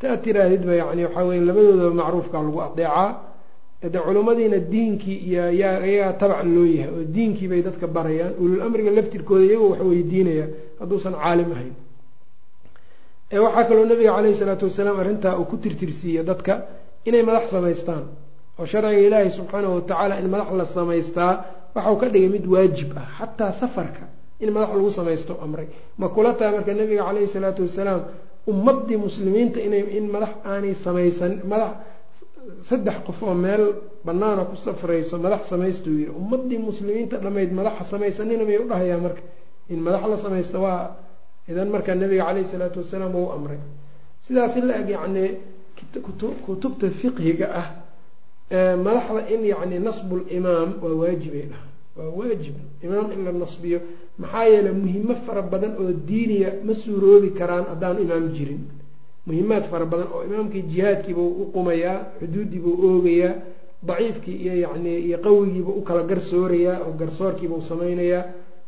taa 0.00 0.16
tiraahidba 0.24 0.72
yani 0.80 1.02
waxaa 1.06 1.24
weye 1.28 1.40
labadoodaba 1.48 1.94
macruufka 2.00 2.36
lagu 2.46 2.58
adeecaa 2.66 3.08
de 3.92 3.98
culimmadiina 4.06 4.58
diinkii 4.72 5.18
iyo 5.28 5.44
yaa 5.62 5.76
iyagaa 5.90 6.12
tabac 6.20 6.40
loo 6.54 6.66
yahay 6.76 6.90
oo 6.98 7.04
diinkii 7.14 7.48
bay 7.52 7.60
dadka 7.66 7.86
barayaan. 7.96 8.32
Ulul 8.42 8.60
amriga 8.66 8.90
laftirkooda 8.96 9.44
iyagoo 9.48 9.70
wax 9.72 9.80
weydiinaya 9.90 10.46
hadduusan 10.80 11.14
caalim 11.22 11.50
ahayn. 11.56 11.74
Waxaa 13.44 13.64
kaloo 13.68 13.84
nabiga 13.90 14.12
caleyhi 14.16 14.36
salaatu 14.40 14.64
wasalaam 14.68 14.96
arrintaa 15.02 15.34
uu 15.40 15.44
ku 15.50 15.56
tirtirsiiye 15.64 16.22
dadka 16.30 16.52
inay 17.08 17.22
madax 17.28 17.44
samaystaan 17.54 18.04
oo 18.58 18.66
sharciga 18.72 19.00
ilaahi 19.08 19.30
subxaanahu 19.38 19.74
watacaala 19.78 20.14
in 20.20 20.26
madax 20.34 20.48
la 20.60 20.66
samaystaa 20.76 21.32
waxau 21.74 21.96
ka 22.00 22.06
dhigay 22.12 22.28
mid 22.34 22.44
waajib 22.54 22.90
ah 23.02 23.06
xataa 23.18 23.52
safarka 23.60 24.04
in 24.42 24.48
madax 24.56 24.70
lagu 24.76 24.90
samaysto 24.98 25.32
amray. 25.44 25.68
Ma 26.00 26.06
kula 26.14 26.30
tahay 26.38 26.52
marka 26.56 26.72
nabiga 26.80 27.02
caleyhi 27.08 27.28
salaatu 27.34 27.60
wasalaam 27.66 28.00
ummadii 28.46 28.96
muslimiinta 28.96 29.60
inay 29.60 29.84
in 29.98 30.06
madax 30.14 30.32
aanay 30.44 30.74
samaysan 30.74 31.32
madax 31.50 31.72
saddex 32.68 32.96
qof 33.06 33.22
oo 33.22 33.34
meel 33.34 33.64
banaana 34.04 34.44
ku 34.44 34.56
safrayso 34.56 35.18
madax 35.18 35.42
samaystuu 35.52 35.92
yiri 35.98 36.10
ummadii 36.20 36.58
muslimiinta 36.58 37.16
dhammayd 37.18 37.52
madaxa 37.52 37.84
samaysanina 37.92 38.44
may 38.44 38.58
udhahayaa 38.58 38.98
marka? 39.04 39.22
In 39.70 39.80
madax 39.86 40.02
la 40.10 40.16
samaysta 40.16 40.58
waa 40.58 40.96
idan 41.48 41.68
marka 41.70 41.94
nabiga 41.94 42.24
caleyhi 42.26 42.48
salaatu 42.52 42.78
wasalaam 42.80 43.14
uu 43.14 43.30
amray. 43.32 43.58
Sidaas 44.24 44.56
la 44.56 44.74
eg 44.80 44.88
yacni 44.90 45.24
kutubta 46.46 46.86
fiqhiga 46.90 47.46
ah 47.60 47.66
madaxda 48.76 49.20
in 49.34 49.44
yacni 49.52 49.78
nasbulimaam 49.78 50.70
waa 50.82 50.94
waajibay 51.00 51.44
dhaha 51.50 51.66
waa 51.96 52.10
waajib 52.18 52.54
imaam 52.82 53.12
in 53.12 53.24
la 53.24 53.32
nasbiyo 53.32 53.78
maxaa 54.22 54.44
yeeley 54.52 54.72
muhimo 54.82 55.14
fara 55.26 55.42
badan 55.52 55.72
oo 55.82 55.92
diiniya 56.08 56.50
ma 56.66 56.72
suuroobi 56.82 57.30
karaan 57.38 57.64
haddaanu 57.72 58.00
imaam 58.06 58.26
jirin. 58.36 58.62
Muhimaad 59.26 59.64
fara 59.70 59.86
badan 59.92 60.08
oo 60.14 60.22
imaamkii 60.28 60.62
jihaadkiiba 60.72 61.20
u 61.42 61.44
qumayaa 61.54 61.96
xuduuddiibuu 62.20 62.74
oogayaa 62.88 63.34
daciifkii 63.88 64.36
iyo 64.44 64.54
yani 64.64 64.92
iyo 65.08 65.18
qawigiiba 65.24 65.70
u 65.78 65.82
kala 65.88 66.02
garsoorayaa 66.10 66.76
oo 66.86 66.92
garsoorkiiba 67.00 67.54
u 67.56 67.62
samaynayaa 67.70 68.22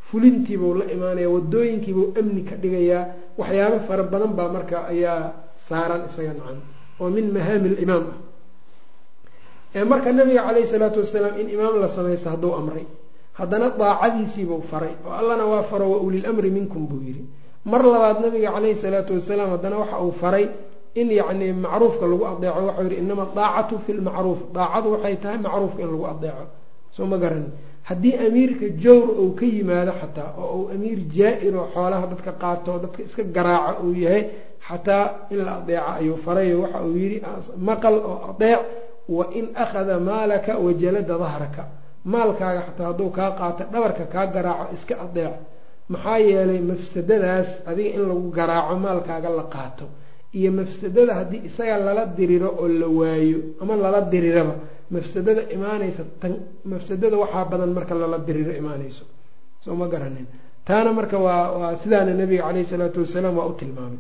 fulintiibuu 0.08 0.74
la 0.80 0.84
imaanaya 0.94 1.28
wadooyinkiibuu 1.34 2.06
amni 2.20 2.42
ka 2.48 2.54
dhigayaa. 2.62 3.04
Waxyaabo 3.38 3.78
fara 3.88 4.02
badan 4.12 4.32
baa 4.38 4.48
marka 4.56 4.76
ayaa 4.92 5.32
saaran 5.68 6.02
isaga 6.08 6.32
nacan 6.38 6.58
oo 7.00 7.08
min 7.16 7.26
mahaami 7.34 7.68
limaam 7.80 8.04
ah 9.76 9.84
marka 9.92 10.08
nabiga 10.12 10.42
caleyhi 10.46 10.68
salaatu 10.72 10.98
wasalaam 11.00 11.34
in 11.40 11.48
imaam 11.56 11.74
la 11.82 11.88
samaysto 11.88 12.28
hadduu 12.32 12.52
amray 12.60 12.84
haddana 13.38 13.70
daacadiisiibuu 13.80 14.62
faray 14.70 14.94
oo 15.06 15.12
allana 15.20 15.44
waa 15.52 15.62
faro 15.70 15.86
wa 15.90 15.98
ulilmri 16.06 16.50
minkum 16.50 16.86
buu 16.86 17.00
yidhi. 17.06 17.24
Mar 17.64 17.82
labaad 17.82 18.18
nabiga 18.24 18.50
caleyhi 18.52 18.76
salaatu 18.84 19.14
wasalaam 19.14 19.50
haddana 19.54 19.76
waxa 19.82 19.98
uu 20.06 20.12
faray 20.22 20.46
in 20.94 21.08
yacni 21.10 21.52
macruufka 21.52 22.04
lagu 22.10 22.24
adeeco 22.30 22.60
waxau 22.68 22.84
yihi 22.90 22.96
inama 23.04 23.24
daacatu 23.36 23.78
fi 23.86 23.92
lmacruuf 23.92 24.40
daacadu 24.54 24.88
waxay 24.94 25.16
tahay 25.22 25.38
macruufka 25.46 25.80
in 25.82 25.88
lagu 25.94 26.04
adeeco 26.12 26.44
soo 26.96 27.06
ma 27.06 27.16
garani 27.22 27.48
haddii 27.88 28.14
amiirka 28.26 28.66
jawr 28.82 29.08
uu 29.22 29.32
ka 29.38 29.46
yimaado 29.46 29.92
xataa 30.00 30.30
oo 30.42 30.56
uu 30.58 30.68
amiir 30.74 30.98
jaa-ir 31.16 31.54
oo 31.56 31.66
xoolaha 31.74 32.06
dadka 32.12 32.32
qaato 32.42 32.72
dadka 32.84 33.00
iska 33.06 33.22
garaaco 33.36 33.82
uu 33.86 33.94
yahay 34.04 34.22
xataa 34.68 35.04
in 35.32 35.38
la 35.46 35.52
adeeco 35.62 35.90
ayuu 35.98 36.16
farayo 36.24 36.56
waxa 36.62 36.78
uu 36.88 36.96
yidhi 37.02 37.18
maqal 37.68 37.94
oo 38.10 38.18
adeec 38.30 38.60
wa 39.08 39.24
in 39.38 39.46
akhada 39.64 39.96
maalaka 40.08 40.52
wajalada 40.64 41.14
dahraka 41.22 41.62
maalkaaga 42.04 42.60
xataa 42.66 42.86
hadduu 42.90 43.10
kaa 43.18 43.30
qaato 43.38 43.64
dhabarka 43.72 44.04
kaa 44.14 44.26
garaaco 44.34 44.74
iska 44.76 44.94
adeec. 45.04 45.34
Maxaa 45.92 46.18
yeelay 46.18 46.60
mafsadadaas 46.70 47.48
adiga 47.70 47.90
in 47.96 48.02
lagu 48.10 48.30
garaaco 48.38 48.74
maalkaaga 48.84 49.30
la 49.38 49.44
qaato. 49.54 49.84
Iyo 50.38 50.50
mafsadada 50.52 51.12
haddii 51.18 51.40
isaga 51.48 51.76
lala 51.86 52.04
diriro 52.18 52.48
oo 52.62 52.68
la 52.68 52.86
waayo 52.98 53.38
ama 53.62 53.74
lala 53.76 54.00
diriraba 54.12 54.54
mafsadada 54.94 55.42
imaanaysa 55.56 56.02
tan 56.20 56.32
mafsadada 56.64 57.16
waxaa 57.22 57.44
badan 57.50 57.70
marka 57.76 57.94
lala 57.94 58.18
diriro 58.18 58.52
imaanayso. 58.60 59.04
Soo 59.64 59.74
ma 59.74 59.86
garanin 59.92 60.26
taana 60.66 60.92
marka 60.98 61.18
waa 61.26 61.50
waa 61.60 61.76
sidaana 61.82 62.12
nabiga 62.20 62.42
caleyhi 62.46 62.66
salaatu 62.72 62.98
wasalaam 63.04 63.36
waa 63.38 63.46
u 63.50 63.54
tilmaamay 63.60 63.98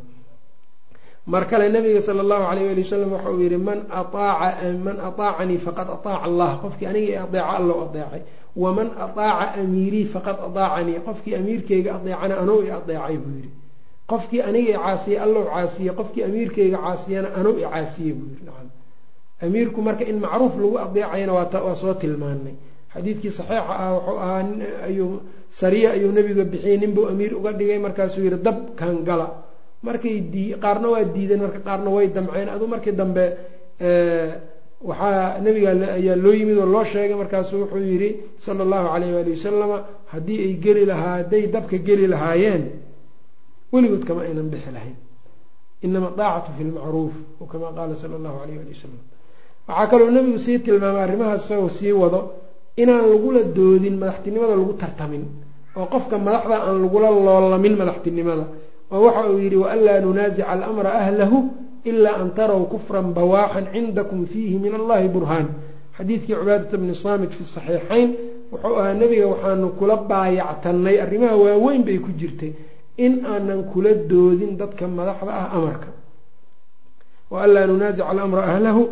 mar 1.26 1.46
kale 1.46 1.68
nabiga 1.70 2.02
sala 2.02 2.20
allahu 2.22 2.44
alayh 2.50 2.70
ali 2.72 2.82
wasalam 2.82 3.12
waxa 3.12 3.30
uu 3.30 3.40
yihi 3.40 3.56
man 3.58 3.86
aaaca 3.90 4.72
man 4.74 4.96
ataacanii 4.98 5.58
faqad 5.58 5.88
ataaca 5.90 6.22
allah. 6.26 6.58
Qofkii 6.62 6.86
aniga 6.86 7.12
i 7.12 7.16
adeeca 7.16 7.56
allow 7.58 7.78
adeecay. 7.86 8.22
Waman 8.56 8.90
ataaca 8.98 9.54
amiirii 9.60 10.06
faqad 10.06 10.36
ataacanii. 10.48 10.98
Qofkii 11.06 11.34
amiirkeyga 11.34 11.94
adeecana 11.94 12.38
anuu 12.42 12.62
i 12.66 12.70
adeecay 12.70 13.16
buu 13.16 13.36
yihi 13.38 13.50
qofkii 14.06 14.42
aniga 14.42 14.70
i 14.74 14.78
caasiyey 14.82 15.18
allow 15.18 15.44
caasiye 15.46 15.92
qofkii 15.92 16.24
amiirkeyga 16.24 16.78
caasiyana 16.78 17.28
anuu 17.38 17.56
i 17.58 17.64
caasiye 17.70 18.12
buu 18.14 18.28
yihi 18.34 18.50
amiirku 19.42 19.82
marka 19.82 20.04
in 20.04 20.18
macruuf 20.20 20.54
lagu 20.58 20.78
adeecayana 20.78 21.32
waa 21.32 21.74
soo 21.74 21.94
tilmaanay. 21.94 22.54
Xadiidkii 22.94 23.30
saxiixa 23.30 23.72
ah 23.78 23.94
wuxuu 23.94 24.18
ahaa 24.18 24.44
ayuu 24.86 25.20
sariya 25.50 25.92
ayuu 25.92 26.12
nabiga 26.12 26.44
bixiyey 26.44 26.78
ninbuu 26.82 27.06
amiir 27.08 27.32
uga 27.38 27.52
dhigay 27.52 27.78
markaasuu 27.78 28.20
yihi 28.26 28.42
dab 28.42 28.74
kan 28.76 29.04
gala 29.04 29.41
markay 29.86 30.16
dii 30.32 30.48
qaarna 30.64 30.86
waa 30.92 31.04
diideen 31.14 31.40
marka 31.44 31.60
qaarna 31.68 31.88
way 31.96 32.06
damceen. 32.16 32.48
Aduu 32.54 32.68
markii 32.74 32.92
dambe 33.00 33.24
waxaa 34.88 35.40
nabiga 35.44 35.70
ayaa 35.98 36.16
loo 36.24 36.32
yimid 36.38 36.58
oo 36.58 36.66
loo 36.74 36.84
sheegay. 36.84 37.16
Markaasu 37.22 37.54
wuxuu 37.62 37.82
yidhi 37.90 38.08
sala 38.44 38.62
allahu 38.66 38.86
calayh 38.92 39.10
waali 39.16 39.30
wasalama 39.36 39.76
haddii 40.12 40.38
ay 40.46 40.52
geli 40.64 40.84
lahaa 40.90 41.14
hadday 41.18 41.44
dabka 41.54 41.76
geli 41.86 42.06
lahaayeen 42.12 42.62
weligood 43.72 44.04
kama 44.08 44.20
aynan 44.26 44.48
bixi 44.52 44.70
lahayn. 44.76 44.96
Inama 45.86 46.08
daacatu 46.18 46.50
fi 46.58 46.62
lmacruuf 46.64 47.14
o 47.40 47.44
kama 47.52 47.66
qaala 47.76 47.94
sala 48.02 48.14
allahu 48.20 48.38
alayh 48.44 48.56
ali 48.62 48.70
wasalam 48.74 49.00
waxaa 49.68 49.86
kaloo 49.90 50.10
nebigu 50.16 50.38
sii 50.46 50.58
tilmaamay 50.64 51.02
arrimahaas 51.06 51.42
isagoo 51.44 51.68
sii 51.78 51.92
wado 52.02 52.20
inaan 52.82 53.04
lagula 53.12 53.40
doodin 53.56 53.96
madaxtinimada 54.02 54.54
lagu 54.60 54.72
tartamin 54.82 55.24
oo 55.78 55.86
qofka 55.92 56.16
madaxda 56.26 56.56
aan 56.66 56.76
lagula 56.84 57.08
loolamin 57.26 57.74
madaxtinimada 57.80 58.44
oo 58.92 59.00
waxa 59.06 59.22
uu 59.32 59.38
yidhi 59.44 59.56
waanlaa 59.64 60.00
nunaasica 60.06 60.44
alamra 60.54 60.90
ahlahu 61.02 61.38
ilaa 61.90 62.16
an 62.22 62.28
taraw 62.38 62.62
kufran 62.72 63.06
bawaaxan 63.16 63.66
cindakum 63.74 64.20
fiihi 64.32 64.56
min 64.64 64.72
allahi 64.80 65.08
burhaan. 65.14 65.46
Xadiidkii 65.96 66.34
cubaadata 66.40 66.76
bni 66.82 66.94
saamit 67.04 67.30
fi 67.36 67.42
saxiixayn 67.54 68.08
wuxuu 68.52 68.74
ahaa 68.80 68.94
nebiga 69.00 69.26
waxaanu 69.32 69.66
kula 69.78 69.96
baayactanay 70.10 70.96
arrimaha 71.04 71.36
waaweyn 71.44 71.82
bay 71.88 71.98
ku 72.04 72.10
jirtay 72.20 72.52
in 73.04 73.12
aanan 73.32 73.60
kula 73.72 73.90
doodin 74.10 74.52
dadka 74.60 74.84
madaxda 74.98 75.32
ah 75.40 75.48
amarka. 75.56 75.88
Wa 77.32 77.38
anlaa 77.44 77.66
nunaasica 77.70 78.04
alamra 78.12 78.42
ahlahu 78.52 78.82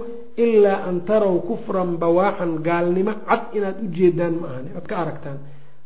ilaa 0.45 0.79
an 0.89 0.97
taraw 1.09 1.35
kufran 1.49 1.91
bawaaxan 2.03 2.53
gaalnimo 2.67 3.13
cad 3.29 3.43
inaad 3.57 3.77
u 3.85 3.87
jeedaan 3.97 4.35
ma 4.41 4.47
ahani 4.51 4.71
oad 4.77 4.87
ka 4.91 4.95
aragtaan 5.03 5.39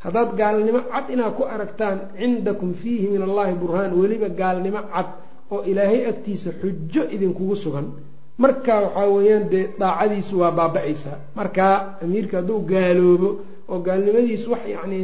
haddaad 0.05 0.31
gaalnimo 0.41 0.81
cad 0.93 1.07
inaad 1.15 1.35
ku 1.39 1.43
aragtaan 1.55 1.99
cindakum 2.19 2.71
fiihi 2.81 3.07
min 3.15 3.23
allahi 3.29 3.53
burhaan 3.63 3.93
weliba 4.01 4.29
gaalnimo 4.41 4.81
cad 4.95 5.09
oo 5.53 5.61
ilaahay 5.71 6.01
agtiisa 6.11 6.51
xujo 6.61 7.03
idinkugu 7.15 7.57
sugan. 7.65 7.87
Markaa 8.43 8.81
waxaa 8.85 9.09
weeyaan 9.15 9.45
dee 9.53 9.65
daacadiisu 9.81 10.35
waa 10.43 10.53
baaba-aysaa. 10.59 11.19
Markaa 11.39 11.75
amiirka 12.03 12.37
hadduu 12.41 12.61
gaaloobo 12.73 13.29
oo 13.73 13.79
gaalnimadiisu 13.87 14.47
wax 14.53 14.63
yani 14.77 15.01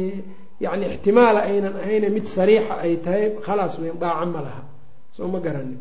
yani 0.65 0.85
ixtimaala 0.93 1.39
aynan 1.49 1.75
ahayne 1.81 2.07
mid 2.15 2.25
sariixa 2.35 2.73
ay 2.85 2.93
tahay 3.05 3.25
khalaas 3.45 3.73
weyn 3.81 3.97
daaca 4.03 4.25
ma 4.33 4.39
laha. 4.45 4.61
Soo 5.15 5.27
ma 5.33 5.39
garanin. 5.45 5.79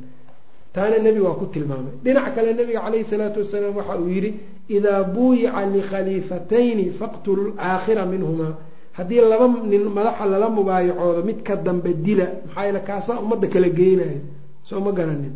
Taana 0.75 0.97
nebiga 1.05 1.27
waa 1.29 1.39
ku 1.41 1.47
tilmaamay. 1.55 1.95
Dhinac 2.05 2.27
kale 2.35 2.51
nebiga 2.61 2.81
calayhi 2.87 3.05
salaatu 3.13 3.39
wasalaam 3.43 3.75
waxa 3.81 3.95
uu 4.03 4.09
yidhi 4.17 4.31
idaa 4.77 5.03
buuyica 5.15 5.61
likhaliifatayni 5.75 6.85
faqtulu 7.01 7.43
laakhira 7.59 8.07
minhumaa 8.13 8.55
haddii 9.01 9.21
laba 9.33 9.47
nin 9.73 9.85
madaxa 9.97 10.25
lala 10.33 10.49
mubaayacoodo 10.59 11.21
mid 11.29 11.39
ka 11.47 11.57
dambe 11.57 11.91
dila 12.07 12.27
maxaa 12.47 12.65
yeele 12.67 12.81
kaasaa 12.89 13.19
ummadda 13.23 13.49
kala 13.55 13.69
geynayo. 13.79 14.21
Soo 14.69 14.81
ma 14.85 14.93
garanin. 14.99 15.35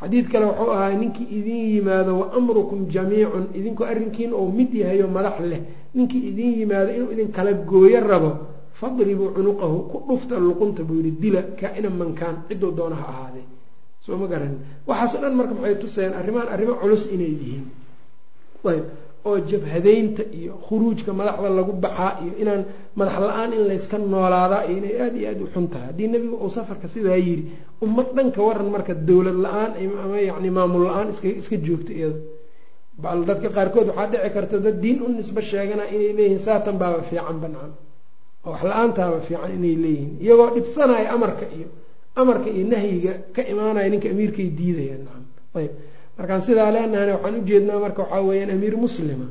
Xadiid 0.00 0.26
kale 0.32 0.44
wuxuu 0.50 0.70
ahaa 0.76 0.94
ninkii 1.00 1.26
idin 1.38 1.60
yimaado 1.74 2.12
wa 2.20 2.26
amrukum 2.38 2.80
jamiicun. 2.94 3.44
Idinku 3.58 3.82
arrinkiin 3.90 4.32
oo 4.32 4.46
mid 4.58 4.70
yahayo 4.80 5.06
madax 5.16 5.36
leh. 5.50 5.60
Ninkii 5.94 6.22
idin 6.30 6.50
yimaado 6.60 6.90
inuu 6.96 7.10
idin 7.14 7.28
kala 7.36 7.52
gooyo 7.52 8.00
rabo 8.10 8.30
fadribuu 8.80 9.34
cunuqahu 9.36 9.78
ku 9.90 9.96
dhufta 10.08 10.34
luqunta 10.46 10.82
buu 10.88 10.98
yihi 11.04 11.10
dila 11.22 11.40
kaa-ina 11.58 11.90
mankaan 12.00 12.36
cidduu 12.48 12.70
doona 12.78 12.96
ha 13.02 13.06
ahaaday 13.12 13.44
soo 14.04 14.16
ma 14.16 14.26
garanin. 14.32 14.58
Waxaaso 14.88 15.16
dhan 15.22 15.34
marka 15.38 15.54
maxay 15.58 15.76
tusayaan 15.82 16.14
arrimahan 16.20 16.48
arrimo 16.54 16.74
culus 16.80 17.04
inay 17.14 17.32
yihiin. 17.40 17.64
Ayb 18.70 18.84
oo 19.28 19.36
jabhadeynta 19.50 20.22
iyo 20.38 20.52
khuruujka 20.66 21.10
madaxda 21.18 21.48
lagu 21.58 21.72
baxaa 21.84 22.12
iyo 22.24 22.32
inaan 22.42 22.62
madax 22.98 23.16
la'aan 23.28 23.50
in 23.56 23.62
layska 23.70 23.96
noolaadaa 24.12 24.62
iyo 24.68 24.76
inay 24.80 24.94
aada 25.04 25.16
iyo 25.20 25.28
aada 25.30 25.42
u 25.44 25.48
xun 25.54 25.66
tahay. 25.72 25.86
Haddii 25.88 26.08
nebigu 26.12 26.36
uu 26.44 26.50
safarka 26.56 26.86
sidaa 26.94 27.18
yidhi 27.26 27.44
ummad 27.84 28.08
dhanka 28.16 28.40
waran 28.48 28.68
marka 28.74 28.92
dowlad 29.08 29.38
la'aan 29.44 29.70
ama 30.04 30.16
yani 30.28 30.50
maamul 30.56 30.82
la'aan 30.88 31.08
iska 31.40 31.56
joogta 31.66 31.92
iyada. 31.98 32.18
Bal 33.02 33.18
dadka 33.28 33.48
qaarkood 33.56 33.86
waxaa 33.90 34.08
dhici 34.12 34.30
karta 34.36 34.56
dad 34.64 34.76
diin 34.82 34.98
u 35.04 35.08
nisbo 35.18 35.40
sheegana 35.50 35.84
inay 35.94 36.12
leeyihiin 36.18 36.40
saatan 36.46 36.76
baaba 36.80 37.02
fiican 37.10 37.38
banaan 37.44 37.72
oo 38.46 38.50
wax 38.52 38.62
la'aantaaba 38.70 39.18
fiican 39.28 39.50
inay 39.58 39.74
leeyihiin. 39.84 40.12
Iyagoo 40.24 40.48
dhibsanaya 40.56 41.08
amarka 41.16 41.44
iyo 41.56 41.68
amarka 42.20 42.48
iyo 42.56 42.64
nahyiga 42.72 43.12
ka 43.34 43.40
imaanaya 43.52 43.88
ninka 43.92 44.08
amiirkay 44.14 44.48
diidayaan 44.58 45.02
nacam. 45.06 45.24
Ayb 45.58 45.72
markaan 46.20 46.42
sidaa 46.46 46.70
leenahana 46.74 47.12
waxaan 47.16 47.36
ujeednaa 47.42 47.78
marka 47.84 48.02
waxaa 48.02 48.22
weeyaan 48.28 48.50
amiir 48.56 48.74
muslima. 48.84 49.26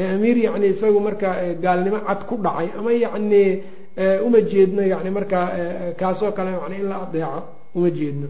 Ee 0.00 0.06
amiir 0.16 0.36
yacni 0.46 0.66
isagu 0.74 1.00
markaa 1.08 1.34
gaalnimo 1.64 1.98
cad 2.08 2.20
ku 2.28 2.34
dhacay 2.44 2.68
ama 2.78 2.90
yacni 3.04 3.42
uma 4.26 4.40
jeedno 4.50 4.82
yani 4.92 5.10
markaa 5.18 5.46
kaasoo 6.00 6.32
kale 6.36 6.50
yani 6.62 6.76
in 6.82 6.86
la 6.90 6.96
adeeco 7.04 7.40
uma 7.76 7.90
jeedno. 7.98 8.26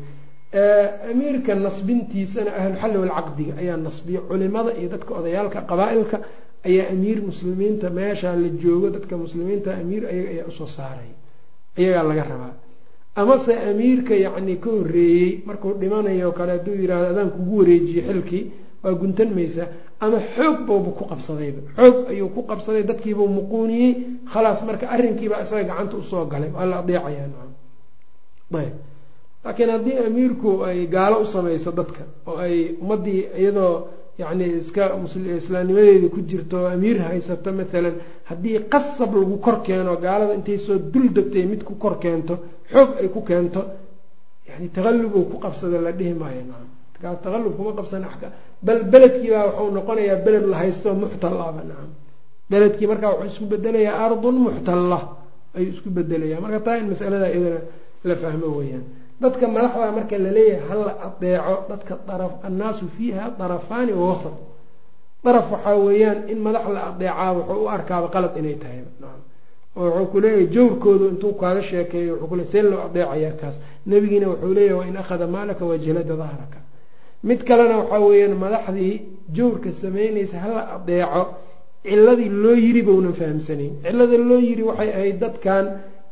Amiirka 1.11 1.53
nasbintiisana 1.67 2.51
ahluxalli 2.61 2.97
walcaqdiga 3.03 3.53
ayaa 3.63 3.77
nasbiya. 3.87 4.21
Culimada 4.29 4.71
iyo 4.81 4.89
dadka 4.95 5.11
odayaalka 5.21 5.59
qabaa-ilka 5.71 6.17
ayaa 6.69 6.87
amiir 6.95 7.19
muslimiinta 7.31 7.87
meesha 7.99 8.29
la 8.43 8.49
joogo 8.63 8.89
dadka 8.97 9.15
muslimiinta 9.25 9.71
amiir 9.83 10.03
ayaga 10.13 10.29
ayaa 10.35 10.47
u 10.51 10.53
soo 10.59 10.67
saaray. 10.77 11.11
Ayagaa 11.79 12.05
laga 12.11 12.25
rabaa 12.33 12.53
amase 13.17 13.53
amiirka 13.71 14.15
yacni 14.25 14.57
ka 14.61 14.71
horeeyey 14.71 15.43
markuu 15.47 15.73
dhimanayo 15.81 16.33
kale 16.33 16.51
hadduu 16.57 16.75
yihahdo 16.81 17.07
adaan 17.13 17.31
kugu 17.37 17.59
wareejiye 17.59 18.03
xilkii 18.09 18.43
waa 18.85 18.95
guntan 19.01 19.31
maysaa 19.37 19.69
ama 20.01 20.19
xoog 20.37 20.59
boobu 20.67 20.91
ku 20.99 21.05
qabsadayba 21.11 21.61
xoog 21.79 21.97
ayuu 22.11 22.29
ku 22.35 22.43
qabsaday 22.51 22.83
dadkiibuu 22.83 23.29
muquuniyey. 23.29 23.93
Khalaas 24.33 24.61
marka 24.67 24.87
arrinkiibaa 24.95 25.43
isaga 25.45 25.65
gacanta 25.71 25.97
u 25.97 26.03
soo 26.03 26.25
galay. 26.33 26.51
Waa 26.57 26.67
la 26.71 26.77
adeecayaa 26.83 27.27
nacam 27.33 27.53
ayb. 28.61 28.75
Laakiin 29.45 29.71
haddii 29.75 29.97
amiirku 30.07 30.51
ay 30.69 30.87
gaalo 30.95 31.17
u 31.23 31.27
samayso 31.27 31.71
dadka 31.79 32.03
oo 32.27 32.37
ay 32.47 32.57
ummaddii 32.83 33.21
iyadoo 33.41 33.75
yacni 34.19 34.45
iska 34.61 34.85
islaamnimadeeda 35.39 36.09
ku 36.15 36.21
jirto 36.31 36.57
oo 36.63 36.67
amiir 36.77 36.99
haysato 37.09 37.51
maalan 37.59 37.95
haddii 38.29 38.59
qasab 38.73 39.11
lagu 39.17 39.37
kor 39.45 39.57
keeno 39.67 39.97
gaalada 40.05 40.35
intay 40.35 40.59
soo 40.59 40.79
dul 40.93 41.09
degtay 41.17 41.45
mid 41.47 41.63
ku 41.65 41.75
kor 41.83 41.99
keento 41.99 42.35
xoog 42.75 42.91
ay 43.01 43.09
ku 43.15 43.21
keento 43.29 43.63
yani 44.49 44.67
taqallub 44.77 45.13
uu 45.19 45.25
ku 45.33 45.37
qabsada 45.45 45.79
la 45.87 45.93
dhihi 45.99 46.15
maayo 46.23 46.43
nacam 46.51 46.69
kaas 47.03 47.19
taqallub 47.25 47.53
kuma 47.59 47.73
qabsana 47.79 48.07
aka 48.15 48.29
bal 48.67 48.81
beledkiibaa 48.93 49.45
wuxuu 49.49 49.71
noqonayaa 49.77 50.19
beled 50.27 50.45
la 50.53 50.57
haysto 50.63 50.89
muxtal 51.03 51.35
aba 51.49 51.63
nacam 51.71 51.91
beledkii 52.51 52.87
markaa 52.93 53.11
wuxuu 53.13 53.29
isku 53.33 53.45
bedelayaa 53.53 53.97
ardun 54.07 54.37
muxtalla 54.47 54.99
ayuu 55.57 55.73
isku 55.77 55.89
bedelayaa. 55.97 56.41
Marka 56.45 56.61
taa 56.67 56.77
in 56.81 56.87
masalada 56.93 57.27
iyadana 57.35 57.61
la 58.09 58.15
fahmo 58.23 58.49
weeyaan. 58.59 58.85
Dadka 59.23 59.45
madaxda 59.55 59.93
marka 59.99 60.17
la 60.25 60.31
leeyahay 60.37 60.67
hala 60.69 60.93
adeeco 61.07 61.55
dadka 61.71 61.95
daraf 62.09 62.33
annaasu 62.47 62.85
fiiha 62.97 63.25
darafaani 63.41 63.93
wa 64.01 64.05
wasat. 64.13 64.37
Daraf 65.25 65.47
waxaa 65.55 65.77
weeyaan 65.87 66.19
in 66.33 66.39
madax 66.47 66.65
la 66.77 66.81
adeecaa 66.91 67.31
wuxuu 67.39 67.61
u 67.65 67.69
arkaaba 67.77 68.07
qalad 68.15 68.35
inay 68.41 68.57
tahay 68.63 68.79
nacam 69.03 69.23
oo 69.77 69.87
wuxuu 69.91 70.07
ku 70.13 70.21
leeyahay 70.21 70.47
jawrkoodu 70.55 71.05
intuu 71.13 71.33
kaaga 71.41 71.63
sheekeeyo 71.63 72.13
wuxuu 72.15 72.29
kule 72.29 72.45
see 72.53 72.63
loo 72.63 72.81
adeecayaa 72.87 73.33
kaas. 73.41 73.57
Nebigiina 73.87 74.27
wuxuu 74.29 74.55
leeyahay 74.55 74.79
wain 74.81 74.97
akhada 74.97 75.27
maalaka 75.27 75.65
wajlada 75.71 76.15
dahraka. 76.23 76.59
Mid 77.29 77.41
kalena 77.49 77.77
waxaa 77.81 78.01
weeyaan 78.09 78.37
madaxdii 78.45 78.95
jawrka 79.37 79.73
samaynaysa 79.73 80.39
hala 80.45 80.61
adeeco 80.77 81.23
ciladii 81.85 82.29
loo 82.43 82.55
yiri 82.65 82.83
baunan 82.83 83.13
fahamsanayn. 83.21 83.73
Cilada 83.85 84.19
loo 84.31 84.39
yiri 84.49 84.63
waxay 84.63 84.91
ahayd 84.99 85.19
dadkan 85.23 85.65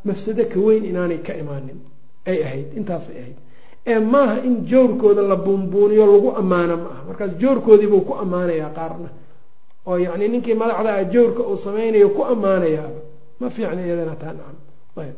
mafsado 0.05 0.45
ka 0.53 0.59
weyn 0.67 0.85
inaanay 0.91 1.19
ka 1.27 1.33
imaanin. 1.43 1.79
Ay 2.27 2.39
ahayd 2.47 2.69
intaasay 2.79 3.17
ahayd. 3.23 3.39
Ee 3.87 3.99
maaha 3.99 4.37
in 4.49 4.55
jawrkooda 4.71 5.23
la 5.23 5.37
buunbuuniyo 5.37 6.07
lagu 6.13 6.31
ammaano 6.41 6.77
ma 6.77 6.89
aha. 6.95 7.03
Markaas 7.09 7.33
jawrkoodiibuu 7.43 8.01
ku 8.09 8.13
ammaanayaa 8.23 8.71
qaarna. 8.79 9.09
Oo 9.87 9.97
yacni 10.05 10.29
ninkii 10.29 10.55
madaxda 10.55 10.91
ah 10.95 11.05
jawrka 11.15 11.43
uu 11.51 11.57
sameynayo 11.57 12.09
ku 12.17 12.23
ammaanayaaba 12.33 13.01
ma 13.43 13.49
fiicna 13.55 13.81
iyadana 13.87 14.15
taa 14.23 14.33
nacam. 14.39 14.57
Ayb. 15.03 15.17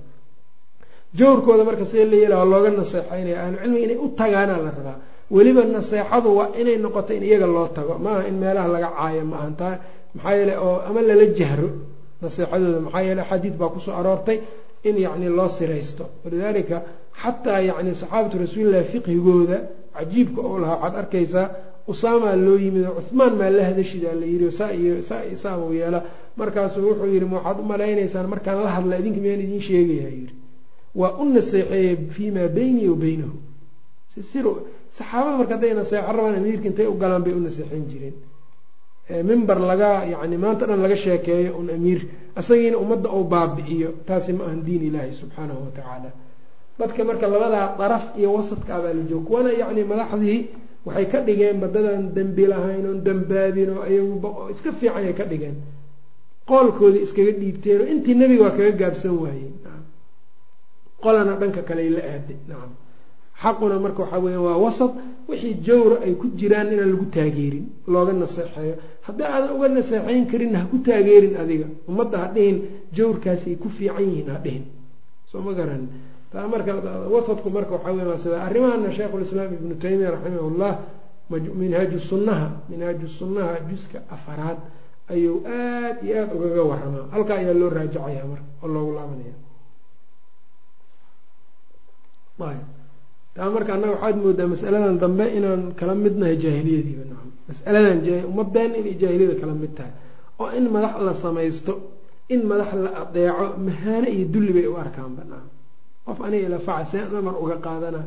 Jawrkooda 1.18 1.64
marka 1.64 1.84
see 1.86 2.04
la 2.10 2.16
yeela 2.22 2.44
looga 2.52 2.70
naseexeynaya 2.70 3.38
ahlucilmiga 3.44 3.84
inay 3.86 3.96
u 4.04 4.08
tagaana 4.18 4.56
la 4.64 4.70
rabaa. 4.78 4.96
Weliba 5.30 5.62
naseexadu 5.64 6.28
waa 6.38 6.48
inay 6.60 6.76
noqoto 6.84 7.12
in 7.14 7.22
iyaga 7.22 7.46
loo 7.46 7.68
tago. 7.76 7.98
Maaha 8.04 8.26
in 8.28 8.34
meelaha 8.42 8.68
laga 8.74 8.90
caayo 8.96 9.24
ma 9.24 9.36
ahan 9.40 9.54
taa 9.56 9.78
maxaa 10.14 10.34
yeele 10.38 10.54
oo 10.58 10.76
ama 10.88 11.00
lala 11.08 11.26
jahro 11.38 11.68
naseexadooda. 12.22 12.80
Maxaa 12.86 13.02
yeele 13.08 13.22
xadiid 13.30 13.54
baa 13.60 13.68
ku 13.74 13.80
soo 13.80 13.92
aroortay 14.00 14.38
in 14.82 14.96
yacni 14.98 15.28
loo 15.28 15.48
siraysto. 15.48 16.04
Walidaalika 16.24 16.82
xataa 17.22 17.60
yacni 17.68 17.94
saxaabatu 17.94 18.36
rasuulillahi 18.42 18.84
fiqhigooda 18.92 19.58
cajiibka 19.96 20.40
oo 20.48 20.58
lahaa 20.62 20.78
waxaad 20.82 20.96
arkaysaa 21.02 21.46
usaamaa 21.92 22.36
loo 22.46 22.56
yimid 22.64 22.84
oo 22.90 23.00
cuhmaan 23.06 23.34
maa 23.40 23.50
la 23.56 23.62
hadashidaa 23.70 24.14
la 24.20 24.26
yidhi 24.32 24.50
saa 24.58 24.72
iyo 24.80 25.02
saa 25.08 25.22
iyo 25.28 25.36
saa 25.44 25.56
uu 25.62 25.72
yeela 25.80 26.00
markaasuu 26.36 26.82
wuxuu 26.88 27.08
yidhi 27.14 27.26
ma 27.32 27.36
waxaad 27.38 27.58
u 27.60 27.64
malaynaysaan 27.72 28.26
markaan 28.32 28.58
la 28.66 28.70
hadla 28.76 28.94
idinka 29.00 29.20
miyaan 29.24 29.40
idiin 29.46 29.60
sheegaya 29.68 30.08
yidhi. 30.18 30.34
Waa 31.00 31.12
u 31.22 31.24
naseexeeyey 31.34 31.96
fii 32.14 32.30
maa 32.36 32.48
beynii 32.56 32.88
wa 32.92 32.96
beynahu 33.04 33.36
saxaabada 34.08 35.36
marka 35.38 35.54
hadday 35.56 35.72
naseexo 35.74 36.12
rabaan 36.16 36.34
amiirka 36.40 36.66
intay 36.70 36.86
u 36.86 36.94
galaan 37.02 37.22
bay 37.24 37.32
u 37.32 37.40
naseexeyn 37.40 37.84
jireen. 37.90 38.14
Mimber 39.28 39.58
laga 39.70 39.90
yacni 40.12 40.36
maanta 40.38 40.66
dhan 40.66 40.80
laga 40.84 40.96
sheekeeyo 40.96 41.50
un 41.60 41.68
amiir 41.76 42.00
isagiina 42.40 42.76
ummadda 42.78 43.08
uu 43.16 43.24
baabi'iyo 43.24 43.90
taasi 44.06 44.32
ma 44.32 44.44
ahan 44.44 44.60
diin 44.66 44.82
ilaahi 44.88 45.12
subxaanahu 45.20 45.60
watacaala 45.66 46.10
dadka 46.78 47.04
marka 47.04 47.26
labadaa 47.28 47.76
daraf 47.78 48.04
iyo 48.18 48.32
wasadka 48.36 48.70
abaa 48.76 48.94
la 48.98 49.02
joogo 49.10 49.26
kuwana 49.28 49.50
yacni 49.60 49.82
madaxdii 49.84 50.38
waxay 50.86 51.06
ka 51.12 51.18
dhigeen 51.26 51.56
badadan 51.60 52.02
dembi 52.16 52.46
lahayn 52.52 52.86
oon 52.90 53.00
dambaabin 53.06 53.70
oo 53.76 53.82
ayagu 53.88 54.50
iska 54.54 54.70
fiican 54.72 55.04
ay 55.08 55.12
ka 55.12 55.24
dhigeen 55.30 55.56
qoolkoodii 56.48 57.02
iskaga 57.06 57.32
dhiibteen 57.40 57.80
oo 57.82 57.86
intii 57.94 58.14
nebiga 58.20 58.42
waa 58.44 58.56
kaga 58.58 58.72
gaabsan 58.80 59.14
waayeen 59.22 59.54
qolana 61.02 61.32
dhanka 61.40 61.62
kaley 61.68 61.88
la 61.96 62.00
aaday 62.12 62.36
nacam 62.48 62.72
xaquna 63.42 63.76
marka 63.84 64.00
waxaa 64.02 64.20
weya 64.24 64.40
waa 64.46 64.56
wasad 64.64 64.92
wixii 65.28 65.54
jawra 65.66 65.96
ay 66.06 66.14
ku 66.20 66.26
jiraan 66.38 66.68
inaan 66.72 66.90
lagu 66.92 67.06
taageerin 67.16 67.66
looga 67.92 68.12
naseexeeyo. 68.12 68.74
Haddii 69.06 69.26
aadan 69.34 69.50
uga 69.56 69.68
naseexeyn 69.68 70.26
karinna 70.30 70.58
ha 70.62 70.66
ku 70.72 70.78
taageerin 70.86 71.34
adiga. 71.42 71.66
Ummadda 71.88 72.16
ha 72.22 72.26
dhihin 72.34 72.56
jawrkaasi 72.96 73.46
ay 73.50 73.56
ku 73.62 73.68
fiican 73.68 74.04
yihiin 74.08 74.28
ha 74.32 74.38
dhihin. 74.44 74.64
Soo 75.30 75.40
ma 75.46 75.52
garan. 75.52 75.88
Taa 76.32 76.46
marka 76.52 76.72
wasadku 77.14 77.48
marka 77.50 77.72
waxaa 77.76 77.92
wey 77.96 78.06
waa 78.10 78.18
sida 78.22 78.36
arrimahana 78.46 78.92
sheikhulislaam 78.96 79.50
ibnu 79.58 79.74
taymiya 79.82 80.10
raximahullah 80.14 80.72
minhaaju 81.60 81.98
sunnaha 82.10 82.46
minhaaju 82.70 83.08
sunnaha 83.08 83.54
juska 83.68 83.98
afaraad 84.14 84.58
ayuu 85.12 85.36
aada 85.46 86.00
iyo 86.06 86.14
aada 86.22 86.32
ugaga 86.36 86.62
waramaa 86.70 87.04
halkaa 87.14 87.36
ayaa 87.42 87.56
loo 87.60 87.70
raajacaya 87.76 88.24
marka 88.30 88.46
oo 88.62 88.68
loogu 88.74 88.92
laabanaya. 88.96 89.36
Taa 93.34 93.50
marka 93.54 93.70
annaga 93.74 93.92
waxaad 93.94 94.16
moodaa 94.24 94.48
masaladan 94.52 94.98
dambe 95.02 95.24
inaan 95.38 95.62
kala 95.78 95.94
midnahay 96.04 96.36
jaahiliyadiiba. 96.42 97.04
Nacam 97.10 97.30
masaladan 97.48 97.98
ummadeen 98.30 98.72
inay 98.80 98.94
jaahiliyada 99.02 99.36
kala 99.40 99.54
mid 99.62 99.72
tahay. 99.78 99.92
Oo 100.40 100.48
in 100.58 100.64
madax 100.74 100.94
la 101.06 101.12
samaysto 101.24 101.72
in 102.34 102.40
madax 102.50 102.70
la 102.84 102.90
adeeco 103.02 103.46
mahaane 103.66 104.08
iyo 104.16 104.26
dulli 104.34 104.52
bay 104.56 104.66
u 104.72 104.74
arkaanba. 104.84 105.22
Nacam 105.30 105.50
qof 106.06 106.18
aniga 106.26 106.46
ilafaca 106.48 106.84
see 106.90 107.02
namar 107.14 107.34
uga 107.42 107.56
qaadana 107.66 108.00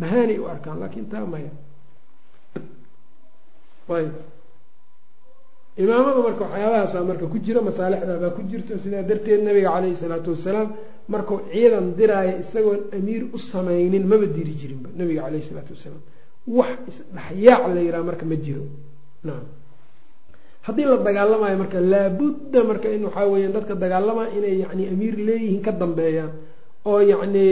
mahaanay 0.00 0.38
u 0.42 0.44
arkaan 0.52 0.76
laakiin 0.82 1.06
taa 1.12 1.24
maya. 1.32 1.52
Ayb 3.96 4.12
imaamada 5.82 6.20
marka 6.26 6.44
waxyaabahaasa 6.44 6.98
marka 7.10 7.26
ku 7.32 7.38
jira 7.44 7.60
masaalixda 7.68 8.14
baa 8.22 8.30
ku 8.36 8.42
jirto 8.50 8.78
sidaa 8.84 9.02
darteed 9.02 9.40
nabiga 9.46 9.70
caleyhi 9.74 9.96
salaatu 10.02 10.30
wasalaam 10.34 10.68
markuu 11.12 11.38
ciidan 11.52 11.86
diraayo 11.98 12.34
isagoon 12.44 12.80
amiir 12.96 13.22
u 13.36 13.38
samaynin 13.38 14.04
maba 14.12 14.26
diri 14.36 14.52
jirinba 14.60 14.88
nabiga 15.00 15.22
caleyhi 15.26 15.44
salaatu 15.50 15.72
wasalaam. 15.76 16.02
Wax 16.58 16.78
isdhexyaac 16.90 17.62
la 17.74 17.80
yihaha 17.86 18.02
marka 18.08 18.24
ma 18.30 18.36
jiro. 18.44 18.64
Nacam 19.26 19.46
haddii 20.66 20.86
la 20.90 20.96
dagaalamayo 21.08 21.56
marka 21.62 21.78
laabudda 21.92 22.60
marka 22.70 22.88
in 22.96 23.02
waxaa 23.08 23.26
weeyaan 23.32 23.52
dadka 23.56 23.74
dagaalamaya 23.84 24.30
inay 24.38 24.54
yani 24.62 24.82
amiir 24.92 25.14
leeyihiin 25.28 25.60
ka 25.66 25.72
dambeeyaan 25.82 26.30
oo 26.90 27.00
yacni 27.12 27.46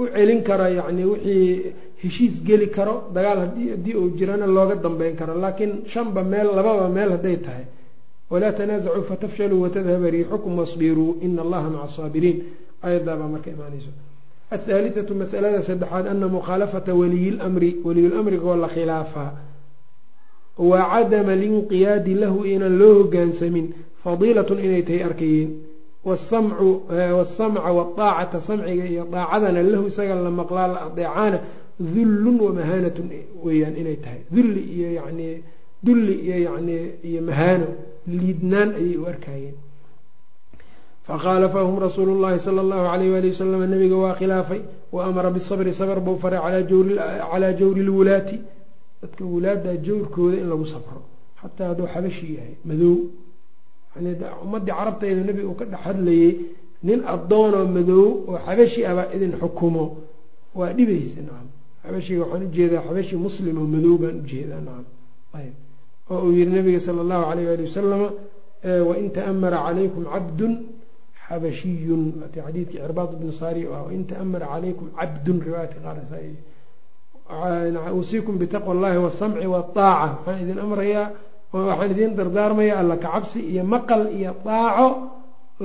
u 0.00 0.02
celin 0.14 0.40
karo 0.48 0.66
yani 0.78 1.02
wixii 1.10 1.72
heshiis 2.02 2.34
geli 2.48 2.66
karo 2.76 2.94
dagaal 3.14 3.38
haddii 3.44 3.94
uu 4.00 4.10
jirana 4.18 4.46
looga 4.46 4.74
dambeyn 4.84 5.14
karo. 5.20 5.32
Laakiin 5.44 5.72
shanba 5.92 6.22
meel 6.32 6.48
lababa 6.56 6.88
meel 6.96 7.10
hadday 7.16 7.36
tahay 7.46 7.64
walaa 8.30 8.52
tanaasacuu 8.58 9.04
fatafshaluu 9.10 9.60
watadhaba 9.64 10.10
riixukum 10.14 10.52
wasbiruu 10.58 11.10
ina 11.26 11.42
allaha 11.44 11.68
maca 11.70 11.84
asaabiriin 11.88 12.38
ayaddaa 12.86 13.16
baa 13.20 13.28
marka 13.34 13.50
imaanayso 13.54 13.90
athaalithatu 14.56 15.12
masalada 15.22 15.60
saddexaad 15.68 16.06
ana 16.12 16.26
mukhaalafata 16.36 16.90
waliyi 17.00 17.30
lmri 17.38 17.70
waliyulamrigoo 17.86 18.56
la 18.62 18.68
khilaafaa 18.74 19.30
wa 20.70 20.78
cadama 20.92 21.34
linqiyaadi 21.42 22.14
lahu 22.22 22.38
inaan 22.54 22.74
loo 22.80 22.92
hogaansamin 23.00 23.66
fadiilatun 24.04 24.58
inay 24.66 24.82
tahay 24.88 25.02
arkayeen. 25.10 25.50
Wasamca 26.04 27.70
waaacata 27.72 28.40
samciga 28.40 28.84
iyo 28.92 29.04
daacadana 29.12 29.62
lahu 29.62 29.86
isaga 29.86 30.14
la 30.14 30.30
maqlaa 30.30 30.68
la 30.74 30.80
adeecaana 30.86 31.38
dullun 31.80 32.36
wamahaanatun 32.40 33.06
weyaan 33.44 33.76
inay 33.76 33.96
tahay. 34.04 34.20
Dulli 34.30 34.62
iyo 34.76 34.88
yani 34.98 35.42
dulli 35.82 36.14
iyo 36.26 36.36
yani 36.48 36.76
iyo 37.08 37.20
mahaano 37.22 37.68
liidnaan 38.06 38.70
ayay 38.80 38.96
u 38.96 39.06
arkayeen 39.06 39.56
fakhaalafahum 41.06 41.78
rasuulu 41.86 42.20
llahi 42.22 42.38
sala 42.40 42.60
allahu 42.60 42.86
alayh 42.94 43.10
wali 43.14 43.28
wasalam 43.32 43.62
nabiga 43.70 43.96
waa 43.96 44.14
khilaafay. 44.14 44.60
Wa 44.92 45.04
amara 45.06 45.30
bisabri 45.30 45.72
sabr 45.74 46.00
buu 46.00 46.18
faray 46.18 46.38
calaa 46.38 47.52
jawri 47.60 47.82
lwulaati 47.82 48.36
dadka 49.02 49.24
wulaada 49.24 49.76
jawrkooda 49.76 50.36
in 50.42 50.48
lagu 50.52 50.66
sabro 50.66 51.02
xataa 51.42 51.68
hadduu 51.70 51.86
xabashi 51.94 52.34
yahay 52.36 52.54
madow. 52.64 52.96
Ummadii 54.44 54.72
carabtayda 54.78 55.20
nebiga 55.26 55.48
uu 55.48 55.54
ka 55.60 55.64
dhex 55.64 55.80
hadlayay 55.86 56.32
nin 56.86 57.00
addoonoo 57.14 57.66
madow 57.76 58.04
oo 58.28 58.38
xabashi 58.46 58.80
abaa 58.90 59.08
idin 59.14 59.32
xukumo. 59.40 59.84
Waa 60.54 60.72
dhibaysa 60.76 61.20
nacam 61.26 61.48
xabashiga 61.84 62.22
waxaan 62.24 62.42
u 62.46 62.50
jeedaa 62.56 62.82
xabashi 62.88 63.16
muslim 63.26 63.54
oo 63.62 63.66
madow 63.74 63.94
baan 64.02 64.16
u 64.22 64.24
jeedaa 64.32 64.60
nacam 64.66 64.86
ayb 65.38 65.54
oo 66.12 66.18
uu 66.26 66.32
yihi 66.36 66.50
nabiga 66.56 66.80
sala 66.86 67.00
allahu 67.04 67.24
alayh 67.32 67.46
ali 67.54 67.62
wasalama 67.68 68.08
wain 68.88 69.06
ta'amara 69.16 69.58
calaykum 69.66 70.02
cabdun 70.14 70.52
xabashiyun 71.26 72.02
ati 72.26 72.38
xadiidkii 72.46 72.78
cirbaad 72.84 73.10
ibnu 73.16 73.32
saari 73.40 73.62
ah 73.76 73.82
wain 73.88 74.02
ta'amara 74.10 74.46
calaykum 74.52 74.86
cabdun 74.98 75.36
riwaayadka 75.46 75.78
qaar 75.84 75.96
usiikum 78.00 78.38
bitaqwa 78.38 78.72
allahi 78.76 78.98
wasamci 78.98 79.46
waaaca 79.46 80.18
waxaan 80.26 80.38
idin 80.44 80.58
amrayaa 80.58 81.06
waxaan 81.52 81.90
idin 81.94 82.10
dardaarmaya 82.18 82.74
alla 82.80 82.96
kacabsi 82.96 83.40
iyo 83.52 83.64
maqal 83.64 84.02
iyo 84.18 84.32
daaco 84.44 84.88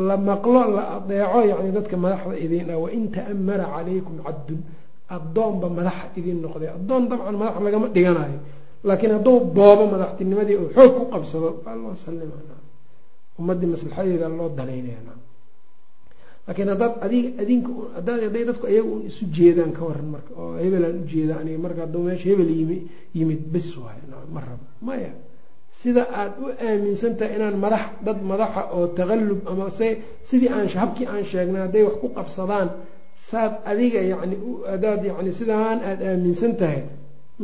la 0.08 0.16
maqlo 0.18 0.62
la 0.76 0.84
adeeco 0.98 1.40
yani 1.52 1.72
dadka 1.78 1.96
madaxda 1.98 2.36
idin 2.46 2.70
ah 2.74 2.78
wain 2.84 3.12
ta'amara 3.12 3.66
calaykum 3.76 4.16
cabdun 4.26 4.60
addoonba 5.16 5.68
madaxa 5.78 6.06
idin 6.20 6.38
noqday? 6.44 6.70
Addoon 6.78 7.04
dabcan 7.10 7.36
madax 7.42 7.56
lagama 7.66 7.88
dhiganayo. 7.96 8.40
Laakiin 8.88 9.12
hadduu 9.18 9.38
boobo 9.58 9.84
madaxtinimadii 9.94 10.56
oo 10.62 10.70
xoog 10.76 10.94
ku 10.98 11.04
qabsado 11.12 11.50
waa 11.66 11.76
loo 11.82 11.96
salima 11.96 12.38
ummadii 13.40 13.70
maslaxadeeda 13.74 14.28
loo 14.30 14.50
danaynaya 14.58 15.02
laakiin 16.48 16.70
haddaad 16.74 16.94
adig 17.06 17.26
adinka 17.42 17.72
hadaad 17.98 18.22
dadku 18.50 18.66
ayaga 18.72 18.90
un 18.96 19.02
isu 19.10 19.24
jeedaan 19.36 19.72
ka 19.78 19.82
waran 19.88 20.08
marka 20.16 20.32
oo 20.42 20.56
hebelaan 20.64 20.98
ujeeda 21.04 21.34
aniga 21.42 21.60
marka 21.66 21.80
hadduu 21.86 22.02
meesha 22.08 22.28
hebel 22.30 22.50
yimi 22.60 22.78
yimid 23.18 23.42
bes 23.54 23.68
waayo 23.78 24.04
ma 24.34 24.40
rabo. 24.48 24.66
Maya 24.88 25.12
sida 25.80 26.04
aad 26.20 26.34
u 26.44 26.46
aaminsan 26.68 27.14
tahay 27.20 27.36
inaan 27.38 27.58
madax 27.66 27.84
dad 28.06 28.20
madaxa 28.32 28.62
oo 28.76 28.88
taqallub 28.98 29.40
ama 29.52 29.66
se 29.70 29.88
sidii 30.30 30.50
aan 30.56 30.68
habkii 30.82 31.08
aan 31.12 31.24
sheegnay 31.32 31.62
hadday 31.66 31.84
wax 31.88 31.96
ku 32.02 32.08
qabsadaan 32.18 32.70
saad 33.30 33.54
adiga 33.72 34.02
yani 34.12 34.36
hadaad 34.72 35.02
yani 35.10 35.32
sidaan 35.40 35.80
aada 35.90 36.06
aaminsan 36.12 36.54
tahay 36.62 36.82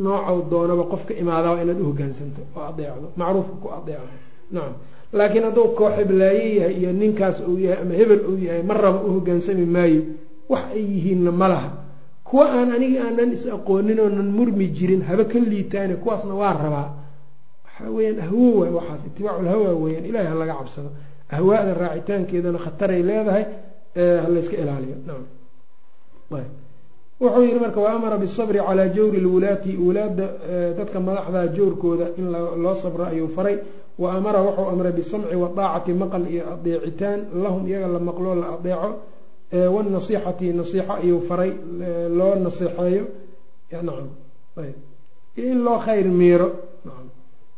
noocow 0.04 0.38
doonaba 0.50 0.84
qofka 0.92 1.12
imaadaaba 1.22 1.62
inaad 1.64 1.80
u 1.80 1.84
hogaansanto 1.90 2.42
oo 2.56 2.62
adeecdo 2.70 3.06
macruufka 3.20 3.54
ku 3.62 3.68
adeecdo. 3.78 4.08
Nacam 4.54 4.74
laakiin 5.18 5.44
hadduu 5.48 5.68
koox 5.78 5.92
heblaaye 5.98 6.46
yahay 6.58 6.74
iyo 6.80 6.90
ninkaas 7.00 7.36
uu 7.48 7.58
yahay 7.64 7.78
ama 7.82 7.94
hebel 8.00 8.20
uu 8.30 8.38
yahay 8.46 8.62
ma 8.68 8.74
raba 8.74 8.98
u 9.06 9.10
hogaansami 9.16 9.66
maayo. 9.76 10.02
Wax 10.52 10.64
ay 10.76 10.82
yihiinna 10.92 11.32
ma 11.40 11.48
laha. 11.52 11.70
Kuwa 12.28 12.44
aan 12.56 12.70
aniga 12.76 13.00
aanan 13.06 13.30
is 13.36 13.44
aqoonin 13.56 13.98
oonan 14.04 14.28
murmi 14.36 14.66
jirin 14.76 15.02
haba 15.08 15.24
ka 15.24 15.38
liitaane 15.38 15.94
kuwaasna 16.02 16.34
waa 16.40 16.52
rabaa. 16.64 16.88
Waxaa 17.64 17.90
weyaan 17.96 18.18
ahwo 18.26 18.44
waay 18.60 18.72
waxaas 18.78 19.02
itibaaculhawa 19.08 19.68
weyaan 19.84 20.04
ilahay 20.10 20.26
ha 20.32 20.34
laga 20.40 20.54
cabsado. 20.60 20.90
Ahwaada 21.36 21.72
raacitaankeedana 21.82 22.58
khataray 22.64 23.02
leedahay 23.08 23.44
ha 24.22 24.28
layska 24.34 24.56
ilaaliyo. 24.62 24.96
Nacam 25.06 25.24
wuxuu 26.30 27.42
yihi 27.42 27.58
marka 27.60 27.80
wa 27.80 27.92
amara 27.92 28.16
bisabri 28.18 28.58
calaa 28.58 28.88
jawri 28.88 29.20
lwulaati. 29.20 29.76
Wulaada 29.76 30.26
dadka 30.76 31.00
madaxda 31.00 31.48
jawrkooda 31.56 32.06
in 32.18 32.32
loo 32.32 32.74
sabro 32.74 33.04
ayuu 33.04 33.28
faray. 33.28 33.58
Wa 33.98 34.14
amara 34.14 34.40
wuxuu 34.42 34.68
amray 34.72 34.92
bisamci 34.92 35.36
wadaacati 35.36 35.92
maqal 35.92 36.26
iyo 36.30 36.52
adeecitaan. 36.52 37.20
Lahum 37.42 37.66
iyaga 37.68 37.88
la 37.88 37.98
maqloo 37.98 38.34
la 38.34 38.46
adeeco. 38.58 38.90
Wanasixati 39.52 40.52
nasiixo 40.52 40.92
ayuu 40.92 41.20
faray 41.28 41.52
loo 42.18 42.34
naseexeeyo 42.34 43.04
nacam. 43.70 44.08
Ayb 44.56 44.74
iyo 45.36 45.52
in 45.52 45.62
loo 45.62 45.78
khayr 45.78 46.06
miiro. 46.06 46.48
Nacam. 46.84 47.08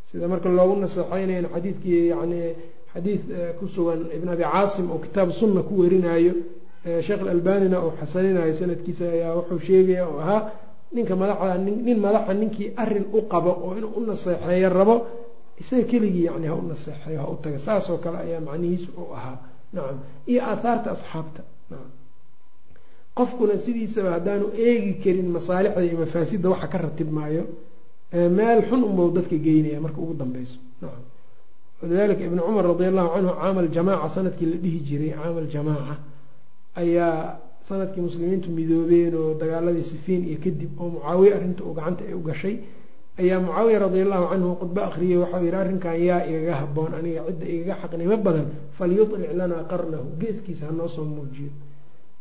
Sida 0.04 0.28
marka 0.28 0.48
loogu 0.48 0.80
naseexeynayn 0.80 1.46
xadiidkii 1.54 2.08
yani 2.08 2.54
xadiid 2.92 3.22
ku 3.58 3.66
sugan 3.68 4.06
ibn 4.14 4.28
abi 4.28 4.42
caasim 4.42 4.90
oo 4.90 4.98
kitaab 4.98 5.32
sunna 5.32 5.62
ku 5.62 5.80
werinayo 5.80 6.32
sheekh 7.06 7.20
alalbanina 7.24 7.76
uu 7.84 7.92
xasaninayo 8.00 8.54
sanadkiisa 8.60 9.04
ayaa 9.16 9.32
wuxuu 9.38 9.58
sheegaya 9.68 10.04
oo 10.10 10.18
ahaa 10.24 10.42
ninka 10.94 11.14
madaxda 11.20 11.54
nin 11.86 11.98
madaxa 12.06 12.32
ninkii 12.40 12.68
arrin 12.82 13.06
u 13.12 13.20
qabo 13.32 13.50
oo 13.64 13.72
inuu 13.78 13.92
u 13.98 14.00
naseexeeyo 14.08 14.68
rabo 14.78 14.94
isaga 15.60 15.84
keligii 15.90 16.24
yani 16.28 16.46
ha 16.50 16.54
u 16.54 16.62
naseexeeyo 16.72 17.18
ha 17.22 17.26
u 17.28 17.36
taga. 17.42 17.58
Saasoo 17.66 17.98
kale 18.04 18.18
ayaa 18.26 18.40
macnihiisu 18.48 18.90
u 19.02 19.04
ahaa. 19.18 19.36
Nacam 19.74 19.98
iyo 20.30 20.40
aathaarta 20.50 20.88
asxaabta. 20.96 21.42
Nacam 21.70 21.90
qofkuna 23.18 23.54
sidiisaba 23.64 24.10
haddaanu 24.16 24.46
eegi 24.66 24.92
karin 25.04 25.28
masaalixda 25.36 25.80
iyo 25.86 25.96
mafaasidda 26.02 26.48
waxa 26.52 26.68
ka 26.72 26.78
ratib 26.84 27.10
maayo 27.18 27.42
meel 28.38 28.60
xun 28.68 28.80
unbau 28.88 29.08
dadka 29.16 29.36
geynaya 29.46 29.78
marka 29.84 29.98
ugu 30.04 30.14
dambeyso. 30.20 30.58
Nacam 30.82 31.02
walidalika 31.82 32.22
ibnu 32.28 32.40
cumar 32.46 32.64
radi 32.70 32.84
allahu 32.90 33.08
canhu 33.14 33.32
caamal 33.40 33.68
jamaaca 33.76 34.08
sannadkii 34.14 34.46
la 34.52 34.56
dhihi 34.64 34.78
jiray 34.88 35.10
caamal 35.18 35.46
jamaaca 35.54 35.94
ayaa 36.80 37.38
sannadkii 37.68 38.02
muslimiintu 38.08 38.48
midoobeen 38.58 39.14
oo 39.20 39.34
dagaaladii 39.40 39.84
sifiin 39.90 40.22
iyo 40.28 40.38
kadib 40.44 40.70
oo 40.80 40.88
mucaawiye 40.94 41.32
arrinta 41.36 41.62
uu 41.64 41.74
gacanta 41.78 42.02
ay 42.08 42.14
u 42.14 42.20
gashay 42.28 42.54
ayaa 43.20 43.38
mucaawiya 43.44 43.78
radi 43.84 44.00
allahu 44.04 44.24
canhu 44.32 44.50
khudbo 44.60 44.80
akhriyey 44.88 45.18
waxau 45.22 45.42
yihi 45.44 45.56
arrinkan 45.62 45.94
yaa 46.08 46.20
igaga 46.30 46.54
haboon 46.60 46.92
aniga 46.98 47.20
cidda 47.28 47.46
igaga 47.54 47.74
xaqnimo 47.82 48.16
badan 48.26 48.46
falyuطlic 48.78 49.30
lanaa 49.40 49.64
qarnahu 49.70 50.06
geeskiisa 50.20 50.64
hanoo 50.68 50.88
soo 50.94 51.04
muujiyo. 51.14 51.50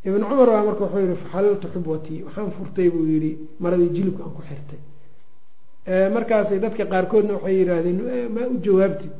Ibn 0.08 0.22
cumar 0.30 0.47
baa 0.53 0.64
marka 0.68 0.84
wuxuu 0.86 1.01
yihi 1.06 1.16
faxalaltu 1.24 1.68
xubwatii 1.74 2.20
waxaan 2.28 2.51
furtay 2.58 2.88
buu 2.93 3.06
yihi 3.12 3.32
maradii 3.64 3.89
jilibka 3.95 4.22
aan 4.26 4.34
ku 4.38 4.41
xirtay. 4.49 4.80
Markaasay 6.16 6.60
dadka 6.64 6.84
qaarkoodna 6.93 7.34
waxay 7.38 7.56
yidhaahdeen 7.60 7.99
maa 8.36 8.47
u 8.53 8.58
jawaabtid? 8.66 9.12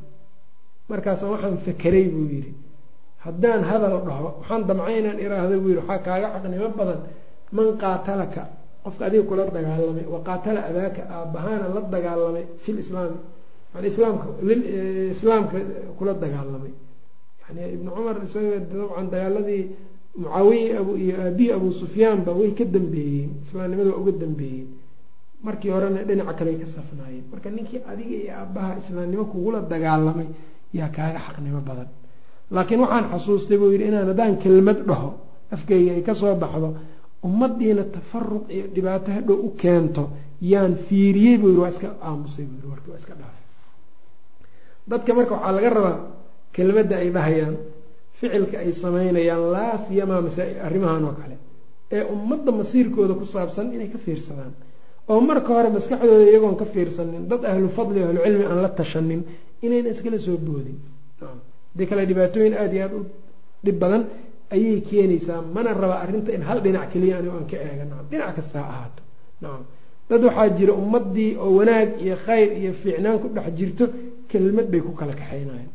Markaasa 0.90 1.24
waxaan 1.34 1.58
fakeray 1.66 2.06
buu 2.14 2.26
yihi 2.34 2.52
haddaan 3.26 3.62
hadal 3.70 3.96
dhaho 4.08 4.28
waxaan 4.40 4.62
damcay 4.70 4.96
inaan 5.02 5.20
iraahdo 5.26 5.56
buu 5.64 5.70
yidhi 5.72 5.82
waxaa 5.90 6.04
kaaga 6.08 6.28
xaqnimo 6.36 6.68
badan 6.80 7.00
man 7.58 7.68
qaatalaka 7.84 8.44
qofka 8.84 9.04
adiga 9.08 9.24
kula 9.30 9.44
dagaalamay 9.58 10.06
wa 10.14 10.20
qaatala 10.28 10.60
abaaka 10.70 11.02
aabbahaana 11.18 11.66
la 11.76 11.82
dagaalamay 11.96 12.46
fil 12.64 12.78
islaami 12.84 13.18
yani 13.74 13.88
islaamka 13.94 14.26
islaamka 15.16 15.58
kula 15.98 16.14
dagaalamay. 16.24 16.74
Yani 17.42 17.62
ibnu 17.76 17.90
cumar 17.96 18.16
isaga 18.28 18.58
dabcan 18.72 19.08
dagaaladii 19.14 19.64
mucaawiya 20.22 20.74
abu 20.82 20.92
iyo 21.04 21.14
aabihi 21.26 21.50
abu 21.58 21.68
sufyaanba 21.82 22.32
way 22.40 22.52
ka 22.60 22.66
dambeeyeen 22.76 23.32
islaamnimada 23.44 23.90
waa 23.94 24.02
uga 24.04 24.12
dambeeyeen. 24.24 24.68
Markii 25.46 25.72
horena 25.76 26.00
dhinaca 26.08 26.34
kaley 26.40 26.56
ka 26.62 26.68
safnaayeen. 26.76 27.26
Marka 27.32 27.48
ninkii 27.58 27.80
adiga 27.92 28.16
iyo 28.24 28.32
aabbaha 28.42 28.72
islaamnimo 28.82 29.24
kugula 29.32 29.60
dagaalamay 29.74 30.28
yaa 30.80 30.90
kaaga 30.98 31.20
xaqnimo 31.26 31.60
badan 31.70 31.90
laakiin 32.52 32.80
waxaan 32.84 33.06
xasuustay 33.12 33.58
buu 33.58 33.72
yidhi 33.74 33.86
inaan 33.92 34.08
haddaan 34.12 34.38
kelmad 34.44 34.80
dhaho 34.90 35.10
afkeyga 35.56 35.92
ay 35.98 36.02
ka 36.08 36.14
soo 36.22 36.36
baxdo 36.44 36.70
ummadiina 37.28 37.84
tafaruq 37.96 38.46
iyo 38.56 38.66
dhibaato 38.76 39.10
hadhow 39.18 39.38
u 39.48 39.50
keento 39.62 40.04
yaan 40.42 40.74
fiiriyey 40.88 41.38
buu 41.42 41.50
yidhi 41.50 41.62
waa 41.64 41.70
iska 41.74 41.88
aamusay 42.08 42.46
buu 42.46 42.56
yidhi 42.58 42.70
warki 42.74 42.90
waa 42.92 43.00
iska 43.02 43.14
dhaafay. 43.20 43.44
Dadka 44.90 45.12
marka 45.18 45.34
waxaa 45.36 45.52
laga 45.58 45.70
rabaa 45.78 45.98
kelmadda 46.56 46.96
ay 47.04 47.10
dhahayaan 47.16 47.56
ficilka 48.20 48.56
ay 48.64 48.72
samaynayaan 48.84 49.44
laa 49.56 49.76
siyamaa 49.88 50.22
masaa- 50.26 50.60
arrimahan 50.68 51.04
oo 51.10 51.16
kale 51.22 51.36
ee 51.96 52.04
ummadda 52.16 52.52
masiirkooda 52.60 53.14
ku 53.20 53.26
saabsan 53.26 53.74
inay 53.76 53.90
ka 53.94 53.98
fiirsadaan. 54.06 54.54
Oo 55.12 55.20
marka 55.30 55.50
hore 55.56 55.70
maskaxdooda 55.78 56.26
iyagoon 56.32 56.56
ka 56.62 56.66
fiirsanin 56.74 57.24
dad 57.32 57.42
ahlu 57.52 57.68
fadli 57.78 58.00
o 58.04 58.06
ahlucilmi 58.10 58.46
aan 58.50 58.60
la 58.66 58.70
tashanin 58.80 59.22
inayna 59.66 59.90
iskala 59.94 60.18
soo 60.28 60.38
boodin 60.48 60.78
haddii 61.76 61.88
kale 61.90 62.02
dhibaatooyin 62.10 62.54
aada 62.62 62.74
iyo 62.78 62.84
aada 62.86 62.96
u 63.02 63.04
dhib 63.66 63.78
badan 63.84 64.04
ayay 64.56 64.78
keenaysaa 64.90 65.42
mana 65.56 65.70
raba 65.82 65.96
arrinta 66.04 66.30
in 66.38 66.42
hal 66.50 66.60
dhinac 66.66 66.88
keliya 66.94 67.16
anigo 67.20 67.36
aan 67.40 67.48
ka 67.52 67.58
eega 67.68 67.84
nacam 67.90 68.06
dhinac 68.12 68.32
kasta 68.38 68.58
ha 68.62 68.66
ahaato. 68.74 69.02
Nacam 69.42 69.64
dad 70.10 70.22
waxaa 70.28 70.50
jira 70.58 70.74
ummaddii 70.82 71.32
oo 71.44 71.52
wanaag 71.60 71.90
iyo 72.06 72.16
khayr 72.26 72.50
iyo 72.62 72.72
fiicnaan 72.82 73.18
ku 73.22 73.28
dhex 73.36 73.48
jirto 73.60 73.86
kelmad 74.32 74.68
bay 74.72 74.82
ku 74.88 74.92
kala 75.00 75.14
kaxaynayan 75.20 75.70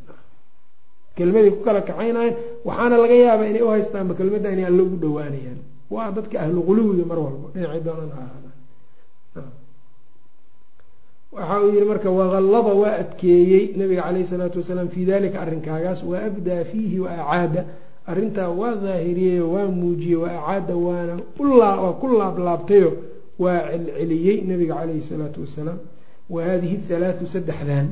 kelmaday 1.17 1.51
ku 1.57 1.61
kala 1.67 1.81
kaxaynayan 1.89 2.35
waxaana 2.69 2.97
laga 3.03 3.17
yaabaa 3.25 3.49
inay 3.53 3.63
u 3.67 3.71
haystaanba 3.75 4.13
kelmadda 4.19 4.49
inay 4.55 4.67
alla 4.71 4.83
ugu 4.87 4.97
dhawaanayaan 5.05 5.59
waa 5.95 6.09
dadka 6.17 6.37
ahlu 6.45 6.61
quluwiga 6.69 7.05
mar 7.11 7.19
walba 7.25 7.47
dhinacay 7.55 7.81
doonaan 7.87 8.11
ha 8.17 8.21
ahaadaan 8.27 8.50
waxa 11.33 11.57
uu 11.65 11.71
yihi 11.75 11.85
marka 11.91 12.11
waqallada 12.11 12.73
waa 12.83 12.95
adkeeyey 13.03 13.65
nabiga 13.77 14.03
caleyhi 14.03 14.27
salaatu 14.33 14.59
wasalaam 14.61 14.89
fii 14.95 15.05
dalika 15.11 15.41
arrinkaagaas 15.45 16.01
wa 16.11 16.19
abdaa 16.29 16.65
fiihi 16.71 16.99
wa 17.05 17.11
acaada. 17.11 17.65
Arrintaa 18.11 18.49
waa 18.61 18.75
daahiriyey 18.85 19.41
waa 19.41 19.69
muujiyey 19.79 20.17
wa 20.23 20.29
acaada 20.39 20.75
waana 20.77 21.15
waa 21.61 21.93
ku 22.01 22.07
laablaabtayo 22.19 22.91
waa 23.39 23.61
celceliyey 23.71 24.37
nabiga 24.51 24.75
caleyhi 24.81 25.03
salaatu 25.11 25.41
wasalaam. 25.45 25.79
Wa 26.31 26.41
hadihi 26.45 26.77
halaatu 26.91 27.27
saddexdan. 27.27 27.87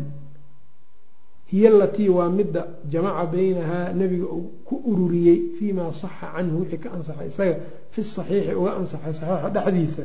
Hiya 1.52 1.70
alatii 1.70 2.08
waa 2.08 2.28
midda 2.30 2.62
jamaca 2.92 3.26
baynahaa 3.32 3.92
nabiga 4.00 4.26
uu 4.26 4.50
ku 4.68 4.74
ururiyey 4.90 5.38
fiimaa 5.58 5.92
saxa 5.92 6.26
canhu 6.36 6.60
wixii 6.60 6.78
ka 6.84 6.88
ansaxay 6.96 7.28
isaga 7.32 7.56
fi 7.92 8.00
saxiixi 8.04 8.52
uga 8.60 8.70
ansaxay 8.80 9.12
saxiixa 9.20 9.48
dhexdiisa 9.54 10.02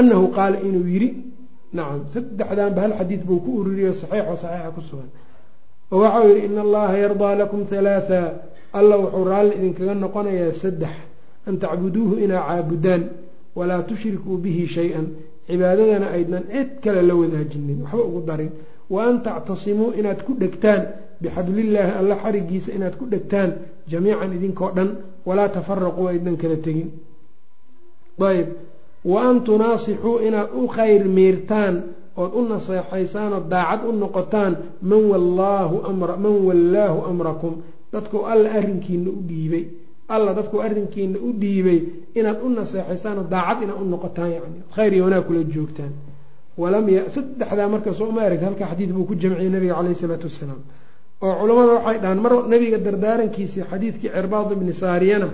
annahu 0.00 0.24
qaala 0.36 0.56
inuu 0.68 0.86
yidhi 0.94 1.08
nacam 1.76 2.00
saddexdanba 2.14 2.80
hal 2.84 2.92
xadiid 2.98 3.22
buu 3.28 3.40
ku 3.44 3.50
ururiyo 3.60 3.92
saxiixo 4.00 4.34
saxiixa 4.42 4.70
ku 4.76 4.80
sugan 4.88 5.10
oo 5.92 5.98
waxau 6.04 6.24
yidhi 6.28 6.46
ina 6.48 6.60
allaha 6.66 6.94
yardaa 7.04 7.34
lakum 7.42 7.60
halaatha 7.70 8.20
alla 8.78 8.94
wuxuu 9.02 9.24
raalli 9.30 9.54
idinkaga 9.58 9.94
noqonayaa 10.04 10.52
saddex 10.62 10.94
an 11.48 11.54
tacbuduuhu 11.62 12.14
inaa 12.24 12.42
caabudaan 12.48 13.02
walaa 13.58 13.82
tushrikuu 13.88 14.36
bihi 14.44 14.64
shay-an 14.76 15.06
cibaadadana 15.48 16.06
aydnan 16.16 16.44
cid 16.52 16.70
kale 16.84 17.00
la 17.08 17.14
wadaajinin 17.20 17.78
waxba 17.84 18.02
ugu 18.08 18.20
darin 18.28 18.50
wa 18.94 19.00
an 19.08 19.16
tactasimuu 19.26 19.90
inaad 20.00 20.20
ku 20.26 20.32
dhegtaan 20.42 20.82
bixablillaahi 21.22 21.92
alla 22.00 22.14
xarigiisa 22.22 22.70
inaad 22.76 22.94
ku 23.00 23.04
dhegtaan 23.12 23.50
jamiican 23.90 24.30
idinkoo 24.36 24.70
dhan 24.76 24.90
walaa 25.28 25.48
tafaraquu 25.56 26.02
aydnan 26.12 26.36
kala 26.42 26.56
tegin 26.66 26.88
ayb 28.30 28.48
wa 29.04 29.18
an 29.28 29.36
tunaasixuu 29.48 30.18
inaad 30.26 30.48
u 30.60 30.66
khayr 30.74 31.02
miirtaan 31.16 31.74
ood 32.22 32.32
u 32.38 32.42
naseexaysaan 32.52 33.32
oo 33.32 33.42
daacad 33.54 33.80
u 33.88 33.92
noqotaan 34.02 34.52
man 34.90 35.02
man 36.24 36.36
wallaahu 36.48 36.98
amrakum 37.10 37.54
dadkuu 37.92 38.22
alla 38.32 38.48
arrinkiina 38.58 39.10
u 39.10 39.20
dhiibay. 39.28 39.64
Alla 40.14 40.30
dadkuu 40.38 40.60
arrinkiina 40.66 41.18
u 41.26 41.32
dhiibay 41.42 41.78
inaad 42.18 42.38
u 42.46 42.48
naseexaysaan 42.58 43.16
oo 43.18 43.26
daacad 43.34 43.62
inaad 43.64 43.80
u 43.82 43.84
noqotaan 43.94 44.30
yani 44.36 44.58
khayr 44.76 44.92
iyo 44.94 45.04
wanaag 45.04 45.24
kula 45.26 45.42
joogtaan. 45.54 45.92
Walam 46.60 46.86
y 46.88 46.96
saddexdaa 47.14 47.68
marka 47.74 47.90
soo 47.98 48.08
uma 48.12 48.20
aragta 48.26 48.46
halka 48.46 48.64
xadiid 48.70 48.90
buu 48.96 49.04
ku 49.08 49.14
jamciyey 49.22 49.50
nabiga 49.54 49.74
caleyhi 49.78 49.96
isalaatu 49.98 50.26
wasalaam 50.30 50.60
oo 51.24 51.32
culammada 51.40 51.72
waxay 51.78 51.98
dhahaan 52.02 52.20
mar 52.24 52.32
nabiga 52.52 52.78
dardaarankiisii 52.86 53.64
xadiidkii 53.70 54.10
cirbaad 54.16 54.48
ibni 54.56 54.72
saariyana 54.82 55.28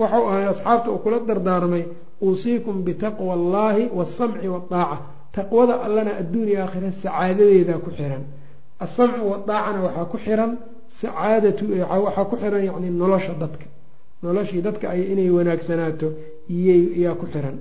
waxau 0.00 0.22
ahay 0.30 0.44
asxaabta 0.52 0.88
uu 0.94 0.98
kula 1.04 1.18
dardaarmay 1.28 1.82
uusiikum 2.22 2.82
bitaqwa 2.84 3.32
allaahi 3.34 3.88
waasamci 3.94 4.48
waadaaca 4.48 4.98
taqwada 5.32 5.74
allana 5.86 6.16
adduuniya 6.20 6.62
aakhira 6.64 6.92
sacaadadeedaa 7.02 7.78
ku 7.84 7.90
xiran. 7.90 8.22
Asamcu 8.80 9.24
wadaacana 9.32 9.78
waxaa 9.86 10.04
ku 10.12 10.18
xiran 10.24 10.52
sacaadatu 11.00 11.64
waxaa 12.04 12.24
ku 12.30 12.36
xiran 12.36 12.62
yani 12.64 12.90
nolosha 12.90 13.34
dadka. 13.42 13.66
Noloshii 14.22 14.62
dadka 14.62 14.90
ay 14.90 15.02
inay 15.12 15.30
wanaagsanaato 15.30 16.08
iyaa 16.50 17.14
ku 17.20 17.26
xiran. 17.32 17.56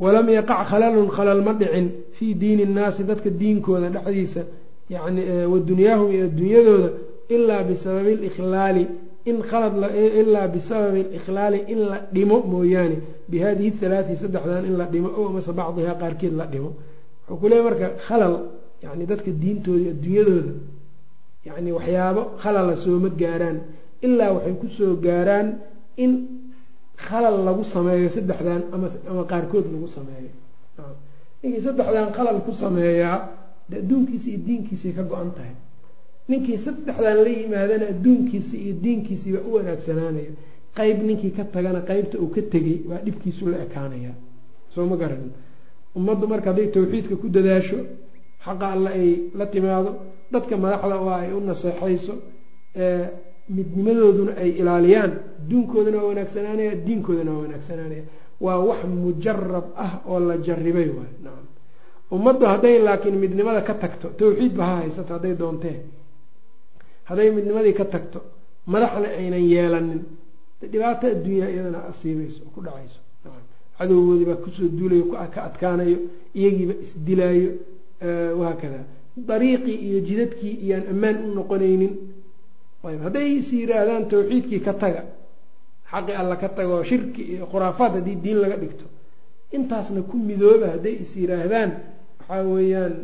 Walam 0.00 0.28
yaqac 0.28 0.66
khalalun 0.70 1.08
khalal 1.08 1.42
ma 1.42 1.52
dhicin. 1.54 1.86
Fii 2.18 2.34
diini 2.34 2.64
nnaasi 2.66 3.04
dadka 3.04 3.30
diinkooda 3.30 3.88
dhexdiisa 3.90 4.42
yani 4.90 5.20
wa 5.52 5.58
dunyaahum 5.58 6.12
iyo 6.12 6.24
adduunyadooda 6.26 6.88
ilaa 7.28 7.62
bisababi 7.62 8.14
likhlaali 8.24 8.86
in 9.30 9.42
khalad 9.42 9.74
ilaa 10.20 10.48
bisababi 10.48 11.02
likhlaali 11.14 11.58
in 11.72 11.78
la 11.90 11.98
dhimo 12.14 12.36
mooyaane. 12.52 12.96
Bi 13.30 13.38
hadihi 13.44 13.70
halaati 13.80 14.16
saddexdan 14.22 14.64
in 14.68 14.76
la 14.80 14.84
dhimo 14.92 15.08
o 15.18 15.28
amase 15.28 15.52
bacdihaa 15.52 15.96
qaarkeed 16.02 16.34
la 16.40 16.46
dhimo. 16.46 16.70
Wuxuu 17.28 17.40
ku 17.40 17.46
leeya 17.48 17.62
marka 17.62 17.86
khalal 18.06 18.34
yani 18.84 19.04
dadka 19.10 19.30
diintooda 19.42 19.90
adduunyadooda 19.94 20.52
yani 21.46 21.70
waxyaabo 21.76 22.22
khalala 22.42 22.76
sooma 22.76 23.08
gaaraan. 23.20 23.56
Ilaa 24.06 24.32
waxay 24.36 24.54
ku 24.60 24.66
soo 24.68 24.96
gaaraan 25.06 25.48
in 25.96 26.12
khalal 27.06 27.36
lagu 27.46 27.64
sameeyo 27.64 28.08
saddexdan 28.16 28.62
ama 29.10 29.22
qaarkood 29.30 29.66
lagu 29.74 29.88
sameeyo. 29.96 30.30
Ninkii 31.42 31.62
saddexdan 31.66 32.12
khalal 32.16 32.38
ku 32.46 32.52
sameeyaa 32.52 33.18
de 33.70 33.76
adduunkiisa 33.80 34.28
iyo 34.30 34.38
diinkiisay 34.46 34.92
ka 34.92 35.02
go-an 35.02 35.30
tahay 35.36 35.54
ninkii 36.28 36.58
saddexdan 36.64 37.16
la 37.24 37.30
yimaadana 37.38 37.84
adduunkiisa 37.92 38.54
iyo 38.56 38.74
diinkiisiiba 38.84 39.40
u 39.48 39.54
wanaagsanaanayo 39.56 40.32
qeyb 40.76 40.98
ninkii 41.08 41.30
ka 41.36 41.44
tagana 41.54 41.80
qeybta 41.88 42.16
uu 42.22 42.30
ka 42.34 42.42
tegay 42.52 42.78
waa 42.88 43.00
dhibkiisu 43.06 43.42
la 43.52 43.58
ekaanaya 43.66 44.12
soo 44.74 44.86
ma 44.90 44.96
garanin. 44.96 45.32
Ummaddu 45.96 46.26
marka 46.32 46.48
hadday 46.50 46.68
tawxiidka 46.74 47.14
ku 47.22 47.28
dadaasho 47.28 47.78
xaqa 48.44 48.66
alle 48.74 48.90
ay 48.98 49.08
la 49.38 49.46
timaado 49.46 49.90
dadka 50.32 50.56
madaxda 50.56 50.96
waa 51.06 51.18
ay 51.24 51.30
u 51.32 51.40
naseexayso 51.40 52.14
midnimadooduna 53.56 54.32
ay 54.42 54.50
ilaaliyaan 54.60 55.12
adduunkoodana 55.40 55.96
waa 56.00 56.08
wanaagsanaanaya 56.10 56.72
diinkoodana 56.86 57.30
waa 57.32 57.42
wanaagsanaanaya 57.46 58.04
waa 58.44 58.58
wax 58.68 58.80
mujarab 59.02 59.66
ah 59.84 59.92
oo 60.10 60.18
la 60.28 60.36
jaribay 60.46 60.88
waay. 60.96 61.12
Nacam 61.24 61.46
ummaddu 62.16 62.44
hadday 62.52 62.78
laakiin 62.86 63.16
midnimada 63.24 63.60
ka 63.68 63.74
tagto 63.82 64.08
tawxiidba 64.18 64.64
ha 64.68 64.74
haysato 64.82 65.12
hadday 65.16 65.34
doontee 65.42 65.76
hadday 67.08 67.30
midnimadii 67.36 67.74
ka 67.80 67.84
tagto 67.84 68.20
madaxna 68.72 69.08
aynan 69.20 69.44
yeelanin. 69.52 70.00
Dhibaato 70.72 71.06
adduunyaa 71.14 71.50
iyadana 71.54 71.80
asiibayso 71.90 72.40
ku 72.54 72.60
dhacayso. 72.66 72.98
Cadowgoodii 73.78 74.26
baa 74.30 74.40
ku 74.44 74.50
soo 74.50 74.68
duulayo 74.78 75.04
ka 75.34 75.40
adkaanayo 75.48 75.98
iyagiiba 76.38 76.74
isdilaayo 76.84 77.50
wahaakada 78.38 78.80
dariiqii 79.28 79.76
iyo 79.88 79.98
jidadkii 80.08 80.54
iyaan 80.64 80.84
ammaan 80.92 81.16
u 81.26 81.34
noqonaynin. 81.38 81.92
Ayb 82.84 83.00
hadday 83.06 83.28
is 83.40 83.48
yiraahdaan 83.52 84.08
tawxiidkii 84.12 84.60
ka 84.66 84.72
taga 84.82 85.02
xaqi 85.90 86.12
alla 86.20 86.36
ka 86.36 86.48
taga 86.48 86.72
oo 86.76 86.82
shirki 86.90 87.22
iyo 87.32 87.46
khuraafaad 87.52 87.92
haddii 87.98 88.16
diin 88.24 88.38
laga 88.44 88.56
dhigto 88.62 88.84
intaasna 89.56 90.00
ku 90.02 90.16
midooba 90.16 90.66
hadday 90.74 90.94
is 91.04 91.10
yiraahdaan 91.16 91.70
waxaa 92.20 92.42
weeyaan 92.54 92.94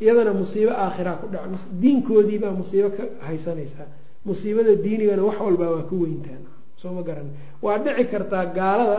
iyadana 0.00 0.32
musiibo 0.40 0.72
aakhira 0.84 1.12
ku 1.20 1.26
dhac. 1.32 1.42
Diinkoodiibaa 1.82 2.50
musiibo 2.60 2.88
ka 2.96 3.04
haysanaysaa. 3.26 3.86
Musiibada 4.24 4.74
diinigana 4.84 5.22
wax 5.28 5.38
walbaa 5.40 5.70
waa 5.74 5.82
ka 5.90 5.94
weyntaan 6.02 6.42
soo 6.80 6.92
ma 6.96 7.02
garan. 7.02 7.28
Waa 7.62 7.78
dhici 7.84 8.04
kartaa 8.12 8.44
gaalada 8.58 8.98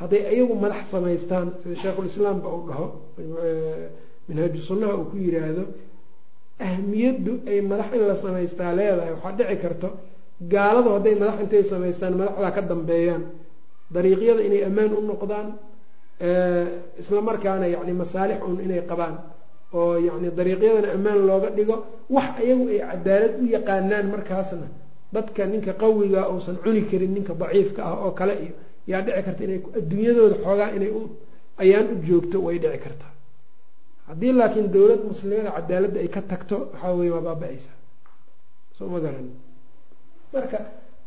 hadday 0.00 0.22
iyagu 0.34 0.54
madax 0.54 0.82
samaystaan 0.90 1.46
sida 1.62 1.74
sheikhulislaamba 1.82 2.48
uu 2.56 2.62
dhaho 2.68 2.86
minhaaju 4.28 4.60
sunnaha 4.68 4.94
uu 5.00 5.06
ku 5.10 5.16
yiraahdo 5.16 5.64
ahmiyaddu 6.68 7.32
ay 7.50 7.60
madax 7.70 7.90
in 7.96 8.02
la 8.10 8.16
samaystaa 8.16 8.72
leedahay. 8.78 9.12
Waxaa 9.16 9.36
dhici 9.38 9.56
karto 9.62 9.88
gaaladu 10.54 10.88
hadday 10.96 11.14
madax 11.22 11.36
intay 11.44 11.62
samaystaan 11.72 12.14
madaxdaa 12.20 12.50
ka 12.56 12.62
dambeeyaan. 12.70 13.22
Dariiqyada 13.94 14.42
inay 14.48 14.62
ammaan 14.68 14.92
u 14.98 15.00
noqdaan 15.10 15.48
isla 17.00 17.20
yani 17.74 17.92
masaalix 18.02 18.38
un 18.48 18.60
inay 18.60 18.82
qabaan 18.90 19.14
oo 19.74 19.96
yani 20.06 20.28
dariiqyadana 20.38 20.88
ammaan 20.96 21.18
looga 21.28 21.48
dhigo 21.56 21.76
wax 22.16 22.28
ayagu 22.42 22.64
ay 22.72 22.78
cadaalad 22.90 23.32
u 23.42 23.44
yaqaanaan 23.54 24.06
markaasna 24.14 24.66
dadka 25.14 25.42
ninka 25.52 25.72
qawiga 25.82 26.20
uusan 26.32 26.56
cuni 26.64 26.82
karin 26.90 27.12
ninka 27.16 27.32
daciifka 27.40 27.80
ah 27.90 27.94
oo 28.04 28.10
kale 28.18 28.34
iyo 28.44 28.54
yaa 28.90 29.02
dhici 29.06 29.22
karta 29.26 29.42
inay 29.44 29.60
adduunyadooda 29.78 30.36
xoogaa 30.44 30.70
inay 30.76 30.90
u 30.98 31.00
ayaan 31.62 31.86
u 31.92 31.96
joogto 32.06 32.36
way 32.46 32.56
dhici 32.62 32.78
kartaa 32.84 33.12
haddii 34.08 34.32
laakiin 34.38 34.68
dowlad 34.74 35.00
muslimada 35.10 35.50
cadaaladda 35.56 35.98
ay 36.04 36.08
ka 36.16 36.20
tagto 36.30 36.56
waxaa 36.72 36.92
weye 36.98 37.10
waa 37.14 37.24
baaba-aysa. 37.28 37.70
Soo 38.76 38.88
ma 38.92 38.98
garan. 39.04 39.26
Marka 40.32 40.58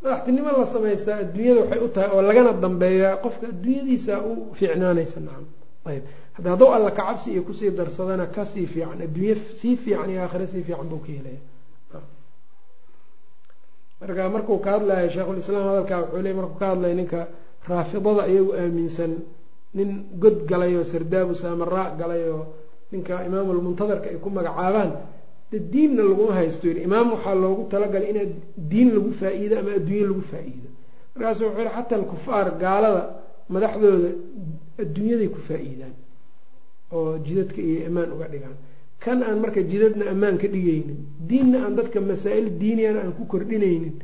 madaxtinimo 0.02 0.50
la 0.58 0.66
samaystaa 0.74 1.16
adduunyada 1.24 1.60
waxay 1.62 1.80
u 1.86 1.88
tahay 1.94 2.10
oo 2.14 2.22
lagana 2.28 2.52
dambeeyaa 2.64 3.16
qofka 3.24 3.46
adduunyadiisa 3.52 4.14
u 4.28 4.54
fiicnaanaysa 4.58 5.18
nacam 5.26 5.46
ayb 5.90 6.04
hadda 6.36 6.50
hadduu 6.52 6.70
alla 6.76 6.90
kacabsi 6.98 7.28
iyo 7.32 7.42
ku 7.42 7.52
sii 7.58 7.70
darsadana 7.70 8.26
ka 8.34 8.42
sii 8.52 8.66
fiican 8.72 9.00
adduunye 9.06 9.34
sii 9.60 9.76
fiican 9.82 10.10
iyo 10.10 10.20
aakhire 10.22 10.46
sii 10.52 10.62
fiican 10.66 10.88
buu 10.90 11.00
ka 11.04 11.10
helaya. 11.18 11.40
Marka 14.00 14.28
markuu 14.34 14.58
ka 14.64 14.70
hadlayo 14.74 15.08
sheikhulislaam 15.14 15.64
hadalkaa 15.68 16.00
wuxuu 16.02 16.22
leey 16.24 16.34
markuu 16.38 16.58
ka 16.60 16.66
hadlaya 16.72 16.94
ninka 17.00 17.20
raafidada 17.68 18.22
iyagu 18.32 18.52
aaminsan 18.60 19.12
nin 19.76 19.90
god 20.22 20.36
galay 20.50 20.72
oo 20.76 20.84
sardaabu 20.92 21.34
saamaraa 21.42 21.88
galay 22.00 22.22
oo 22.34 22.44
ninka 22.92 23.14
imaamulmuntadarka 23.28 24.06
ay 24.12 24.16
ku 24.24 24.28
magacaabaan 24.36 24.90
de 25.50 25.58
diinna 25.72 26.02
laguma 26.08 26.32
haysto. 26.38 26.64
Yiri 26.68 26.80
imaam 26.88 27.06
waxaa 27.14 27.34
loogu 27.42 27.62
talagalay 27.72 28.08
in 28.10 28.18
diin 28.70 28.88
lagu 28.94 29.10
faa-iido 29.20 29.54
ama 29.60 29.70
adduunye 29.78 30.04
lagu 30.10 30.22
faa-iido. 30.32 30.68
Markaasu 31.14 31.40
wuxuu 31.46 31.60
yihi 31.62 31.72
xataa 31.76 31.98
alkufaar 32.02 32.46
gaalada 32.62 33.02
madaxdooda 33.54 34.10
adduunyaday 34.82 35.28
ku 35.34 35.40
faa-iidaan 35.48 35.94
oo 36.96 37.18
jidadka 37.26 37.60
iyo 37.68 37.86
ammaan 37.88 38.10
uga 38.14 38.26
dhigaan. 38.32 38.56
Kan 39.02 39.18
aan 39.22 39.38
marka 39.42 39.60
jidadna 39.70 40.04
ammaan 40.12 40.36
ka 40.42 40.46
dhigaynin 40.54 40.98
diinna 41.28 41.58
aan 41.64 41.74
dadka 41.78 41.98
masaa-il 42.00 42.46
diiniyana 42.60 43.00
aan 43.04 43.12
ku 43.18 43.22
kordhinaynin 43.32 43.94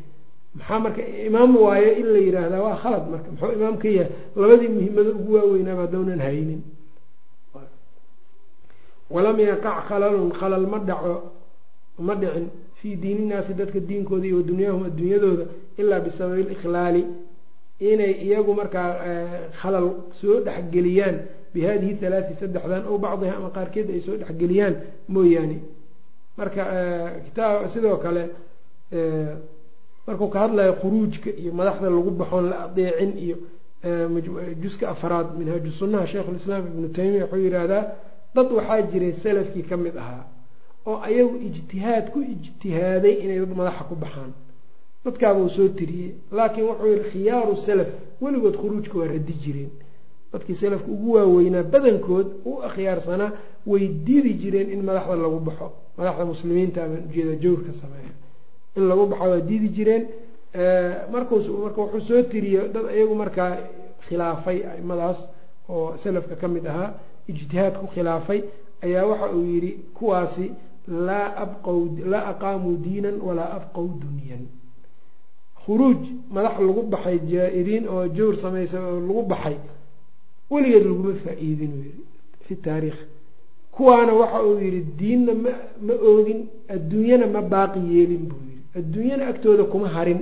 maxaa 0.59 0.79
marka 0.85 1.03
imaam 1.29 1.53
waayo 1.65 1.91
in 2.01 2.07
la 2.15 2.19
yiraahdaa? 2.27 2.61
Waa 2.67 2.77
khalad 2.83 3.05
marka. 3.13 3.29
Muxuu 3.33 3.53
imaam 3.59 3.77
ka 3.83 3.89
yahay? 3.97 4.11
Labadii 4.37 4.69
muhiimada 4.75 5.11
ugu 5.19 5.33
waaweynaaba 5.37 5.83
haddownan 5.85 6.21
haynin. 6.27 6.61
Walam 9.11 9.39
yaqac 9.39 9.87
khalalun 9.89 10.31
khalal 10.33 10.67
ma 10.67 10.79
dhaco 10.79 11.15
ma 11.99 12.15
dhicin 12.15 12.49
fii 12.81 12.97
diininaasi 12.97 13.55
dadka 13.55 13.81
diinkooda 13.81 14.27
iyo 14.27 14.37
wadunyaahum 14.41 14.83
adduunyadooda 14.89 15.45
ilaa 15.81 16.01
bisababi 16.01 16.43
likhlaali 16.51 17.03
inay 17.81 18.13
iyagu 18.27 18.53
markaa 18.55 18.91
khalal 19.61 19.87
soo 20.13 20.41
dhexgeliyaan 20.47 21.17
bi 21.53 21.61
hadihi 21.69 21.95
halaati 22.05 22.35
saddexdan 22.41 22.83
ow 22.91 22.99
bacdiha 23.05 23.35
ama 23.37 23.51
qaarkeed 23.57 23.89
ay 23.95 24.01
soo 24.07 24.17
dhexgeliyaan 24.21 24.75
mooyaane 25.15 25.59
marka 26.39 26.63
kitaab 27.27 27.69
sidoo 27.75 27.97
kale 28.05 28.23
markuu 30.07 30.29
ka 30.33 30.39
hadlayo 30.45 30.73
khuruujka 30.81 31.31
iyo 31.41 31.53
madaxda 31.53 31.91
lagu 31.91 32.11
baxoon 32.21 32.45
la 32.51 32.57
adeecin 32.65 33.13
iyo 33.25 33.37
juska 34.63 34.85
afraad 34.95 35.29
minhaaju 35.39 35.71
sunnaha 35.71 36.07
sheikhulislaam 36.07 36.65
ibnu 36.67 36.89
taymiya 36.97 37.25
wuxuu 37.25 37.45
yihahdaa 37.47 37.85
dad 38.35 38.49
waxaa 38.59 38.83
jiray 38.91 39.13
salafkii 39.13 39.63
ka 39.71 39.77
mid 39.77 39.97
ahaa 39.97 40.25
oo 40.87 40.97
ayagu 41.09 41.37
ijtihaad 41.49 42.07
ku 42.13 42.19
ijtihaaday 42.35 43.15
inay 43.25 43.39
dad 43.45 43.53
madaxa 43.61 43.85
ku 43.89 43.95
baxaan 43.95 44.33
dadkaabuu 45.05 45.49
soo 45.57 45.69
tiriyey 45.79 46.11
laakiin 46.33 46.67
wuxuu 46.71 46.87
yihi 46.93 47.05
khiyaaru 47.11 47.57
salaf 47.57 47.89
weligood 48.23 48.57
khuruujka 48.61 48.99
waa 48.99 49.07
radi 49.15 49.35
jireen 49.43 49.71
dadkii 50.33 50.55
salafka 50.55 50.91
ugu 50.95 51.13
waaweynaa 51.17 51.63
badankood 51.63 52.27
u 52.45 52.53
akhyaarsanaa 52.69 53.31
way 53.67 53.89
diidi 54.07 54.33
jireen 54.43 54.71
in 54.75 54.83
madaxda 54.89 55.17
lagu 55.17 55.39
baxo. 55.49 55.67
Madaxda 55.99 56.25
muslimiinta 56.25 56.85
abaan 56.85 57.03
ujeeda 57.09 57.35
jawrka 57.43 57.73
sameeya. 57.73 58.13
In 58.77 58.83
lagu 58.89 59.07
baxo 59.07 59.25
waa 59.31 59.41
diidi 59.49 59.69
jireen. 59.77 60.05
Marka 61.13 61.35
wuxuu 61.35 62.01
soo 62.09 62.23
tiriye 62.23 62.69
dad 62.75 62.87
iyagu 62.97 63.15
markaa 63.15 63.53
khilaafay 64.09 64.59
aimadaas 64.73 65.19
oo 65.69 65.97
salafka 65.97 66.35
ka 66.41 66.49
mid 66.49 66.67
ahaa 66.67 66.91
ijtihaad 67.29 67.75
ku 67.81 67.87
khilaafay 67.95 68.41
ayaa 68.85 69.05
waxa 69.11 69.27
uu 69.37 69.45
yidhi 69.53 69.73
kuwaasi 69.97 70.47
laa 71.07 71.29
abqow 71.45 71.79
laa 72.13 72.25
aqaamuu 72.33 72.77
diinan 72.85 73.17
walaa 73.27 73.51
abqow 73.59 73.87
dunyan. 74.03 74.43
Khuruuj 75.65 76.01
madax 76.35 76.57
lagu 76.67 76.83
baxay 76.93 77.19
jaa-iriin 77.31 77.85
oo 77.89 78.07
jawr 78.17 78.37
samaysa 78.37 78.79
oo 78.81 79.01
lagu 79.09 79.23
baxay 79.33 79.57
weligeed 80.53 80.85
laguma 80.91 81.13
faa-iidin 81.25 81.73
yidhi 81.85 82.03
fi 82.47 82.55
taariikh. 82.67 83.01
Kuwaana 83.75 84.13
waxa 84.21 84.39
uu 84.49 84.59
yidhi 84.65 84.81
diinna 85.01 85.33
ma 85.45 85.51
ma 85.87 85.95
oogin 86.11 86.41
adduunyana 86.75 87.27
ma 87.35 87.41
baaqi 87.53 87.81
yeelin 87.93 88.25
buu 88.29 88.41
yidhi. 88.49 88.63
Adduunyana 88.79 89.25
agtooda 89.31 89.65
kuma 89.73 89.89
harin 89.97 90.21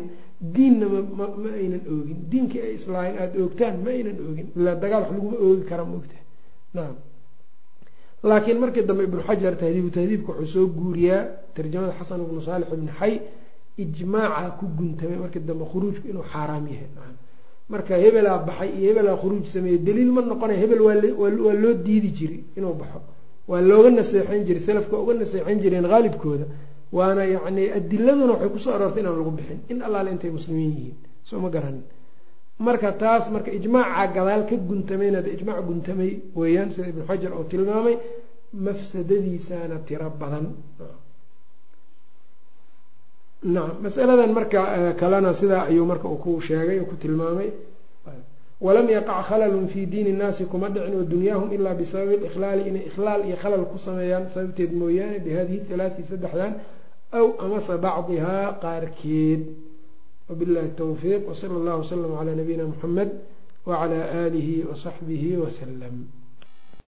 diinna 0.54 0.86
ma 1.18 1.26
ma 1.42 1.48
aynan 1.60 1.82
oogin. 1.92 2.18
Diinkii 2.30 2.60
ay 2.66 2.74
islaahayn 2.78 3.16
aada 3.22 3.36
oogtaan 3.42 3.74
ma 3.84 3.90
aynan 3.96 4.16
oogin. 4.26 4.46
Ilaa 4.58 4.74
dagaal 4.82 5.02
wax 5.02 5.12
laguma 5.16 5.36
oogi 5.46 5.64
kara 5.70 5.84
maogtaha 5.90 6.22
nacam 6.74 6.96
laakiin 8.28 8.58
markii 8.62 8.82
dambe 8.88 9.02
ibnu 9.08 9.20
xajar 9.28 9.54
tahdiibu 9.60 9.90
tahdiibka 9.96 10.32
wuxuu 10.32 10.52
soo 10.54 10.66
guuriyaa 10.78 11.22
tarjamada 11.54 11.92
xasan 11.98 12.20
ibnu 12.26 12.40
saalix 12.46 12.68
ibni 12.76 12.90
xay 13.00 13.14
ijmaaca 13.82 14.50
ku 14.58 14.64
guntamay 14.78 15.18
markii 15.24 15.42
dambe 15.48 15.64
khuruujku 15.70 16.04
inuu 16.10 16.24
xaaraam 16.32 16.64
yahay 16.72 16.88
marka 17.72 17.94
hebelaa 18.04 18.38
baxay 18.48 18.70
iyo 18.78 18.86
hebelaa 18.90 19.16
khuruuj 19.22 19.44
sameeyey 19.54 19.78
daliil 19.86 20.10
ma 20.16 20.20
noqonay 20.30 20.56
hebel 20.62 20.80
waa 20.86 21.54
loo 21.62 21.74
diidi 21.86 22.10
jiray 22.18 22.40
inuu 22.58 22.74
baxo. 22.80 23.00
Waa 23.50 23.60
looga 23.68 23.90
naseexan 23.98 24.44
jiray 24.46 24.62
salafka 24.68 24.94
uga 25.02 25.14
naseexan 25.20 25.58
jireen 25.62 25.86
haalibkooda 25.92 26.46
waana 26.96 27.22
yacni 27.34 27.62
adiladuna 27.78 28.32
waxay 28.34 28.50
ku 28.54 28.58
soo 28.64 28.72
aroortay 28.76 29.02
inaan 29.02 29.16
lagu 29.20 29.30
bixin. 29.38 29.58
In 29.72 29.78
allaale 29.86 30.10
intay 30.14 30.30
muslimiin 30.38 30.72
yihiin. 30.76 30.96
Soo 31.28 31.38
ma 31.44 31.48
garanin. 31.54 31.82
Marka 32.66 32.92
taas 33.02 33.24
marka 33.34 33.50
ijmaaca 33.58 34.04
gadaal 34.16 34.42
ka 34.48 34.56
guntamayna 34.68 35.20
de 35.24 35.30
ijmaac 35.36 35.60
guntamay 35.68 36.10
weeyaan 36.38 36.70
sida 36.74 36.88
ibnu 36.92 37.02
xajar 37.08 37.32
oo 37.38 37.44
tilmaamay 37.50 37.96
mafsadadiisana 38.64 39.76
tiro 39.86 40.08
badan 40.20 40.46
nacam 43.42 43.76
masaladan 43.82 44.32
marka 44.32 44.60
kalena 45.00 45.32
sidaa 45.34 45.66
ayuu 45.70 45.86
marka 45.86 46.08
uu 46.08 46.18
ku 46.24 46.40
sheegay 46.40 46.80
oo 46.80 46.86
ku 46.90 46.96
tilmaamay. 46.96 47.50
Walam 48.60 48.88
yaqac 48.88 49.26
khalalun 49.28 49.68
fii 49.68 49.86
diini 49.86 50.12
nnaasi 50.16 50.44
kuma 50.48 50.68
dhicin 50.72 50.94
wa 50.96 51.04
dunyaahum 51.04 51.52
ilaa 51.52 51.74
bisababi 51.74 52.24
ikhlaali 52.28 52.62
inay 52.68 52.84
ikhlaal 52.88 53.20
iyo 53.28 53.36
khalal 53.36 53.64
ku 53.70 53.76
sameeyaan. 53.78 54.28
Sababteed 54.32 54.72
mooyaane 54.72 55.18
bihadihi 55.20 55.68
halaati 55.70 56.02
saddexdan 56.08 56.52
aw 57.12 57.26
amase 57.44 57.76
bacdihaa 57.84 58.56
qaarkeed. 58.64 59.42
Wabillahi 60.28 60.68
towfiiq 60.80 61.22
wsala 61.30 61.54
allahu 61.60 61.80
wslam 61.84 62.10
calaa 62.18 62.34
nabiyina 62.40 62.64
muxamed 62.72 63.10
wacalaa 63.68 64.06
aalihi 64.24 64.64
wasaxbihi 64.70 65.36
wasalam 65.42 65.96